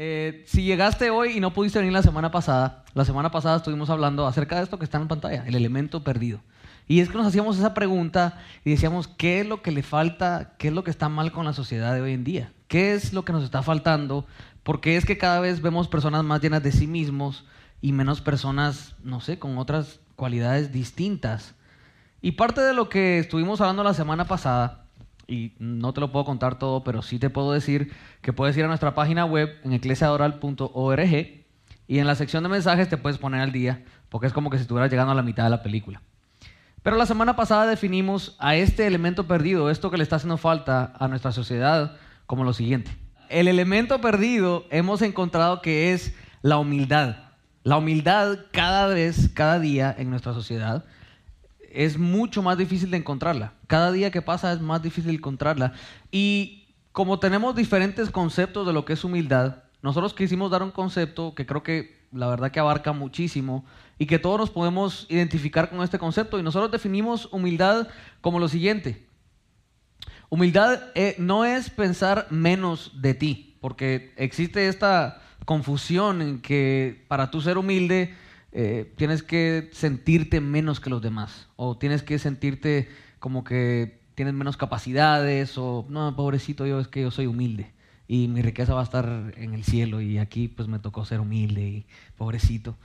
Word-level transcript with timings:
Eh, 0.00 0.44
si 0.46 0.62
llegaste 0.62 1.10
hoy 1.10 1.32
y 1.36 1.40
no 1.40 1.52
pudiste 1.52 1.80
venir 1.80 1.92
la 1.92 2.04
semana 2.04 2.30
pasada, 2.30 2.84
la 2.94 3.04
semana 3.04 3.32
pasada 3.32 3.56
estuvimos 3.56 3.90
hablando 3.90 4.28
acerca 4.28 4.54
de 4.54 4.62
esto 4.62 4.78
que 4.78 4.84
está 4.84 4.96
en 4.98 5.08
pantalla, 5.08 5.44
el 5.44 5.56
elemento 5.56 6.04
perdido. 6.04 6.40
Y 6.86 7.00
es 7.00 7.08
que 7.08 7.18
nos 7.18 7.26
hacíamos 7.26 7.58
esa 7.58 7.74
pregunta 7.74 8.38
y 8.64 8.70
decíamos, 8.70 9.08
¿qué 9.08 9.40
es 9.40 9.46
lo 9.48 9.60
que 9.60 9.72
le 9.72 9.82
falta? 9.82 10.54
¿Qué 10.56 10.68
es 10.68 10.72
lo 10.72 10.84
que 10.84 10.92
está 10.92 11.08
mal 11.08 11.32
con 11.32 11.46
la 11.46 11.52
sociedad 11.52 11.94
de 11.94 12.00
hoy 12.00 12.12
en 12.12 12.22
día? 12.22 12.52
¿Qué 12.68 12.94
es 12.94 13.12
lo 13.12 13.24
que 13.24 13.32
nos 13.32 13.42
está 13.42 13.64
faltando? 13.64 14.24
Porque 14.62 14.96
es 14.96 15.04
que 15.04 15.18
cada 15.18 15.40
vez 15.40 15.62
vemos 15.62 15.88
personas 15.88 16.22
más 16.22 16.40
llenas 16.40 16.62
de 16.62 16.70
sí 16.70 16.86
mismos 16.86 17.44
y 17.80 17.90
menos 17.90 18.20
personas, 18.20 18.94
no 19.02 19.20
sé, 19.20 19.40
con 19.40 19.58
otras 19.58 19.98
cualidades 20.14 20.70
distintas. 20.70 21.56
Y 22.22 22.32
parte 22.32 22.60
de 22.60 22.72
lo 22.72 22.88
que 22.88 23.18
estuvimos 23.18 23.60
hablando 23.60 23.82
la 23.82 23.94
semana 23.94 24.28
pasada, 24.28 24.84
y 25.28 25.52
no 25.58 25.92
te 25.92 26.00
lo 26.00 26.10
puedo 26.10 26.24
contar 26.24 26.58
todo, 26.58 26.82
pero 26.82 27.02
sí 27.02 27.18
te 27.18 27.28
puedo 27.30 27.52
decir 27.52 27.92
que 28.22 28.32
puedes 28.32 28.56
ir 28.56 28.64
a 28.64 28.68
nuestra 28.68 28.94
página 28.94 29.26
web 29.26 29.54
en 29.62 29.74
eclesiadoral.org 29.74 31.44
y 31.86 31.98
en 31.98 32.06
la 32.06 32.14
sección 32.14 32.42
de 32.42 32.48
mensajes 32.48 32.88
te 32.88 32.96
puedes 32.96 33.18
poner 33.18 33.42
al 33.42 33.52
día, 33.52 33.84
porque 34.08 34.26
es 34.26 34.32
como 34.32 34.48
que 34.48 34.56
si 34.56 34.62
estuvieras 34.62 34.90
llegando 34.90 35.12
a 35.12 35.14
la 35.14 35.22
mitad 35.22 35.44
de 35.44 35.50
la 35.50 35.62
película. 35.62 36.02
Pero 36.82 36.96
la 36.96 37.06
semana 37.06 37.36
pasada 37.36 37.66
definimos 37.66 38.36
a 38.38 38.56
este 38.56 38.86
elemento 38.86 39.26
perdido, 39.26 39.68
esto 39.68 39.90
que 39.90 39.98
le 39.98 40.02
está 40.02 40.16
haciendo 40.16 40.38
falta 40.38 40.94
a 40.98 41.08
nuestra 41.08 41.32
sociedad, 41.32 41.96
como 42.26 42.44
lo 42.44 42.54
siguiente. 42.54 42.90
El 43.28 43.48
elemento 43.48 44.00
perdido 44.00 44.64
hemos 44.70 45.02
encontrado 45.02 45.60
que 45.60 45.92
es 45.92 46.14
la 46.40 46.56
humildad. 46.56 47.16
La 47.64 47.76
humildad 47.76 48.38
cada 48.50 48.86
vez, 48.86 49.28
cada 49.34 49.58
día 49.58 49.94
en 49.98 50.08
nuestra 50.08 50.32
sociedad 50.32 50.86
es 51.72 51.98
mucho 51.98 52.42
más 52.42 52.58
difícil 52.58 52.90
de 52.90 52.96
encontrarla. 52.96 53.54
Cada 53.66 53.92
día 53.92 54.10
que 54.10 54.22
pasa 54.22 54.52
es 54.52 54.60
más 54.60 54.82
difícil 54.82 55.14
encontrarla. 55.14 55.72
Y 56.10 56.74
como 56.92 57.18
tenemos 57.18 57.54
diferentes 57.54 58.10
conceptos 58.10 58.66
de 58.66 58.72
lo 58.72 58.84
que 58.84 58.94
es 58.94 59.04
humildad, 59.04 59.62
nosotros 59.82 60.14
quisimos 60.14 60.50
dar 60.50 60.62
un 60.62 60.70
concepto 60.70 61.34
que 61.34 61.46
creo 61.46 61.62
que 61.62 61.98
la 62.12 62.26
verdad 62.26 62.50
que 62.50 62.60
abarca 62.60 62.92
muchísimo 62.92 63.64
y 63.98 64.06
que 64.06 64.18
todos 64.18 64.38
nos 64.38 64.50
podemos 64.50 65.06
identificar 65.08 65.70
con 65.70 65.82
este 65.82 65.98
concepto. 65.98 66.38
Y 66.38 66.42
nosotros 66.42 66.70
definimos 66.70 67.28
humildad 67.32 67.88
como 68.20 68.38
lo 68.38 68.48
siguiente. 68.48 69.06
Humildad 70.30 70.80
eh, 70.94 71.16
no 71.18 71.44
es 71.44 71.70
pensar 71.70 72.26
menos 72.30 73.00
de 73.00 73.14
ti, 73.14 73.56
porque 73.60 74.12
existe 74.16 74.68
esta 74.68 75.22
confusión 75.44 76.20
en 76.20 76.40
que 76.42 77.04
para 77.08 77.30
tú 77.30 77.40
ser 77.40 77.56
humilde 77.56 78.14
eh, 78.60 78.92
tienes 78.96 79.22
que 79.22 79.70
sentirte 79.72 80.40
menos 80.40 80.80
que 80.80 80.90
los 80.90 81.00
demás, 81.00 81.46
o 81.54 81.78
tienes 81.78 82.02
que 82.02 82.18
sentirte 82.18 82.88
como 83.20 83.44
que 83.44 84.00
tienes 84.16 84.34
menos 84.34 84.56
capacidades, 84.56 85.56
o 85.58 85.86
no, 85.88 86.16
pobrecito 86.16 86.66
yo, 86.66 86.80
es 86.80 86.88
que 86.88 87.02
yo 87.02 87.12
soy 87.12 87.28
humilde 87.28 87.72
y 88.08 88.26
mi 88.26 88.42
riqueza 88.42 88.74
va 88.74 88.80
a 88.80 88.82
estar 88.82 89.32
en 89.36 89.54
el 89.54 89.62
cielo 89.62 90.00
y 90.00 90.18
aquí 90.18 90.48
pues 90.48 90.66
me 90.66 90.80
tocó 90.80 91.04
ser 91.04 91.20
humilde 91.20 91.68
y 91.68 91.86
pobrecito. 92.16 92.76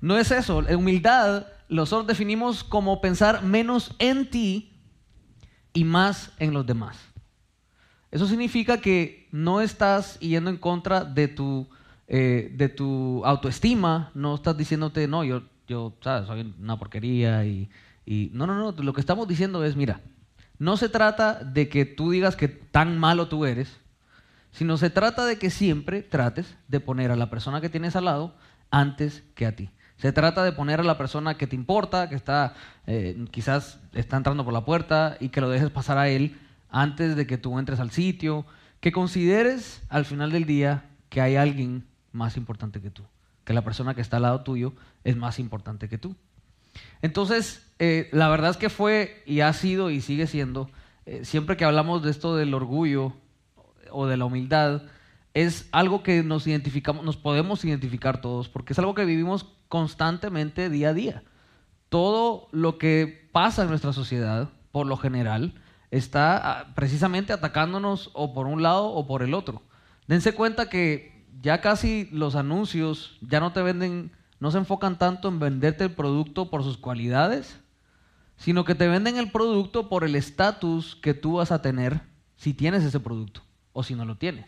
No 0.00 0.16
es 0.16 0.30
eso, 0.30 0.62
la 0.62 0.74
humildad 0.74 1.48
nosotros 1.68 2.06
definimos 2.06 2.64
como 2.64 3.02
pensar 3.02 3.44
menos 3.44 3.94
en 3.98 4.30
ti 4.30 4.72
y 5.74 5.84
más 5.84 6.32
en 6.38 6.54
los 6.54 6.64
demás. 6.64 6.96
Eso 8.10 8.26
significa 8.26 8.80
que 8.80 9.28
no 9.32 9.60
estás 9.60 10.18
yendo 10.20 10.48
en 10.48 10.56
contra 10.56 11.04
de 11.04 11.28
tu 11.28 11.68
eh, 12.12 12.50
de 12.56 12.68
tu 12.68 13.24
autoestima, 13.24 14.10
no 14.14 14.34
estás 14.34 14.56
diciéndote, 14.56 15.06
no, 15.06 15.22
yo, 15.22 15.44
yo 15.68 15.94
¿sabes? 16.00 16.26
soy 16.26 16.54
una 16.60 16.76
porquería 16.76 17.44
y, 17.44 17.70
y... 18.04 18.30
No, 18.34 18.48
no, 18.48 18.56
no, 18.56 18.82
lo 18.82 18.92
que 18.92 19.00
estamos 19.00 19.28
diciendo 19.28 19.64
es, 19.64 19.76
mira, 19.76 20.00
no 20.58 20.76
se 20.76 20.88
trata 20.88 21.44
de 21.44 21.68
que 21.68 21.84
tú 21.84 22.10
digas 22.10 22.34
que 22.34 22.48
tan 22.48 22.98
malo 22.98 23.28
tú 23.28 23.44
eres, 23.44 23.78
sino 24.50 24.76
se 24.76 24.90
trata 24.90 25.24
de 25.24 25.38
que 25.38 25.50
siempre 25.50 26.02
trates 26.02 26.56
de 26.66 26.80
poner 26.80 27.12
a 27.12 27.16
la 27.16 27.30
persona 27.30 27.60
que 27.60 27.68
tienes 27.68 27.94
al 27.94 28.06
lado 28.06 28.34
antes 28.72 29.22
que 29.36 29.46
a 29.46 29.54
ti. 29.54 29.70
Se 29.96 30.10
trata 30.10 30.42
de 30.42 30.50
poner 30.50 30.80
a 30.80 30.84
la 30.84 30.98
persona 30.98 31.36
que 31.36 31.46
te 31.46 31.54
importa, 31.54 32.08
que 32.08 32.16
está 32.16 32.54
eh, 32.88 33.24
quizás 33.30 33.78
está 33.92 34.16
entrando 34.16 34.44
por 34.44 34.52
la 34.52 34.64
puerta 34.64 35.16
y 35.20 35.28
que 35.28 35.40
lo 35.40 35.48
dejes 35.48 35.70
pasar 35.70 35.96
a 35.96 36.08
él 36.08 36.36
antes 36.70 37.14
de 37.14 37.28
que 37.28 37.38
tú 37.38 37.56
entres 37.56 37.78
al 37.78 37.92
sitio, 37.92 38.46
que 38.80 38.90
consideres 38.90 39.82
al 39.88 40.04
final 40.04 40.32
del 40.32 40.44
día 40.44 40.86
que 41.08 41.20
hay 41.20 41.36
alguien 41.36 41.84
más 42.12 42.36
importante 42.36 42.80
que 42.80 42.90
tú, 42.90 43.04
que 43.44 43.52
la 43.52 43.62
persona 43.62 43.94
que 43.94 44.00
está 44.00 44.16
al 44.16 44.22
lado 44.22 44.42
tuyo 44.42 44.72
es 45.04 45.16
más 45.16 45.38
importante 45.38 45.88
que 45.88 45.98
tú. 45.98 46.16
Entonces, 47.02 47.66
eh, 47.78 48.08
la 48.12 48.28
verdad 48.28 48.50
es 48.50 48.56
que 48.56 48.70
fue 48.70 49.22
y 49.26 49.40
ha 49.40 49.52
sido 49.52 49.90
y 49.90 50.00
sigue 50.00 50.26
siendo, 50.26 50.70
eh, 51.06 51.24
siempre 51.24 51.56
que 51.56 51.64
hablamos 51.64 52.02
de 52.02 52.10
esto 52.10 52.36
del 52.36 52.54
orgullo 52.54 53.14
o 53.90 54.06
de 54.06 54.16
la 54.16 54.24
humildad, 54.24 54.82
es 55.34 55.68
algo 55.72 56.02
que 56.02 56.22
nos 56.22 56.46
identificamos, 56.46 57.04
nos 57.04 57.16
podemos 57.16 57.64
identificar 57.64 58.20
todos, 58.20 58.48
porque 58.48 58.72
es 58.72 58.78
algo 58.78 58.94
que 58.94 59.04
vivimos 59.04 59.46
constantemente 59.68 60.70
día 60.70 60.90
a 60.90 60.94
día. 60.94 61.22
Todo 61.88 62.48
lo 62.52 62.78
que 62.78 63.28
pasa 63.32 63.62
en 63.62 63.68
nuestra 63.68 63.92
sociedad, 63.92 64.50
por 64.72 64.86
lo 64.86 64.96
general, 64.96 65.54
está 65.90 66.36
ah, 66.36 66.74
precisamente 66.74 67.32
atacándonos 67.32 68.10
o 68.14 68.32
por 68.32 68.46
un 68.46 68.62
lado 68.62 68.86
o 68.90 69.06
por 69.06 69.22
el 69.22 69.34
otro. 69.34 69.62
Dense 70.06 70.34
cuenta 70.34 70.68
que 70.68 71.19
ya 71.40 71.60
casi 71.60 72.08
los 72.12 72.34
anuncios 72.34 73.18
ya 73.20 73.40
no 73.40 73.52
te 73.52 73.62
venden, 73.62 74.12
no 74.38 74.50
se 74.50 74.58
enfocan 74.58 74.98
tanto 74.98 75.28
en 75.28 75.38
venderte 75.38 75.84
el 75.84 75.92
producto 75.92 76.50
por 76.50 76.62
sus 76.62 76.76
cualidades, 76.76 77.58
sino 78.36 78.64
que 78.64 78.74
te 78.74 78.88
venden 78.88 79.16
el 79.16 79.30
producto 79.30 79.88
por 79.88 80.04
el 80.04 80.14
estatus 80.14 80.96
que 80.96 81.14
tú 81.14 81.34
vas 81.34 81.52
a 81.52 81.62
tener 81.62 82.00
si 82.36 82.54
tienes 82.54 82.84
ese 82.84 83.00
producto 83.00 83.42
o 83.72 83.82
si 83.82 83.94
no 83.94 84.04
lo 84.04 84.16
tienes. 84.16 84.46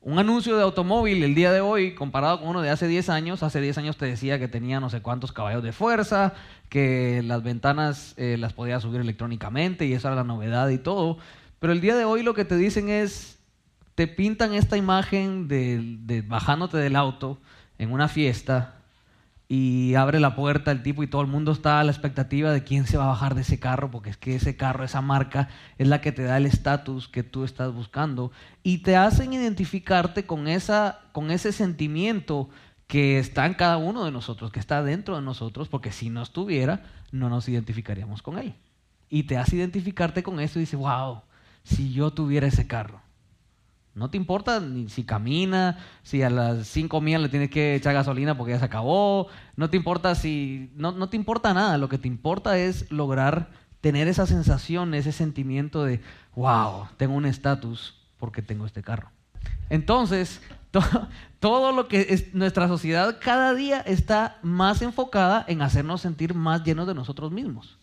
Un 0.00 0.20
anuncio 0.20 0.56
de 0.56 0.62
automóvil 0.62 1.24
el 1.24 1.34
día 1.34 1.50
de 1.50 1.60
hoy, 1.60 1.96
comparado 1.96 2.38
con 2.38 2.48
uno 2.50 2.62
de 2.62 2.70
hace 2.70 2.86
10 2.86 3.08
años, 3.08 3.42
hace 3.42 3.60
10 3.60 3.78
años 3.78 3.96
te 3.96 4.06
decía 4.06 4.38
que 4.38 4.46
tenía 4.46 4.78
no 4.78 4.88
sé 4.88 5.02
cuántos 5.02 5.32
caballos 5.32 5.64
de 5.64 5.72
fuerza, 5.72 6.34
que 6.68 7.22
las 7.24 7.42
ventanas 7.42 8.14
eh, 8.16 8.36
las 8.38 8.52
podías 8.52 8.82
subir 8.82 9.00
electrónicamente 9.00 9.84
y 9.84 9.94
esa 9.94 10.08
era 10.08 10.18
la 10.18 10.24
novedad 10.24 10.68
y 10.68 10.78
todo. 10.78 11.18
Pero 11.58 11.72
el 11.72 11.80
día 11.80 11.96
de 11.96 12.04
hoy 12.04 12.22
lo 12.22 12.34
que 12.34 12.44
te 12.44 12.56
dicen 12.56 12.88
es, 12.88 13.35
te 13.96 14.06
pintan 14.06 14.52
esta 14.52 14.76
imagen 14.76 15.48
de, 15.48 16.22
bajándote 16.28 16.76
del 16.76 16.96
auto 16.96 17.40
en 17.78 17.90
una 17.90 18.08
fiesta 18.08 18.74
y 19.48 19.94
abre 19.94 20.20
la 20.20 20.36
puerta 20.36 20.70
el 20.70 20.82
tipo 20.82 21.02
y 21.02 21.06
todo 21.06 21.22
el 21.22 21.28
mundo 21.28 21.52
está 21.52 21.80
a 21.80 21.84
la 21.84 21.92
expectativa 21.92 22.52
de 22.52 22.62
quién 22.62 22.86
se 22.86 22.98
va 22.98 23.04
a 23.04 23.08
bajar 23.08 23.34
de 23.34 23.40
ese 23.40 23.58
carro, 23.58 23.90
porque 23.90 24.10
es 24.10 24.18
que 24.18 24.34
ese 24.36 24.54
carro, 24.54 24.84
esa 24.84 25.00
marca, 25.00 25.48
es 25.78 25.88
la 25.88 26.02
que 26.02 26.12
te 26.12 26.24
da 26.24 26.36
el 26.36 26.44
estatus 26.44 27.08
que 27.08 27.22
tú 27.22 27.44
estás 27.44 27.72
buscando. 27.72 28.32
Y 28.62 28.78
te 28.78 28.96
hacen 28.96 29.32
identificarte 29.32 30.26
con, 30.26 30.46
esa, 30.46 31.00
con 31.12 31.30
ese 31.30 31.52
sentimiento 31.52 32.50
que 32.88 33.18
está 33.18 33.46
en 33.46 33.54
cada 33.54 33.78
uno 33.78 34.04
de 34.04 34.10
nosotros, 34.10 34.52
que 34.52 34.60
está 34.60 34.82
dentro 34.82 35.16
de 35.16 35.22
nosotros, 35.22 35.68
porque 35.68 35.90
si 35.90 36.10
no 36.10 36.22
estuviera, 36.22 36.84
no 37.12 37.30
nos 37.30 37.48
identificaríamos 37.48 38.20
con 38.20 38.38
él. 38.38 38.54
Y 39.08 39.22
te 39.22 39.38
hace 39.38 39.56
identificarte 39.56 40.22
con 40.22 40.38
eso 40.38 40.58
y 40.58 40.62
dices, 40.62 40.78
wow, 40.78 41.22
si 41.62 41.94
yo 41.94 42.10
tuviera 42.10 42.46
ese 42.46 42.66
carro. 42.66 43.05
No 43.96 44.10
te 44.10 44.18
importa 44.18 44.60
ni 44.60 44.90
si 44.90 45.04
camina, 45.04 45.78
si 46.02 46.22
a 46.22 46.28
las 46.28 46.66
cinco 46.68 47.00
millas 47.00 47.22
le 47.22 47.30
tienes 47.30 47.48
que 47.48 47.74
echar 47.74 47.94
gasolina 47.94 48.36
porque 48.36 48.52
ya 48.52 48.58
se 48.58 48.66
acabó. 48.66 49.28
No 49.56 49.70
te 49.70 49.78
importa 49.78 50.14
si. 50.14 50.70
No, 50.76 50.92
no 50.92 51.08
te 51.08 51.16
importa 51.16 51.54
nada. 51.54 51.78
Lo 51.78 51.88
que 51.88 51.96
te 51.96 52.06
importa 52.06 52.58
es 52.58 52.92
lograr 52.92 53.48
tener 53.80 54.06
esa 54.06 54.26
sensación, 54.26 54.92
ese 54.92 55.12
sentimiento 55.12 55.82
de, 55.82 56.02
wow, 56.34 56.88
tengo 56.98 57.14
un 57.14 57.24
estatus 57.24 57.96
porque 58.18 58.42
tengo 58.42 58.66
este 58.66 58.82
carro. 58.82 59.10
Entonces, 59.70 60.42
todo 61.40 61.72
lo 61.72 61.88
que 61.88 62.08
es 62.10 62.34
nuestra 62.34 62.68
sociedad 62.68 63.16
cada 63.18 63.54
día 63.54 63.80
está 63.80 64.36
más 64.42 64.82
enfocada 64.82 65.42
en 65.48 65.62
hacernos 65.62 66.02
sentir 66.02 66.34
más 66.34 66.64
llenos 66.64 66.86
de 66.86 66.94
nosotros 66.94 67.32
mismos. 67.32 67.78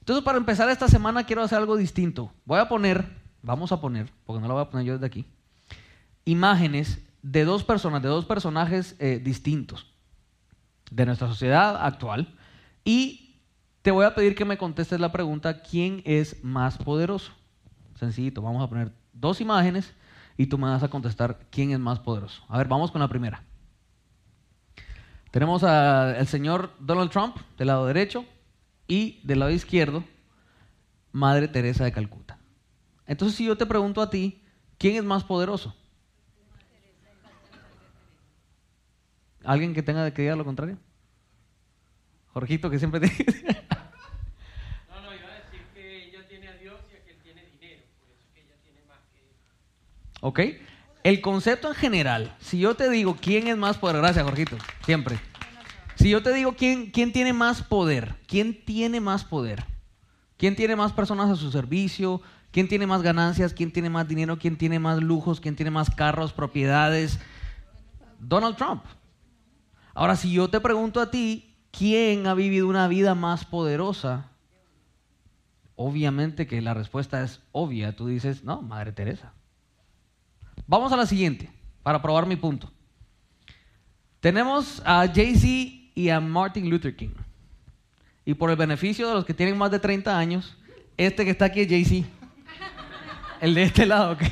Entonces, 0.00 0.22
para 0.22 0.36
empezar 0.36 0.68
esta 0.68 0.88
semana 0.88 1.24
quiero 1.24 1.42
hacer 1.42 1.56
algo 1.56 1.78
distinto. 1.78 2.30
Voy 2.44 2.58
a 2.58 2.68
poner 2.68 3.19
vamos 3.42 3.72
a 3.72 3.80
poner, 3.80 4.12
porque 4.24 4.40
no 4.40 4.48
lo 4.48 4.54
voy 4.54 4.62
a 4.62 4.70
poner 4.70 4.86
yo 4.86 4.92
desde 4.94 5.06
aquí, 5.06 5.26
imágenes 6.24 7.04
de 7.22 7.44
dos 7.44 7.64
personas, 7.64 8.02
de 8.02 8.08
dos 8.08 8.24
personajes 8.24 8.96
eh, 8.98 9.20
distintos 9.22 9.86
de 10.90 11.06
nuestra 11.06 11.28
sociedad 11.28 11.84
actual 11.84 12.34
y 12.84 13.40
te 13.82 13.90
voy 13.90 14.04
a 14.04 14.14
pedir 14.14 14.34
que 14.34 14.44
me 14.44 14.58
contestes 14.58 15.00
la 15.00 15.12
pregunta, 15.12 15.62
¿quién 15.62 16.02
es 16.04 16.42
más 16.44 16.76
poderoso? 16.78 17.32
Sencillito, 17.94 18.42
vamos 18.42 18.62
a 18.62 18.68
poner 18.68 18.92
dos 19.12 19.40
imágenes 19.40 19.94
y 20.36 20.46
tú 20.46 20.58
me 20.58 20.68
vas 20.68 20.82
a 20.82 20.88
contestar 20.88 21.46
quién 21.50 21.70
es 21.70 21.78
más 21.78 21.98
poderoso. 21.98 22.42
A 22.48 22.58
ver, 22.58 22.68
vamos 22.68 22.90
con 22.90 23.00
la 23.00 23.08
primera. 23.08 23.42
Tenemos 25.30 25.62
al 25.62 26.26
señor 26.26 26.72
Donald 26.80 27.10
Trump 27.10 27.36
del 27.56 27.68
lado 27.68 27.86
derecho 27.86 28.24
y 28.88 29.20
del 29.22 29.38
lado 29.38 29.52
izquierdo, 29.52 30.02
Madre 31.12 31.46
Teresa 31.46 31.84
de 31.84 31.92
Calcuta. 31.92 32.39
Entonces, 33.10 33.36
si 33.36 33.44
yo 33.44 33.58
te 33.58 33.66
pregunto 33.66 34.00
a 34.00 34.08
ti, 34.08 34.40
¿quién 34.78 34.94
es 34.94 35.02
más 35.02 35.24
poderoso? 35.24 35.74
¿Alguien 39.42 39.74
que 39.74 39.82
tenga 39.82 40.08
que 40.14 40.22
diga 40.22 40.36
lo 40.36 40.44
contrario? 40.44 40.78
Jorgito, 42.28 42.70
que 42.70 42.78
siempre 42.78 43.00
te 43.00 43.08
No, 44.88 45.00
no, 45.02 45.12
iba 45.12 45.26
a 45.26 45.42
decir 45.42 45.60
que 45.74 46.04
ella 46.04 46.24
tiene 46.28 46.46
a 46.46 46.52
Dios 46.52 46.78
y 46.92 46.94
a 46.94 47.00
quien 47.02 47.18
tiene 47.24 47.42
dinero, 47.46 47.82
por 47.98 48.10
eso 48.12 48.28
que 48.32 48.42
ella 48.42 48.54
tiene 48.62 48.78
más 48.86 49.00
que... 49.12 49.26
Ok. 50.20 50.40
el 51.02 51.20
concepto 51.20 51.66
en 51.66 51.74
general, 51.74 52.36
si 52.38 52.60
yo 52.60 52.76
te 52.76 52.88
digo 52.90 53.16
quién 53.20 53.48
es 53.48 53.56
más 53.56 53.76
poder, 53.76 53.96
gracias 53.96 54.24
Jorgito, 54.24 54.56
siempre. 54.84 55.18
Si 55.96 56.10
yo 56.10 56.22
te 56.22 56.32
digo 56.32 56.54
quién, 56.54 56.92
quién 56.92 57.12
tiene 57.12 57.32
más 57.32 57.64
poder, 57.64 58.14
quién 58.28 58.64
tiene 58.64 59.00
más 59.00 59.24
poder, 59.24 59.64
quién 60.36 60.54
tiene 60.54 60.76
más 60.76 60.92
personas 60.92 61.28
a 61.28 61.34
su 61.34 61.50
servicio, 61.50 62.22
quién 62.50 62.68
tiene 62.68 62.86
más 62.86 63.02
ganancias, 63.02 63.54
quién 63.54 63.72
tiene 63.72 63.90
más 63.90 64.08
dinero, 64.08 64.38
quién 64.38 64.56
tiene 64.56 64.78
más 64.78 65.02
lujos, 65.02 65.40
quién 65.40 65.56
tiene 65.56 65.70
más 65.70 65.90
carros, 65.90 66.32
propiedades, 66.32 67.18
Donald 68.18 68.56
Trump. 68.56 68.84
Ahora, 69.94 70.16
si 70.16 70.32
yo 70.32 70.48
te 70.48 70.60
pregunto 70.60 71.00
a 71.00 71.10
ti, 71.10 71.56
¿quién 71.70 72.26
ha 72.26 72.34
vivido 72.34 72.68
una 72.68 72.88
vida 72.88 73.14
más 73.14 73.44
poderosa? 73.44 74.30
Obviamente 75.76 76.46
que 76.46 76.60
la 76.60 76.74
respuesta 76.74 77.22
es 77.22 77.40
obvia. 77.52 77.96
Tú 77.96 78.06
dices, 78.06 78.44
no, 78.44 78.62
Madre 78.62 78.92
Teresa. 78.92 79.32
Vamos 80.66 80.92
a 80.92 80.96
la 80.96 81.06
siguiente, 81.06 81.50
para 81.82 82.02
probar 82.02 82.26
mi 82.26 82.36
punto. 82.36 82.70
Tenemos 84.20 84.82
a 84.84 85.06
Jay-Z 85.08 85.90
y 85.94 86.10
a 86.10 86.20
Martin 86.20 86.68
Luther 86.68 86.94
King. 86.94 87.14
Y 88.24 88.34
por 88.34 88.50
el 88.50 88.56
beneficio 88.56 89.08
de 89.08 89.14
los 89.14 89.24
que 89.24 89.34
tienen 89.34 89.56
más 89.56 89.70
de 89.70 89.78
30 89.78 90.16
años, 90.16 90.56
este 90.96 91.24
que 91.24 91.30
está 91.30 91.46
aquí 91.46 91.60
es 91.60 91.68
Jay-Z. 91.68 92.06
El 93.40 93.54
de 93.54 93.62
este 93.62 93.86
lado, 93.86 94.12
¿ok? 94.12 94.22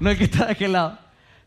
No 0.00 0.10
el 0.10 0.18
que 0.18 0.24
está 0.24 0.46
de 0.46 0.52
aquel 0.52 0.72
lado. 0.72 0.98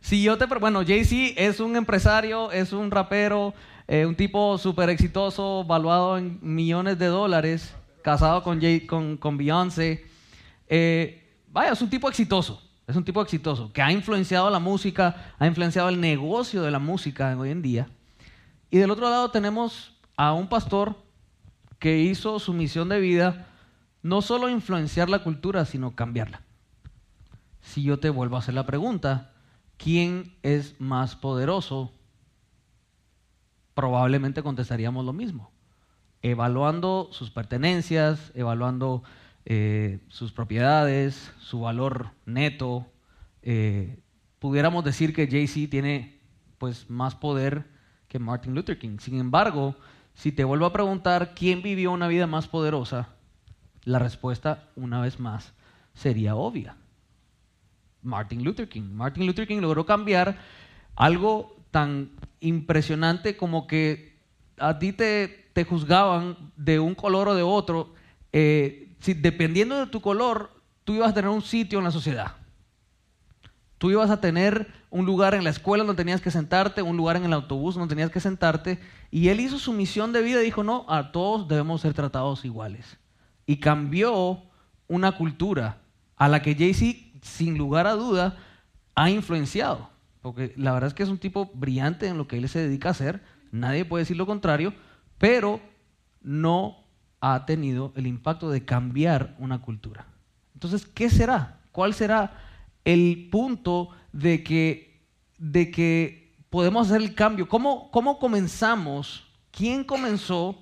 Si 0.02 0.24
yo 0.24 0.38
te. 0.38 0.46
Bueno, 0.46 0.84
Jay-Z 0.86 1.40
es 1.40 1.60
un 1.60 1.76
empresario, 1.76 2.52
es 2.52 2.74
un 2.74 2.90
rapero, 2.90 3.54
eh, 3.88 4.06
un 4.06 4.16
tipo 4.16 4.58
súper 4.58 4.90
exitoso, 4.90 5.64
valuado 5.64 6.18
en 6.18 6.40
millones 6.42 6.98
de 6.98 7.08
dólares, 7.08 7.76
casado 8.02 8.44
con, 8.44 8.60
Jay, 8.60 8.82
con, 8.82 9.18
con 9.18 9.38
Beyoncé. 9.38 10.06
Eh, 10.68 11.34
vaya, 11.52 11.74
es 11.74 11.82
un 11.82 11.90
tipo 11.90 12.10
exitoso. 12.10 12.62
Es 12.88 12.96
un 12.96 13.04
tipo 13.04 13.22
exitoso 13.22 13.74
que 13.74 13.82
ha 13.82 13.92
influenciado 13.92 14.50
la 14.50 14.60
música, 14.60 15.34
ha 15.40 15.48
influenciado 15.48 15.90
el 15.90 16.00
negocio 16.00 16.62
de 16.62 16.70
la 16.70 16.78
música 16.78 17.36
hoy 17.38 17.50
en 17.50 17.64
día. 17.64 17.90
Y 18.70 18.78
del 18.78 18.92
otro 18.92 19.10
lado 19.10 19.32
tenemos 19.32 19.94
a 20.16 20.34
un 20.34 20.48
pastor 20.48 20.96
que 21.80 22.00
hizo 22.00 22.40
su 22.40 22.54
misión 22.54 22.90
de 22.90 23.00
vida 23.00 23.48
no 24.04 24.22
solo 24.22 24.50
influenciar 24.50 25.10
la 25.10 25.24
cultura, 25.24 25.66
sino 25.66 25.96
cambiarla. 25.96 26.42
Si 27.66 27.82
yo 27.82 28.00
te 28.00 28.12
vuelvo 28.12 28.36
a 28.36 28.40
hacer 28.40 28.54
la 28.54 28.68
pregunta, 28.68 29.34
¿quién 29.78 30.36
es 30.44 30.80
más 30.80 31.16
poderoso? 31.16 31.92
Probablemente 33.74 34.44
contestaríamos 34.44 35.04
lo 35.04 35.14
mismo. 35.14 35.52
Evaluando 36.22 37.10
sus 37.12 37.32
pertenencias, 37.32 38.32
evaluando 38.36 39.04
eh, 39.46 40.00
sus 40.10 40.32
propiedades, 40.32 41.34
su 41.40 41.62
valor 41.62 42.12
neto, 42.26 42.86
eh, 43.42 44.00
pudiéramos 44.38 44.86
decir 44.86 45.14
que 45.14 45.28
Jay-Z 45.28 45.70
tiene 45.72 46.20
pues, 46.60 46.88
más 46.88 47.16
poder 47.16 47.66
que 48.08 48.20
Martin 48.20 48.54
Luther 48.54 48.78
King. 48.78 49.00
Sin 49.00 49.20
embargo, 49.20 49.76
si 50.14 50.32
te 50.32 50.44
vuelvo 50.44 50.68
a 50.68 50.72
preguntar 50.72 51.34
quién 51.34 51.64
vivió 51.64 51.92
una 51.92 52.08
vida 52.08 52.28
más 52.28 52.48
poderosa, 52.48 53.10
la 53.84 53.98
respuesta, 53.98 54.70
una 54.76 55.02
vez 55.02 55.20
más, 55.20 55.54
sería 55.96 56.36
obvia. 56.36 56.78
Martin 58.06 58.44
Luther 58.44 58.70
King. 58.70 58.94
Martin 58.94 59.26
Luther 59.26 59.48
King 59.48 59.60
logró 59.60 59.86
cambiar 59.86 60.38
algo 60.96 61.58
tan 61.72 62.12
impresionante 62.40 63.36
como 63.36 63.68
que 63.68 64.18
a 64.58 64.80
ti 64.80 64.94
te, 64.94 65.50
te 65.54 65.66
juzgaban 65.66 66.38
de 66.56 66.80
un 66.80 66.96
color 66.96 67.30
o 67.30 67.36
de 67.36 67.44
otro. 67.44 67.94
Eh, 68.32 68.96
dependiendo 69.06 69.78
de 69.78 69.88
tu 69.88 70.02
color, 70.02 70.52
tú 70.84 70.94
ibas 70.94 71.12
a 71.12 71.14
tener 71.14 71.30
un 71.30 71.42
sitio 71.42 71.80
en 71.80 71.86
la 71.86 71.92
sociedad. 71.92 72.36
Tú 73.78 73.92
ibas 73.92 74.10
a 74.10 74.22
tener 74.22 74.68
un 74.90 75.06
lugar 75.06 75.34
en 75.34 75.44
la 75.44 75.50
escuela 75.50 75.84
donde 75.84 76.02
tenías 76.02 76.22
que 76.22 76.32
sentarte, 76.32 76.82
un 76.82 76.96
lugar 76.96 77.18
en 77.18 77.26
el 77.26 77.34
autobús 77.34 77.76
donde 77.76 77.94
tenías 77.94 78.10
que 78.10 78.22
sentarte. 78.22 78.80
Y 79.12 79.28
él 79.28 79.42
hizo 79.42 79.60
su 79.60 79.74
misión 79.74 80.14
de 80.14 80.22
vida 80.22 80.42
y 80.42 80.46
dijo, 80.46 80.64
no, 80.64 80.86
a 80.88 81.12
todos 81.12 81.48
debemos 81.48 81.82
ser 81.82 81.94
tratados 81.94 82.46
iguales. 82.46 82.98
Y 83.46 83.58
cambió 83.58 84.44
una 84.88 85.12
cultura 85.14 85.82
a 86.16 86.30
la 86.30 86.42
que 86.42 86.56
Jay-Z, 86.56 87.05
sin 87.26 87.58
lugar 87.58 87.88
a 87.88 87.94
duda, 87.94 88.38
ha 88.94 89.10
influenciado. 89.10 89.90
Porque 90.22 90.54
la 90.58 90.74
verdad 90.74 90.90
es 90.90 90.94
que 90.94 91.04
es 91.04 91.10
un 91.10 91.18
tipo 91.18 91.52
brillante 91.54 92.08
en 92.08 92.18
lo 92.18 92.28
que 92.28 92.38
él 92.38 92.48
se 92.48 92.60
dedica 92.60 92.90
a 92.90 92.92
hacer. 92.92 93.24
Nadie 93.52 93.84
puede 93.84 94.04
decir 94.04 94.16
lo 94.16 94.26
contrario, 94.26 94.74
pero 95.18 95.60
no 96.22 96.78
ha 97.20 97.46
tenido 97.46 97.92
el 97.96 98.08
impacto 98.08 98.50
de 98.50 98.64
cambiar 98.64 99.36
una 99.40 99.62
cultura. 99.62 100.06
Entonces, 100.54 100.86
¿qué 100.86 101.10
será? 101.10 101.62
¿Cuál 101.72 101.94
será 101.94 102.40
el 102.86 103.28
punto 103.32 103.90
de 104.14 104.44
que, 104.44 105.04
de 105.38 105.72
que 105.72 106.38
podemos 106.50 106.88
hacer 106.88 107.02
el 107.02 107.16
cambio? 107.16 107.50
¿Cómo, 107.50 107.90
¿Cómo 107.92 108.20
comenzamos? 108.20 109.28
¿Quién 109.52 109.84
comenzó 109.84 110.62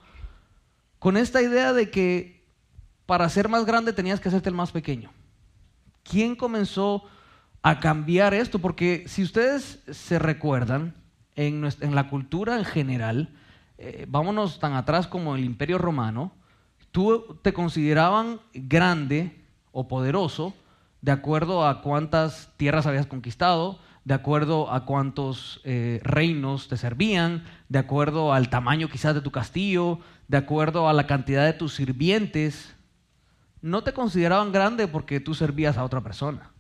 con 0.98 1.18
esta 1.18 1.42
idea 1.42 1.74
de 1.74 1.92
que 1.92 2.48
para 3.06 3.27
ser 3.27 3.50
más 3.50 3.66
grande 3.66 3.92
tenías 3.92 4.19
que 4.19 4.30
hacerte 4.30 4.50
el 4.50 4.56
más 4.56 4.71
pequeño? 4.71 5.12
¿Quién 6.03 6.35
comenzó 6.35 7.03
a 7.61 7.79
cambiar 7.79 8.33
esto? 8.33 8.59
Porque 8.59 9.05
si 9.07 9.23
ustedes 9.23 9.81
se 9.89 10.19
recuerdan, 10.19 10.94
en, 11.35 11.95
la 11.95 12.09
cultura 12.09 12.57
en 12.57 12.65
general, 12.65 13.29
eh, 13.77 14.05
vámonos 14.07 14.59
tan 14.59 14.73
atrás 14.73 15.07
como 15.07 15.35
el 15.35 15.44
Imperio 15.44 15.77
Romano, 15.77 16.31
tú 16.91 17.39
te 17.41 17.53
consideraban 17.53 18.39
grande 18.53 19.41
o 19.71 19.88
poderoso 19.88 20.53
de 21.01 21.11
acuerdo 21.11 21.67
a 21.67 21.81
cuántas 21.81 22.53
tierras 22.56 22.85
habías 22.85 23.07
conquistado, 23.07 23.79
de 24.06 24.13
acuerdo 24.13 24.71
a 24.71 24.85
cuántos 24.85 25.59
eh, 25.65 25.99
reinos 26.03 26.69
te 26.69 26.77
servían, 26.77 27.44
de 27.67 27.79
acuerdo 27.79 28.31
al 28.31 28.49
tamaño 28.49 28.88
quizás 28.89 29.13
de 29.13 29.21
tu 29.21 29.31
castillo, 29.31 29.99
de 30.29 30.38
acuerdo 30.38 30.88
a 30.88 30.94
la 30.94 31.07
cantidad 31.07 31.45
de 31.45 31.53
tus 31.53 31.73
sirvientes. 31.73 32.73
No 33.63 33.81
te 33.81 33.94
consideraban 33.94 34.51
grande 34.51 34.89
porque 34.89 35.21
tú 35.21 35.33
servías 35.33 35.77
a 35.77 35.86
otra 35.86 36.01
persona. 36.01 36.51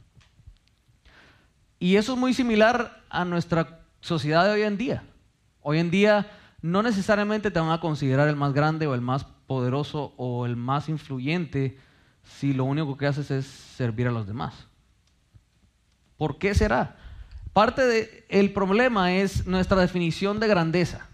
Y 1.77 1.97
eso 1.97 2.13
es 2.13 2.17
muy 2.17 2.33
similar 2.33 3.03
a 3.09 3.25
nuestra 3.25 3.81
sociedad 3.99 4.45
de 4.45 4.51
hoy 4.51 4.61
en 4.61 4.77
día. 4.77 5.03
Hoy 5.59 5.79
en 5.79 5.91
día 5.91 6.31
no 6.61 6.81
necesariamente 6.81 7.51
te 7.51 7.59
van 7.59 7.71
a 7.71 7.81
considerar 7.81 8.29
el 8.29 8.37
más 8.37 8.53
grande 8.53 8.87
o 8.87 8.95
el 8.95 9.01
más 9.01 9.25
poderoso 9.47 10.13
o 10.15 10.45
el 10.45 10.55
más 10.55 10.87
influyente 10.87 11.77
si 12.23 12.53
lo 12.53 12.63
único 12.63 12.95
que 12.95 13.05
haces 13.05 13.29
es 13.31 13.45
servir 13.47 14.07
a 14.07 14.11
los 14.11 14.25
demás. 14.25 14.53
¿Por 16.15 16.37
qué 16.37 16.55
será? 16.55 16.95
Parte 17.51 18.25
del 18.29 18.53
problema 18.53 19.11
es 19.11 19.45
nuestra 19.45 19.81
definición 19.81 20.39
de 20.39 20.47
grandeza. 20.47 21.09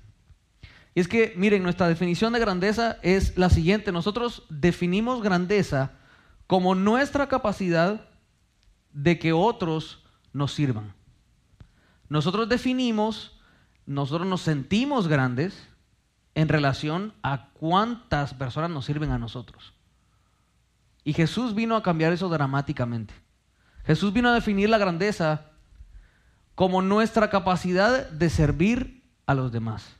Y 0.95 1.01
es 1.01 1.07
que, 1.07 1.33
miren, 1.37 1.63
nuestra 1.63 1.87
definición 1.87 2.33
de 2.33 2.39
grandeza 2.39 2.97
es 3.01 3.37
la 3.37 3.49
siguiente. 3.49 3.91
Nosotros 3.91 4.43
definimos 4.49 5.21
grandeza 5.21 5.91
como 6.47 6.75
nuestra 6.75 7.27
capacidad 7.27 8.09
de 8.91 9.19
que 9.19 9.33
otros 9.33 10.03
nos 10.33 10.53
sirvan. 10.53 10.93
Nosotros 12.09 12.49
definimos, 12.49 13.39
nosotros 13.85 14.27
nos 14.27 14.41
sentimos 14.41 15.07
grandes 15.07 15.67
en 16.33 16.49
relación 16.49 17.13
a 17.21 17.49
cuántas 17.53 18.33
personas 18.33 18.71
nos 18.71 18.85
sirven 18.85 19.11
a 19.11 19.19
nosotros. 19.19 19.73
Y 21.03 21.13
Jesús 21.13 21.53
vino 21.53 21.75
a 21.75 21.83
cambiar 21.83 22.13
eso 22.13 22.29
dramáticamente. 22.29 23.13
Jesús 23.85 24.11
vino 24.13 24.29
a 24.29 24.33
definir 24.33 24.69
la 24.69 24.77
grandeza 24.77 25.51
como 26.55 26.81
nuestra 26.81 27.29
capacidad 27.29 28.09
de 28.09 28.29
servir 28.29 29.03
a 29.25 29.33
los 29.33 29.51
demás. 29.51 29.98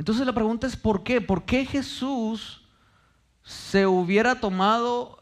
Entonces 0.00 0.24
la 0.24 0.32
pregunta 0.32 0.66
es 0.66 0.76
¿por 0.76 1.02
qué? 1.02 1.20
¿Por 1.20 1.44
qué 1.44 1.66
Jesús 1.66 2.62
se 3.42 3.86
hubiera 3.86 4.40
tomado 4.40 5.18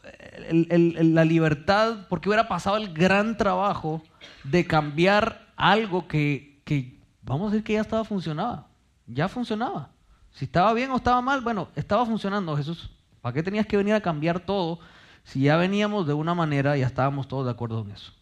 la 0.51 1.25
libertad, 1.25 2.07
por 2.07 2.21
qué 2.21 2.29
hubiera 2.29 2.47
pasado 2.47 2.77
el 2.77 2.93
gran 2.93 3.35
trabajo 3.35 4.01
de 4.45 4.65
cambiar 4.65 5.51
algo 5.57 6.07
que, 6.07 6.61
que 6.63 6.97
vamos 7.21 7.49
a 7.49 7.51
decir 7.51 7.65
que 7.65 7.73
ya 7.73 7.81
estaba 7.81 8.05
funcionando? 8.05 8.67
ya 9.05 9.27
funcionaba. 9.27 9.89
Si 10.31 10.45
estaba 10.45 10.71
bien 10.71 10.91
o 10.91 10.95
estaba 10.95 11.21
mal, 11.21 11.41
bueno, 11.41 11.67
estaba 11.75 12.05
funcionando 12.05 12.55
Jesús. 12.55 12.89
¿Para 13.19 13.33
qué 13.33 13.43
tenías 13.43 13.67
que 13.67 13.75
venir 13.75 13.95
a 13.95 14.01
cambiar 14.01 14.39
todo 14.39 14.79
si 15.25 15.41
ya 15.41 15.57
veníamos 15.57 16.07
de 16.07 16.13
una 16.13 16.33
manera 16.33 16.77
y 16.77 16.79
ya 16.79 16.87
estábamos 16.87 17.27
todos 17.27 17.43
de 17.43 17.51
acuerdo 17.51 17.81
en 17.81 17.91
eso? 17.91 18.13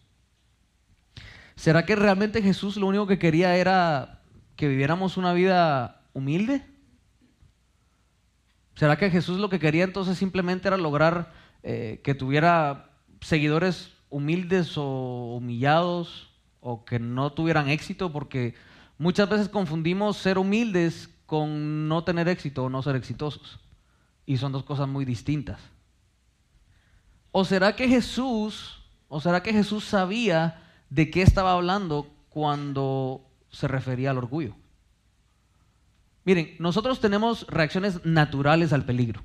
¿Será 1.54 1.86
que 1.86 1.94
realmente 1.94 2.42
Jesús 2.42 2.76
lo 2.76 2.88
único 2.88 3.06
que 3.06 3.20
quería 3.20 3.54
era 3.54 4.22
que 4.56 4.66
viviéramos 4.66 5.16
una 5.16 5.32
vida 5.32 5.97
humilde? 6.12 6.64
¿Será 8.74 8.96
que 8.96 9.10
Jesús 9.10 9.38
lo 9.38 9.48
que 9.48 9.58
quería 9.58 9.84
entonces 9.84 10.18
simplemente 10.18 10.68
era 10.68 10.76
lograr 10.76 11.32
eh, 11.62 12.00
que 12.04 12.14
tuviera 12.14 12.90
seguidores 13.20 13.92
humildes 14.08 14.76
o 14.76 15.36
humillados 15.36 16.30
o 16.60 16.84
que 16.84 16.98
no 16.98 17.32
tuvieran 17.32 17.68
éxito 17.68 18.12
porque 18.12 18.54
Muchas 18.98 19.28
veces 19.28 19.48
confundimos 19.48 20.16
ser 20.16 20.38
humildes 20.38 21.08
con 21.24 21.86
no 21.86 22.02
tener 22.02 22.26
éxito 22.26 22.64
o 22.64 22.68
no 22.68 22.82
ser 22.82 22.96
exitosos. 22.96 23.60
Y 24.26 24.38
son 24.38 24.50
dos 24.50 24.64
cosas 24.64 24.88
muy 24.88 25.04
distintas. 25.04 25.60
¿O 27.30 27.44
será 27.44 27.76
que 27.76 27.88
Jesús 27.88 28.74
¿O 29.10 29.22
será 29.22 29.42
que 29.42 29.54
Jesús 29.54 29.84
sabía 29.84 30.62
de 30.90 31.10
qué 31.10 31.22
estaba 31.22 31.52
hablando 31.52 32.10
cuando 32.28 33.26
se 33.50 33.66
refería 33.66 34.10
al 34.10 34.18
orgullo? 34.18 34.54
Miren, 36.28 36.56
nosotros 36.58 37.00
tenemos 37.00 37.46
reacciones 37.46 38.04
naturales 38.04 38.74
al 38.74 38.84
peligro. 38.84 39.22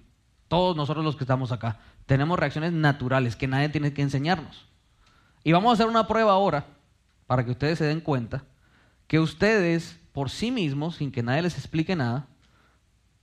Todos 0.48 0.74
nosotros 0.78 1.04
los 1.04 1.18
que 1.18 1.26
estamos 1.26 1.52
acá 1.52 1.78
tenemos 2.06 2.40
reacciones 2.40 2.72
naturales 2.72 3.36
que 3.36 3.46
nadie 3.46 3.68
tiene 3.68 3.94
que 3.94 4.02
enseñarnos. 4.02 4.70
Y 5.44 5.52
vamos 5.52 5.70
a 5.70 5.74
hacer 5.74 5.88
una 5.88 6.08
prueba 6.08 6.32
ahora 6.32 6.66
para 7.28 7.44
que 7.44 7.52
ustedes 7.52 7.80
se 7.80 7.84
den 7.84 8.00
cuenta 8.00 8.46
que 9.08 9.20
ustedes 9.20 10.00
por 10.14 10.30
sí 10.30 10.50
mismos, 10.50 10.96
sin 10.96 11.12
que 11.12 11.24
nadie 11.24 11.42
les 11.42 11.58
explique 11.58 11.94
nada, 11.94 12.28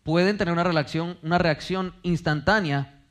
pueden 0.02 0.36
tener 0.36 0.52
una 0.52 0.64
reacción, 0.64 1.16
una 1.22 1.38
reacción 1.38 1.94
instantánea 2.02 3.02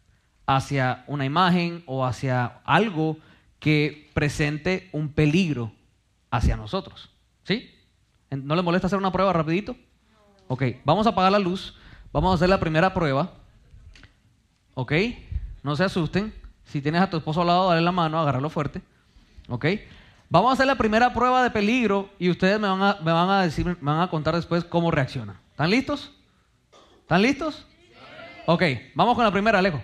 hacia 0.45 1.03
una 1.07 1.25
imagen 1.25 1.81
o 1.87 2.05
hacia 2.05 2.61
algo 2.63 3.17
que 3.57 4.11
presente 4.13 4.87
un 4.91 5.13
peligro 5.13 5.71
hacia 6.29 6.55
nosotros. 6.55 7.09
¿Sí? 7.43 7.73
¿No 8.29 8.53
les 8.53 8.63
molesta 8.63 8.85
hacer 8.85 8.99
una 8.99 9.11
prueba 9.11 9.33
rapidito? 9.33 9.75
Ok, 10.51 10.63
vamos 10.83 11.05
a 11.05 11.11
apagar 11.11 11.31
la 11.31 11.37
luz, 11.37 11.75
vamos 12.11 12.31
a 12.31 12.33
hacer 12.33 12.49
la 12.49 12.59
primera 12.59 12.91
prueba. 12.91 13.33
¿Ok? 14.73 14.93
No 15.61 15.75
se 15.75 15.83
asusten. 15.83 16.33
Si 16.65 16.81
tienes 16.81 17.01
a 17.03 17.09
tu 17.09 17.17
esposo 17.17 17.41
al 17.41 17.47
lado, 17.47 17.69
dale 17.69 17.81
la 17.81 17.91
mano, 17.91 18.19
agárralo 18.19 18.49
fuerte. 18.49 18.81
¿Ok? 19.47 19.65
Vamos 20.27 20.49
a 20.49 20.53
hacer 20.53 20.65
la 20.65 20.75
primera 20.75 21.13
prueba 21.13 21.43
de 21.43 21.51
peligro 21.51 22.09
y 22.17 22.31
ustedes 22.31 22.59
me 22.59 22.67
van 22.67 22.81
a, 22.81 22.97
me 23.03 23.11
van 23.11 23.29
a 23.29 23.43
decir, 23.43 23.63
me 23.67 23.91
van 23.91 24.01
a 24.01 24.09
contar 24.09 24.35
después 24.35 24.63
cómo 24.63 24.89
reaccionan. 24.89 25.37
¿Están 25.51 25.69
listos? 25.69 26.11
¿Están 27.01 27.21
listos? 27.21 27.67
Ok, 28.47 28.63
vamos 28.95 29.13
con 29.13 29.25
la 29.25 29.31
primera, 29.31 29.59
Alejo. 29.59 29.83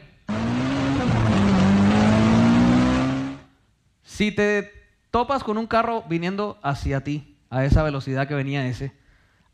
Si 4.02 4.32
te 4.32 4.72
topas 5.12 5.44
con 5.44 5.60
un 5.60 5.68
carro 5.68 6.04
viniendo 6.10 6.58
hacia 6.64 7.04
ti, 7.04 7.38
a 7.52 7.66
esa 7.66 7.84
velocidad 7.84 8.28
que 8.28 8.34
venía 8.34 8.66
ese, 8.66 9.05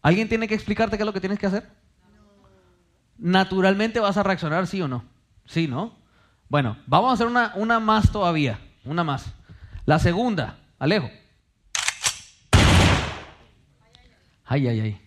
¿alguien 0.01 0.29
tiene 0.29 0.48
que 0.48 0.55
explicarte 0.55 0.98
qué 0.98 1.03
es 1.03 1.08
lo 1.08 1.13
que 1.13 1.20
tienes 1.20 1.39
que 1.39 1.48
hacer? 1.48 1.70
Naturalmente 3.17 4.00
vas 4.00 4.17
a 4.17 4.24
reaccionar, 4.24 4.65
sí 4.67 4.81
o 4.81 4.88
no. 4.88 5.03
Sí, 5.46 5.67
¿no? 5.67 5.96
Bueno, 6.50 6.77
vamos 6.88 7.12
a 7.12 7.13
hacer 7.13 7.27
una, 7.27 7.79
más 7.79 8.12
todavía, 8.12 8.60
una 8.84 9.03
más. 9.03 9.34
La 9.86 10.00
segunda, 10.00 10.58
Alejo. 10.79 11.10
Ay, 14.46 14.67
ay, 14.67 14.79
ay. 14.79 15.01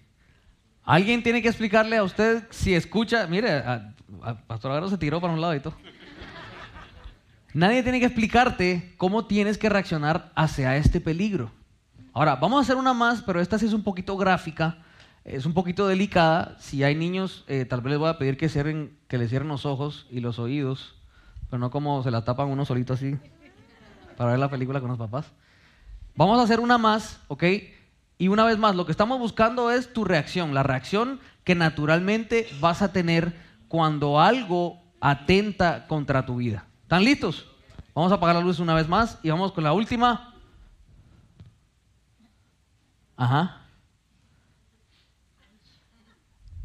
Alguien 0.85 1.23
tiene 1.23 1.43
que 1.43 1.49
explicarle 1.49 1.97
a 1.97 2.03
usted 2.03 2.45
si 2.51 2.75
escucha. 2.75 3.27
Mire, 3.27 3.63
Pastor 4.47 4.71
Agaro 4.71 4.89
se 4.89 4.99
tiró 4.99 5.21
para 5.21 5.33
un 5.33 5.41
lado 5.41 5.55
y 5.55 5.61
todo. 5.61 5.77
Nadie 7.53 7.83
tiene 7.83 8.01
que 8.01 8.07
explicarte 8.07 8.95
cómo 8.97 9.27
tienes 9.27 9.59
que 9.59 9.69
reaccionar 9.69 10.33
hacia 10.35 10.77
este 10.77 11.01
peligro. 11.01 11.53
Ahora, 12.17 12.37
vamos 12.37 12.59
a 12.59 12.63
hacer 12.63 12.77
una 12.77 12.95
más, 12.95 13.23
pero 13.23 13.41
esta 13.41 13.59
sí 13.59 13.67
es 13.67 13.73
un 13.73 13.83
poquito 13.83 14.17
gráfica, 14.17 14.79
es 15.25 15.47
un 15.47 15.53
poquito 15.53 15.89
delicada. 15.89 16.57
Si 16.61 16.85
hay 16.85 16.95
niños, 16.95 17.43
eh, 17.49 17.65
tal 17.65 17.81
vez 17.81 17.91
les 17.91 17.99
voy 17.99 18.09
a 18.09 18.19
pedir 18.19 18.37
que, 18.37 18.49
cierren, 18.49 18.97
que 19.09 19.19
les 19.19 19.31
cierren 19.31 19.49
los 19.49 19.67
ojos 19.67 20.07
y 20.13 20.21
los 20.21 20.39
oídos, 20.39 20.95
pero 21.51 21.59
no 21.59 21.73
como 21.73 22.05
se 22.05 22.13
la 22.13 22.25
tapan 22.25 22.47
uno 22.47 22.65
solito 22.65 22.93
así 22.93 23.17
para 24.17 24.31
ver 24.31 24.39
la 24.39 24.49
película 24.49 24.81
con 24.81 24.91
los 24.91 24.99
papás. 24.99 25.33
Vamos 26.15 26.39
a 26.39 26.45
hacer 26.45 26.61
una 26.61 26.79
más, 26.79 27.19
¿ok? 27.27 27.43
Y 28.17 28.29
una 28.29 28.45
vez 28.45 28.59
más, 28.59 28.77
lo 28.77 28.87
que 28.87 28.93
estamos 28.93 29.19
buscando 29.19 29.73
es 29.73 29.93
tu 29.93 30.05
reacción, 30.05 30.55
la 30.55 30.63
reacción 30.63 31.19
que 31.43 31.57
naturalmente 31.57 32.47
vas 32.61 32.81
a 32.81 32.93
tener 32.93 33.35
cuando 33.67 34.21
algo 34.21 34.81
atenta 35.01 35.89
contra 35.89 36.25
tu 36.25 36.37
vida. 36.37 36.67
¿Están 36.83 37.05
listos? 37.05 37.49
Vamos 37.93 38.13
a 38.13 38.15
apagar 38.15 38.37
la 38.37 38.43
luz 38.43 38.61
una 38.61 38.75
vez 38.75 38.89
más 38.89 39.19
y 39.25 39.31
vamos 39.31 39.51
con 39.51 39.65
la 39.65 39.73
última. 39.73 40.34
Ajá. 43.17 43.61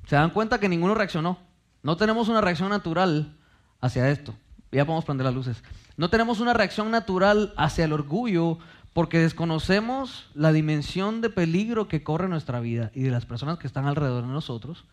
Se 0.08 0.16
dan 0.16 0.32
cuenta 0.32 0.60
que 0.60 0.70
ninguno 0.70 0.96
reaccionó. 0.96 1.38
No 1.84 1.98
tenemos 1.98 2.30
una 2.30 2.42
reacción 2.42 2.70
natural 2.70 3.38
hacia 3.80 4.10
esto. 4.10 4.34
Ya 4.72 4.86
podemos 4.86 5.06
prender 5.06 5.26
las 5.26 5.34
luces. 5.34 5.64
No 5.98 6.10
tenemos 6.10 6.40
una 6.40 6.54
reacción 6.54 6.92
natural 6.92 7.54
hacia 7.58 7.86
el 7.86 7.94
orgullo 7.94 8.60
porque 8.94 9.20
desconocemos 9.20 10.30
la 10.34 10.52
dimensión 10.52 11.22
de 11.22 11.30
peligro 11.30 11.88
que 11.88 12.04
corre 12.04 12.28
nuestra 12.28 12.60
vida 12.60 12.92
y 12.94 13.04
de 13.04 13.12
las 13.12 13.26
personas 13.26 13.60
que 13.60 13.68
están 13.68 13.86
alrededor 13.86 14.24
de 14.24 14.34
nosotros 14.34 14.86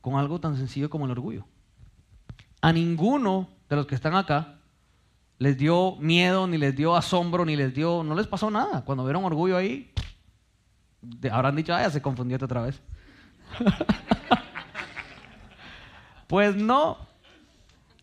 con 0.00 0.16
algo 0.16 0.40
tan 0.40 0.56
sencillo 0.56 0.90
como 0.90 1.04
el 1.04 1.12
orgullo. 1.12 1.46
A 2.60 2.72
ninguno 2.72 3.48
de 3.68 3.76
los 3.76 3.86
que 3.86 3.94
están 3.94 4.14
acá 4.14 4.58
les 5.38 5.58
dio 5.58 5.96
miedo, 5.96 6.46
ni 6.46 6.58
les 6.58 6.76
dio 6.76 6.94
asombro, 6.94 7.44
ni 7.44 7.56
les 7.56 7.74
dio, 7.74 8.02
no 8.04 8.14
les 8.14 8.26
pasó 8.26 8.50
nada. 8.50 8.84
Cuando 8.84 9.04
vieron 9.04 9.24
orgullo 9.24 9.56
ahí, 9.56 9.92
habrán 11.30 11.56
dicho, 11.56 11.74
ah, 11.74 11.82
ya 11.82 11.90
se 11.90 12.02
confundió 12.02 12.38
otra 12.40 12.62
vez. 12.62 12.80
pues 16.26 16.56
no, 16.56 16.98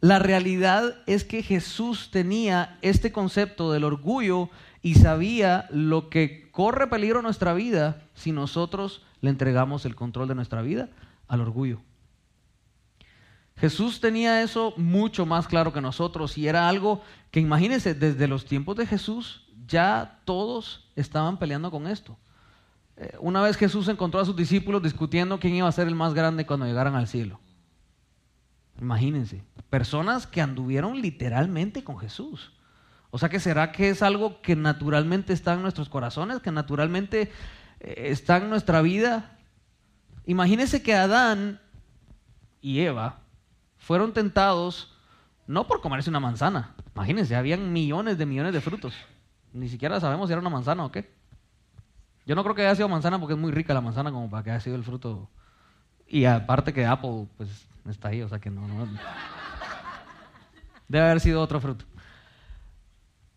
la 0.01 0.19
realidad 0.19 0.95
es 1.07 1.23
que 1.23 1.43
Jesús 1.43 2.09
tenía 2.11 2.77
este 2.81 3.11
concepto 3.11 3.71
del 3.71 3.83
orgullo 3.83 4.49
y 4.81 4.95
sabía 4.95 5.67
lo 5.71 6.09
que 6.09 6.49
corre 6.51 6.87
peligro 6.87 7.21
nuestra 7.21 7.53
vida 7.53 8.01
si 8.13 8.31
nosotros 8.31 9.03
le 9.21 9.29
entregamos 9.29 9.85
el 9.85 9.95
control 9.95 10.27
de 10.27 10.35
nuestra 10.35 10.61
vida 10.61 10.89
al 11.27 11.41
orgullo. 11.41 11.81
Jesús 13.57 13.99
tenía 13.99 14.41
eso 14.41 14.73
mucho 14.77 15.25
más 15.25 15.47
claro 15.47 15.73
que 15.73 15.81
nosotros 15.81 16.37
y 16.37 16.47
era 16.47 16.69
algo 16.69 17.01
que 17.29 17.41
imagínense, 17.41 17.93
desde 17.93 18.27
los 18.27 18.45
tiempos 18.45 18.77
de 18.77 18.85
Jesús 18.85 19.45
ya 19.67 20.21
todos 20.23 20.89
estaban 20.95 21.37
peleando 21.37 21.69
con 21.69 21.87
esto. 21.87 22.17
Eh, 22.99 23.15
una 23.19 23.41
vez 23.41 23.55
Jesús 23.55 23.87
encontró 23.87 24.19
a 24.19 24.25
sus 24.25 24.35
discípulos 24.35 24.83
discutiendo 24.83 25.39
quién 25.39 25.55
iba 25.55 25.67
a 25.67 25.71
ser 25.71 25.87
el 25.87 25.95
más 25.95 26.13
grande 26.13 26.45
cuando 26.45 26.65
llegaran 26.65 26.95
al 26.95 27.07
cielo. 27.07 27.39
Imagínense, 28.81 29.41
personas 29.69 30.27
que 30.27 30.41
anduvieron 30.41 31.01
literalmente 31.01 31.83
con 31.83 31.97
Jesús. 31.97 32.51
O 33.09 33.17
sea 33.17 33.29
que 33.29 33.39
será 33.39 33.71
que 33.71 33.89
es 33.89 34.03
algo 34.03 34.41
que 34.41 34.55
naturalmente 34.55 35.31
está 35.31 35.53
en 35.53 35.61
nuestros 35.61 35.87
corazones, 35.87 36.41
que 36.41 36.51
naturalmente 36.51 37.31
eh, 37.79 38.07
está 38.09 38.37
en 38.37 38.49
nuestra 38.49 38.81
vida. 38.81 39.37
Imagínense 40.25 40.83
que 40.83 40.93
Adán 40.93 41.61
y 42.61 42.81
Eva 42.81 43.21
fueron 43.77 44.13
tentados 44.13 44.93
no 45.47 45.67
por 45.67 45.79
comerse 45.79 46.09
una 46.09 46.19
manzana. 46.19 46.75
Imagínense, 46.93 47.35
habían 47.35 47.71
millones 47.71 48.17
de 48.17 48.25
millones 48.25 48.53
de 48.53 48.61
frutos. 48.61 48.93
Ni 49.53 49.69
siquiera 49.69 50.01
sabemos 50.01 50.27
si 50.27 50.33
era 50.33 50.41
una 50.41 50.49
manzana 50.49 50.83
o 50.83 50.91
qué. 50.91 51.18
Yo 52.29 52.35
no 52.35 52.43
creo 52.43 52.53
que 52.53 52.61
haya 52.61 52.75
sido 52.75 52.87
manzana 52.87 53.17
porque 53.17 53.33
es 53.33 53.39
muy 53.39 53.51
rica 53.51 53.73
la 53.73 53.81
manzana 53.81 54.11
como 54.11 54.29
para 54.29 54.43
que 54.43 54.51
haya 54.51 54.59
sido 54.59 54.75
el 54.75 54.83
fruto. 54.83 55.27
Y 56.07 56.25
aparte 56.25 56.71
que 56.73 56.85
Apple, 56.85 57.25
pues 57.37 57.49
está 57.89 58.09
ahí, 58.09 58.21
o 58.21 58.29
sea 58.29 58.37
que 58.37 58.51
no. 58.51 58.67
no. 58.67 58.87
Debe 60.87 61.05
haber 61.05 61.21
sido 61.21 61.41
otro 61.41 61.59
fruto. 61.59 61.85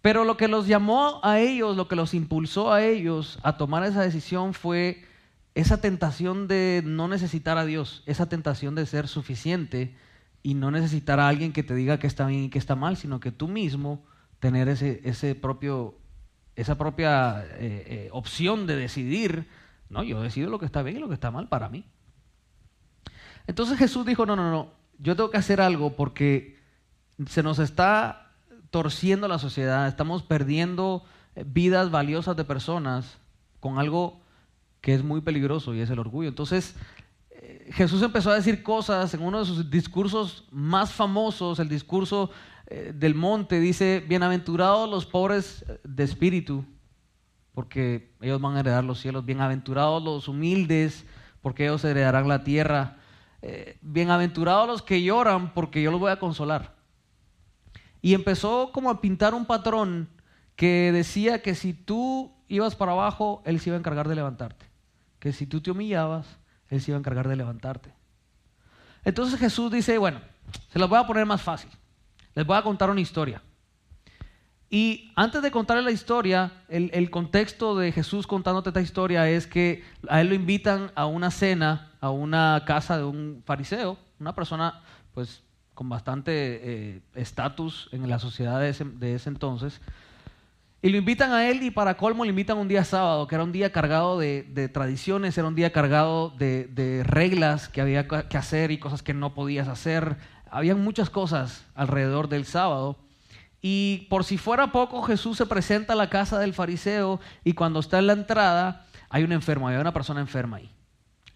Pero 0.03 0.25
lo 0.25 0.37
que 0.37 0.47
los 0.47 0.67
llamó 0.67 1.21
a 1.23 1.39
ellos, 1.39 1.75
lo 1.75 1.89
que 1.89 1.97
los 1.97 2.13
impulsó 2.13 2.71
a 2.71 2.83
ellos 2.83 3.39
a 3.43 3.57
tomar 3.57 3.83
esa 3.85 4.03
decisión 4.03 4.53
fue 4.53 5.07
esa 5.55 5.81
tentación 5.81 6.47
de 6.47 6.83
no 6.85 7.09
necesitar 7.09 7.57
a 7.57 7.65
Dios, 7.65 8.03
esa 8.05 8.29
tentación 8.29 8.75
de 8.75 8.85
ser 8.85 9.09
suficiente 9.09 9.97
y 10.43 10.53
no 10.53 10.71
necesitar 10.71 11.19
a 11.19 11.29
alguien 11.29 11.55
que 11.55 11.63
te 11.63 11.75
diga 11.75 11.99
que 11.99 12.09
está 12.09 12.27
bien 12.27 12.43
y 12.43 12.51
que 12.51 12.59
está 12.59 12.77
mal, 12.77 12.99
sino 12.99 13.21
que 13.21 13.33
tú 13.33 13.49
mismo 13.49 14.05
tener 14.39 14.69
ese, 14.69 15.01
ese 15.05 15.35
propio, 15.35 15.95
esa 16.57 16.77
propia 16.77 17.45
eh, 17.59 17.85
eh, 17.87 18.09
opción 18.13 18.67
de 18.67 18.77
decidir, 18.77 19.49
no, 19.89 20.03
yo 20.03 20.21
decido 20.21 20.51
lo 20.51 20.59
que 20.59 20.67
está 20.67 20.83
bien 20.83 20.97
y 20.97 21.01
lo 21.01 21.09
que 21.09 21.15
está 21.15 21.31
mal 21.31 21.49
para 21.49 21.69
mí. 21.69 21.85
Entonces 23.47 23.79
Jesús 23.79 24.07
dijo, 24.07 24.27
no, 24.27 24.37
no, 24.37 24.51
no, 24.51 24.73
yo 24.99 25.17
tengo 25.17 25.31
que 25.31 25.39
hacer 25.39 25.61
algo 25.61 25.97
porque 25.97 26.59
se 27.27 27.43
nos 27.43 27.59
está 27.59 28.33
torciendo 28.71 29.29
la 29.29 29.39
sociedad, 29.39 29.89
estamos 29.89 30.23
perdiendo 30.23 31.05
eh, 31.35 31.45
vidas 31.47 31.91
valiosas 31.91 32.37
de 32.37 32.45
personas 32.45 33.19
con 33.61 33.79
algo 33.79 34.21
que 34.81 34.95
es 34.95 35.03
muy 35.03 35.21
peligroso 35.21 35.75
y 35.75 35.81
es 35.81 35.91
el 35.91 35.99
orgullo. 35.99 36.29
Entonces, 36.29 36.75
Jesús 37.71 38.03
empezó 38.03 38.31
a 38.31 38.35
decir 38.35 38.63
cosas 38.63 39.15
en 39.15 39.23
uno 39.23 39.39
de 39.39 39.47
sus 39.47 39.71
discursos 39.71 40.45
más 40.51 40.93
famosos, 40.93 41.59
el 41.61 41.69
discurso 41.69 42.31
eh, 42.75 42.93
del 42.95 43.15
monte, 43.15 43.61
dice, 43.61 44.03
bienaventurados 44.09 44.89
los 44.89 45.05
pobres 45.05 45.67
de 45.85 46.05
espíritu, 46.05 46.65
porque 47.53 48.15
ellos 48.23 48.41
van 48.41 48.57
a 48.57 48.61
heredar 48.61 48.83
los 48.83 48.99
cielos, 48.99 49.27
bienaventurados 49.27 50.03
los 50.03 50.27
humildes, 50.27 51.05
porque 51.43 51.65
ellos 51.65 51.85
heredarán 51.85 52.29
la 52.29 52.45
tierra, 52.45 52.97
bienaventurados 53.83 54.67
los 54.67 54.81
que 54.81 55.03
lloran, 55.03 55.53
porque 55.53 55.83
yo 55.83 55.91
los 55.91 56.01
voy 56.01 56.13
a 56.13 56.19
consolar. 56.19 56.75
Y 58.01 58.15
empezó 58.15 58.73
como 58.73 58.89
a 58.89 59.03
pintar 59.03 59.35
un 59.35 59.45
patrón 59.45 60.09
que 60.57 60.93
decía 60.93 61.43
que 61.43 61.55
si 61.55 61.75
tú 61.75 62.33
ibas 62.49 62.75
para 62.75 62.93
abajo, 62.93 63.43
Él 63.45 63.61
se 63.61 63.69
iba 63.69 63.77
a 63.77 63.81
encargar 63.81 64.09
de 64.09 64.15
levantarte. 64.15 64.65
Que 65.19 65.35
si 65.35 65.47
tú 65.47 65.61
te 65.61 65.73
humillabas, 65.73 66.27
Él 66.69 66.81
se 66.81 66.93
iba 66.93 66.97
a 66.97 67.01
encargar 67.01 67.29
de 67.29 67.37
levantarte. 67.37 67.93
Entonces 69.05 69.39
Jesús 69.39 69.71
dice, 69.71 69.99
bueno, 69.99 70.23
se 70.73 70.79
las 70.79 70.89
voy 70.89 70.99
a 70.99 71.07
poner 71.07 71.27
más 71.27 71.43
fácil. 71.43 71.71
Les 72.35 72.47
voy 72.47 72.57
a 72.57 72.63
contar 72.63 72.91
una 72.91 73.01
historia. 73.01 73.43
Y 74.71 75.13
antes 75.17 75.43
de 75.43 75.51
contarle 75.51 75.83
la 75.83 75.91
historia, 75.91 76.53
el, 76.69 76.91
el, 76.95 77.11
contexto 77.11 77.77
de 77.77 77.93
Jesús 77.93 78.27
contándote 78.27 78.71
esta 78.71 78.81
historia 78.81 79.29
es 79.29 79.47
que 79.47 79.85
a 80.09 80.23
él 80.23 80.29
lo 80.29 80.35
invitan 80.35 80.91
a 80.95 81.05
una 81.05 81.31
cena, 81.31 81.93
a 82.01 82.09
una 82.09 82.63
casa 82.67 82.97
de 82.97 83.05
un 83.05 83.43
fariseo, 83.45 83.99
una 84.19 84.35
persona 84.35 84.81
pues 85.13 85.43
con 85.75 85.89
bastante 85.89 87.03
estatus 87.15 87.89
en 87.93 88.09
la 88.09 88.19
sociedad 88.19 88.61
de 88.61 88.71
ese, 88.71 88.85
de 88.85 89.15
ese 89.15 89.29
entonces. 89.29 89.81
Y 90.85 90.89
lo 90.89 90.97
invitan 90.97 91.33
a 91.33 91.49
él 91.49 91.63
y 91.63 91.71
para 91.71 91.97
colmo 91.97 92.25
le 92.25 92.31
invitan 92.31 92.59
un 92.59 92.67
día 92.67 92.83
sábado, 92.83 93.29
que 93.29 93.37
era 93.37 93.45
un 93.45 93.53
día 93.53 93.71
cargado 93.71 94.19
de, 94.19 94.43
de 94.43 94.69
tradiciones, 94.69 95.39
era 95.39 95.47
un 95.47 95.55
día 95.55 95.73
cargado 95.73 96.31
de, 96.31 96.65
de, 96.65 97.05
reglas 97.05 97.69
que 97.69 97.81
había 97.81 98.09
que 98.09 98.37
hacer 98.37 98.73
y 98.73 98.79
cosas 98.79 99.03
que 99.03 99.15
no 99.15 99.33
podías 99.33 99.69
hacer. 99.69 100.17
Habían 100.53 100.83
muchas 100.85 101.11
cosas 101.11 101.67
alrededor 101.75 102.29
del 102.29 102.45
sábado. 102.45 102.99
Y 103.61 104.07
por 104.11 104.25
si 104.25 104.39
fuera 104.39 104.71
poco, 104.71 105.03
Jesús 105.03 105.37
se 105.39 105.47
presenta 105.47 105.95
a 105.95 105.97
la 105.97 106.11
casa 106.11 106.39
del 106.39 106.55
fariseo 106.55 107.21
y 107.43 107.55
cuando 107.55 107.81
está 107.81 107.99
en 107.99 108.07
la 108.07 108.13
entrada 108.13 108.87
hay 109.09 109.25
un 109.25 109.33
enfermo, 109.33 109.69
hay 109.69 109.77
una 109.77 109.93
persona 109.93 110.21
enferma 110.21 110.59
ahí. 110.59 110.71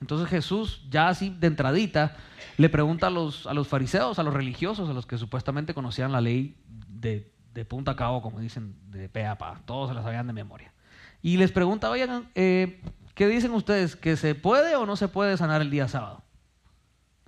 Entonces 0.00 0.28
Jesús, 0.28 0.86
ya 0.90 1.08
así 1.08 1.30
de 1.30 1.46
entradita, 1.46 2.16
le 2.56 2.68
pregunta 2.68 3.06
a 3.08 3.10
los, 3.10 3.46
a 3.46 3.54
los 3.54 3.66
fariseos, 3.66 4.18
a 4.18 4.22
los 4.22 4.34
religiosos, 4.34 4.88
a 4.88 4.92
los 4.92 5.06
que 5.06 5.18
supuestamente 5.18 5.74
conocían 5.74 6.12
la 6.12 6.20
ley 6.20 6.56
de 6.66 7.36
de 7.56 7.64
punta 7.64 7.92
a 7.92 7.96
cabo, 7.96 8.20
como 8.22 8.38
dicen, 8.38 8.76
de 8.90 9.08
pe 9.08 9.26
a 9.26 9.38
pa. 9.38 9.60
Todos 9.64 9.88
se 9.88 9.94
la 9.94 10.02
sabían 10.02 10.26
de 10.26 10.34
memoria. 10.34 10.72
Y 11.22 11.38
les 11.38 11.50
pregunta, 11.50 11.90
oigan, 11.90 12.28
eh, 12.34 12.82
¿qué 13.14 13.26
dicen 13.26 13.50
ustedes? 13.52 13.96
¿Que 13.96 14.16
se 14.16 14.34
puede 14.34 14.76
o 14.76 14.84
no 14.84 14.94
se 14.94 15.08
puede 15.08 15.36
sanar 15.38 15.62
el 15.62 15.70
día 15.70 15.88
sábado? 15.88 16.22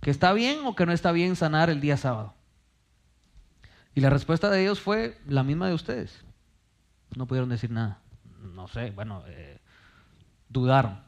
¿Que 0.00 0.10
está 0.10 0.32
bien 0.32 0.60
o 0.64 0.74
que 0.74 0.86
no 0.86 0.92
está 0.92 1.12
bien 1.12 1.36
sanar 1.36 1.70
el 1.70 1.80
día 1.80 1.96
sábado? 1.96 2.34
Y 3.94 4.00
la 4.00 4.10
respuesta 4.10 4.48
de 4.50 4.62
ellos 4.62 4.80
fue 4.80 5.18
la 5.26 5.42
misma 5.42 5.68
de 5.68 5.74
ustedes. 5.74 6.24
No 7.16 7.26
pudieron 7.26 7.48
decir 7.48 7.70
nada. 7.70 8.00
No 8.54 8.68
sé, 8.68 8.90
bueno, 8.92 9.24
eh, 9.26 9.58
dudaron. 10.48 11.00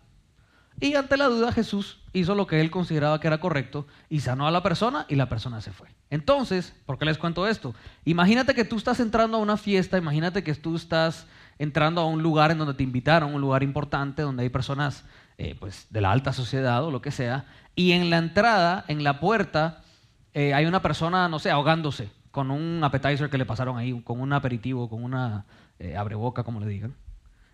Y 0.81 0.95
ante 0.95 1.19
la 1.19 1.27
duda 1.27 1.53
Jesús 1.53 1.99
hizo 2.15 2.35
lo 2.35 2.47
que 2.47 2.61
él 2.61 2.71
consideraba 2.71 3.21
que 3.21 3.27
era 3.27 3.39
correcto 3.39 3.87
y 4.09 4.21
sanó 4.21 4.49
a 4.49 4.51
la 4.51 4.63
persona 4.63 5.05
y 5.09 5.15
la 5.15 5.29
persona 5.29 5.61
se 5.61 5.73
fue. 5.73 5.89
Entonces, 6.09 6.75
¿por 6.87 6.99
qué 6.99 7.05
les 7.05 7.19
cuento 7.19 7.47
esto? 7.47 7.75
Imagínate 8.05 8.55
que 8.55 8.65
tú 8.65 8.77
estás 8.77 8.99
entrando 8.99 9.37
a 9.37 9.41
una 9.41 9.59
fiesta, 9.59 9.99
imagínate 9.99 10.43
que 10.43 10.55
tú 10.55 10.77
estás 10.77 11.27
entrando 11.59 12.01
a 12.01 12.07
un 12.07 12.23
lugar 12.23 12.51
en 12.51 12.59
donde 12.59 12.75
te 12.75 12.83
invitaron, 12.83 13.35
un 13.35 13.41
lugar 13.43 13.63
importante, 13.63 14.23
donde 14.23 14.43
hay 14.43 14.49
personas 14.49 15.05
eh, 15.43 15.57
pues, 15.59 15.87
de 15.89 16.03
la 16.03 16.13
alta 16.13 16.35
sociedad 16.35 16.85
o 16.85 16.91
lo 16.91 17.01
que 17.01 17.11
sea, 17.11 17.47
y 17.75 17.93
en 17.93 18.11
la 18.11 18.19
entrada, 18.19 18.85
en 18.89 19.03
la 19.03 19.21
puerta, 19.21 19.81
eh, 20.35 20.53
hay 20.53 20.67
una 20.67 20.83
persona, 20.83 21.31
no 21.31 21.39
sé, 21.39 21.51
ahogándose 21.51 22.11
con 22.31 22.51
un 22.51 22.85
appetizer 22.85 23.31
que 23.31 23.39
le 23.39 23.47
pasaron 23.47 23.79
ahí, 23.79 23.99
con 24.03 24.21
un 24.21 24.35
aperitivo, 24.35 24.91
con 24.91 25.03
una 25.03 25.47
eh, 25.79 25.97
abreboca, 25.97 26.45
como 26.45 26.61
le 26.61 26.67
digan, 26.67 26.95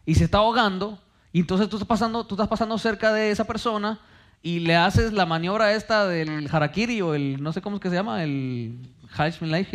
y 0.05 0.17
se 0.17 0.25
está 0.25 0.39
ahogando 0.39 0.99
y 1.33 1.39
entonces 1.39 1.69
tú 1.69 1.77
estás 1.77 1.87
pasando, 1.87 2.27
tú 2.27 2.35
estás 2.35 2.49
pasando 2.49 2.77
cerca 2.77 3.13
de 3.13 3.31
esa 3.31 3.45
persona 3.45 4.01
y 4.43 4.59
le 4.59 4.75
haces 4.75 5.13
la 5.13 5.25
maniobra 5.25 5.73
esta 5.73 6.09
del 6.09 6.49
harakiri 6.51 7.01
o 7.03 7.15
el, 7.15 7.41
no 7.41 7.53
sé 7.53 7.63
cómo 7.63 7.77
es 7.77 7.83
que 7.83 7.91
se 7.91 7.95
llama, 7.95 8.25
el 8.25 8.81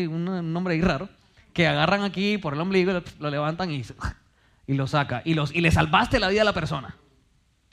un, 0.09 0.27
un 0.27 0.51
nombre 0.51 0.73
ahí 0.73 0.81
raro, 0.81 1.07
que 1.53 1.65
agarran 1.65 2.03
aquí 2.03 2.37
por 2.37 2.55
el 2.55 2.59
ombligo, 2.59 2.91
lo 3.19 3.29
levantan 3.29 3.71
y, 3.71 3.85
y 4.67 4.73
lo 4.73 4.85
saca. 4.87 5.21
Y, 5.23 5.33
los, 5.33 5.55
y 5.55 5.61
le 5.61 5.71
salvaste 5.71 6.19
la 6.19 6.27
vida 6.27 6.41
a 6.41 6.45
la 6.45 6.53
persona. 6.53 6.97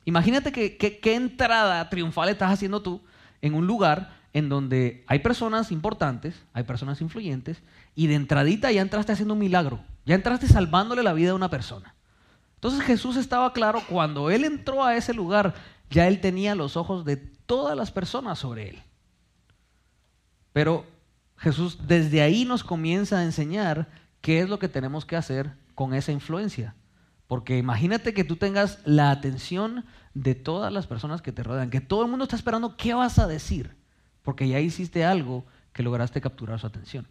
Imagínate 0.05 0.51
que, 0.51 0.77
qué 0.77 1.15
entrada 1.15 1.89
triunfal 1.89 2.29
estás 2.29 2.51
haciendo 2.51 2.81
tú 2.81 3.01
en 3.41 3.53
un 3.53 3.67
lugar 3.67 4.17
en 4.33 4.49
donde 4.49 5.03
hay 5.07 5.19
personas 5.19 5.71
importantes, 5.71 6.43
hay 6.53 6.63
personas 6.63 7.01
influyentes, 7.01 7.61
y 7.95 8.07
de 8.07 8.15
entradita 8.15 8.71
ya 8.71 8.81
entraste 8.81 9.11
haciendo 9.11 9.33
un 9.33 9.39
milagro, 9.39 9.79
ya 10.05 10.15
entraste 10.15 10.47
salvándole 10.47 11.03
la 11.03 11.13
vida 11.13 11.31
a 11.31 11.35
una 11.35 11.49
persona. 11.49 11.95
Entonces 12.55 12.81
Jesús 12.81 13.15
estaba 13.15 13.53
claro, 13.53 13.81
cuando 13.89 14.29
él 14.29 14.43
entró 14.43 14.83
a 14.83 14.95
ese 14.95 15.13
lugar, 15.13 15.55
ya 15.89 16.07
él 16.07 16.21
tenía 16.21 16.55
los 16.55 16.77
ojos 16.77 17.05
de 17.05 17.17
todas 17.17 17.75
las 17.75 17.91
personas 17.91 18.37
sobre 18.37 18.69
él. 18.69 18.83
Pero 20.53 20.85
Jesús 21.37 21.87
desde 21.87 22.21
ahí 22.21 22.45
nos 22.45 22.63
comienza 22.63 23.19
a 23.19 23.23
enseñar 23.23 23.87
qué 24.21 24.41
es 24.41 24.49
lo 24.49 24.59
que 24.59 24.67
tenemos 24.67 25.05
que 25.05 25.15
hacer 25.15 25.51
con 25.73 25.93
esa 25.93 26.11
influencia. 26.11 26.75
Porque 27.29 27.59
imagínate 27.59 28.15
que 28.15 28.23
tú 28.23 28.37
tengas 28.37 28.79
la 28.85 29.11
atención 29.11 29.85
de 30.15 30.33
todas 30.33 30.73
las 30.73 30.87
personas 30.87 31.21
que 31.21 31.31
te 31.31 31.43
rodean, 31.43 31.69
que 31.69 31.79
todo 31.79 32.01
el 32.01 32.09
mundo 32.09 32.23
está 32.23 32.35
esperando 32.35 32.75
qué 32.75 32.95
vas 32.95 33.19
a 33.19 33.27
decir, 33.27 33.77
porque 34.23 34.47
ya 34.47 34.59
hiciste 34.59 35.05
algo 35.05 35.45
que 35.71 35.83
lograste 35.83 36.21
capturar 36.21 36.59
su 36.59 36.65
atención. 36.65 37.07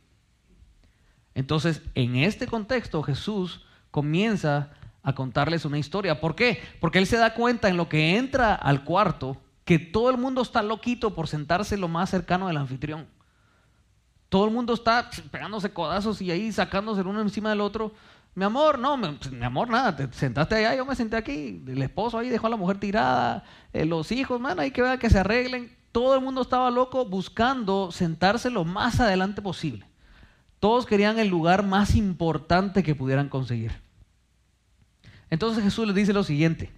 Entonces, 1.36 1.82
en 1.94 2.16
este 2.16 2.48
contexto, 2.48 3.00
Jesús 3.04 3.64
comienza 3.92 4.72
a 5.04 5.14
contarles 5.14 5.64
una 5.64 5.78
historia. 5.78 6.20
¿Por 6.20 6.34
qué? 6.34 6.60
Porque 6.80 6.98
él 6.98 7.06
se 7.06 7.16
da 7.16 7.34
cuenta 7.34 7.68
en 7.68 7.76
lo 7.76 7.88
que 7.88 8.16
entra 8.16 8.56
al 8.56 8.82
cuarto 8.82 9.40
que 9.64 9.78
todo 9.78 10.10
el 10.10 10.18
mundo 10.18 10.42
está 10.42 10.64
loquito 10.64 11.14
por 11.14 11.28
sentarse 11.28 11.76
lo 11.76 11.86
más 11.86 12.10
cercano 12.10 12.48
del 12.48 12.56
anfitrión. 12.56 13.06
Todo 14.28 14.46
el 14.46 14.50
mundo 14.50 14.74
está 14.74 15.10
pegándose 15.30 15.72
codazos 15.72 16.20
y 16.20 16.32
ahí 16.32 16.50
sacándose 16.50 17.02
el 17.02 17.06
uno 17.06 17.20
encima 17.20 17.50
del 17.50 17.60
otro. 17.60 17.92
Mi 18.38 18.44
amor, 18.44 18.78
no, 18.78 18.96
mi, 18.96 19.08
amor, 19.42 19.68
nada, 19.68 19.96
te 19.96 20.16
sentaste 20.16 20.54
allá, 20.54 20.76
yo 20.76 20.86
me 20.86 20.94
senté 20.94 21.16
aquí. 21.16 21.60
El 21.66 21.82
esposo 21.82 22.18
ahí 22.18 22.28
dejó 22.28 22.46
a 22.46 22.50
la 22.50 22.56
mujer 22.56 22.78
tirada, 22.78 23.42
eh, 23.72 23.84
los 23.84 24.12
hijos, 24.12 24.40
man, 24.40 24.60
hay 24.60 24.70
que 24.70 24.80
ver 24.80 25.00
que 25.00 25.10
se 25.10 25.18
arreglen. 25.18 25.76
Todo 25.90 26.14
el 26.14 26.20
mundo 26.20 26.42
estaba 26.42 26.70
loco 26.70 27.04
buscando 27.04 27.90
sentarse 27.90 28.48
lo 28.48 28.64
más 28.64 29.00
adelante 29.00 29.42
posible. 29.42 29.86
Todos 30.60 30.86
querían 30.86 31.18
el 31.18 31.26
lugar 31.26 31.66
más 31.66 31.96
importante 31.96 32.84
que 32.84 32.94
pudieran 32.94 33.28
conseguir. 33.28 33.72
Entonces 35.30 35.64
Jesús 35.64 35.88
les 35.88 35.96
dice 35.96 36.12
lo 36.12 36.22
siguiente. 36.22 36.70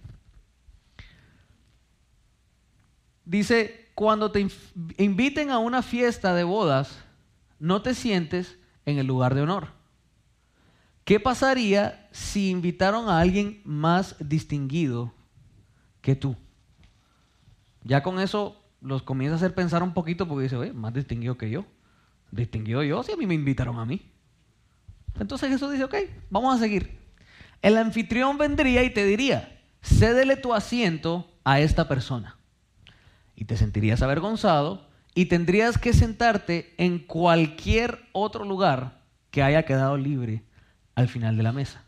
Dice, 3.23 3.91
cuando 3.93 4.31
te 4.31 4.47
inviten 4.97 5.51
a 5.51 5.59
una 5.59 5.83
fiesta 5.83 6.33
de 6.33 6.43
bodas, 6.43 6.97
no 7.59 7.83
te 7.83 7.93
sientes 7.93 8.57
en 8.87 8.97
el 8.97 9.05
lugar 9.05 9.35
de 9.35 9.43
honor. 9.43 9.80
¿Qué 11.03 11.19
pasaría 11.19 12.07
si 12.11 12.49
invitaron 12.49 13.09
a 13.09 13.19
alguien 13.19 13.61
más 13.63 14.15
distinguido 14.19 15.13
que 16.01 16.15
tú? 16.15 16.35
Ya 17.83 18.03
con 18.03 18.19
eso 18.19 18.61
los 18.81 19.01
comienza 19.01 19.35
a 19.35 19.37
hacer 19.37 19.55
pensar 19.55 19.83
un 19.83 19.93
poquito 19.93 20.27
porque 20.27 20.43
dice, 20.43 20.57
oye, 20.57 20.73
más 20.73 20.93
distinguido 20.93 21.37
que 21.37 21.49
yo. 21.49 21.65
Distinguido 22.31 22.83
yo 22.83 23.03
si 23.03 23.11
a 23.11 23.17
mí 23.17 23.25
me 23.25 23.33
invitaron 23.33 23.79
a 23.79 23.85
mí. 23.85 24.11
Entonces 25.19 25.49
Jesús 25.49 25.71
dice, 25.71 25.83
ok, 25.83 25.95
vamos 26.29 26.55
a 26.55 26.59
seguir 26.59 27.01
el 27.61 27.77
anfitrión 27.77 28.37
vendría 28.37 28.83
y 28.83 28.89
te 28.89 29.05
diría, 29.05 29.59
cédele 29.83 30.35
tu 30.35 30.53
asiento 30.53 31.31
a 31.43 31.59
esta 31.59 31.87
persona. 31.87 32.37
Y 33.35 33.45
te 33.45 33.57
sentirías 33.57 34.01
avergonzado 34.01 34.87
y 35.13 35.25
tendrías 35.25 35.77
que 35.77 35.93
sentarte 35.93 36.73
en 36.77 36.99
cualquier 36.99 37.99
otro 38.13 38.45
lugar 38.45 39.01
que 39.29 39.43
haya 39.43 39.63
quedado 39.63 39.97
libre 39.97 40.43
al 41.01 41.09
final 41.09 41.37
de 41.37 41.43
la 41.43 41.51
mesa. 41.51 41.83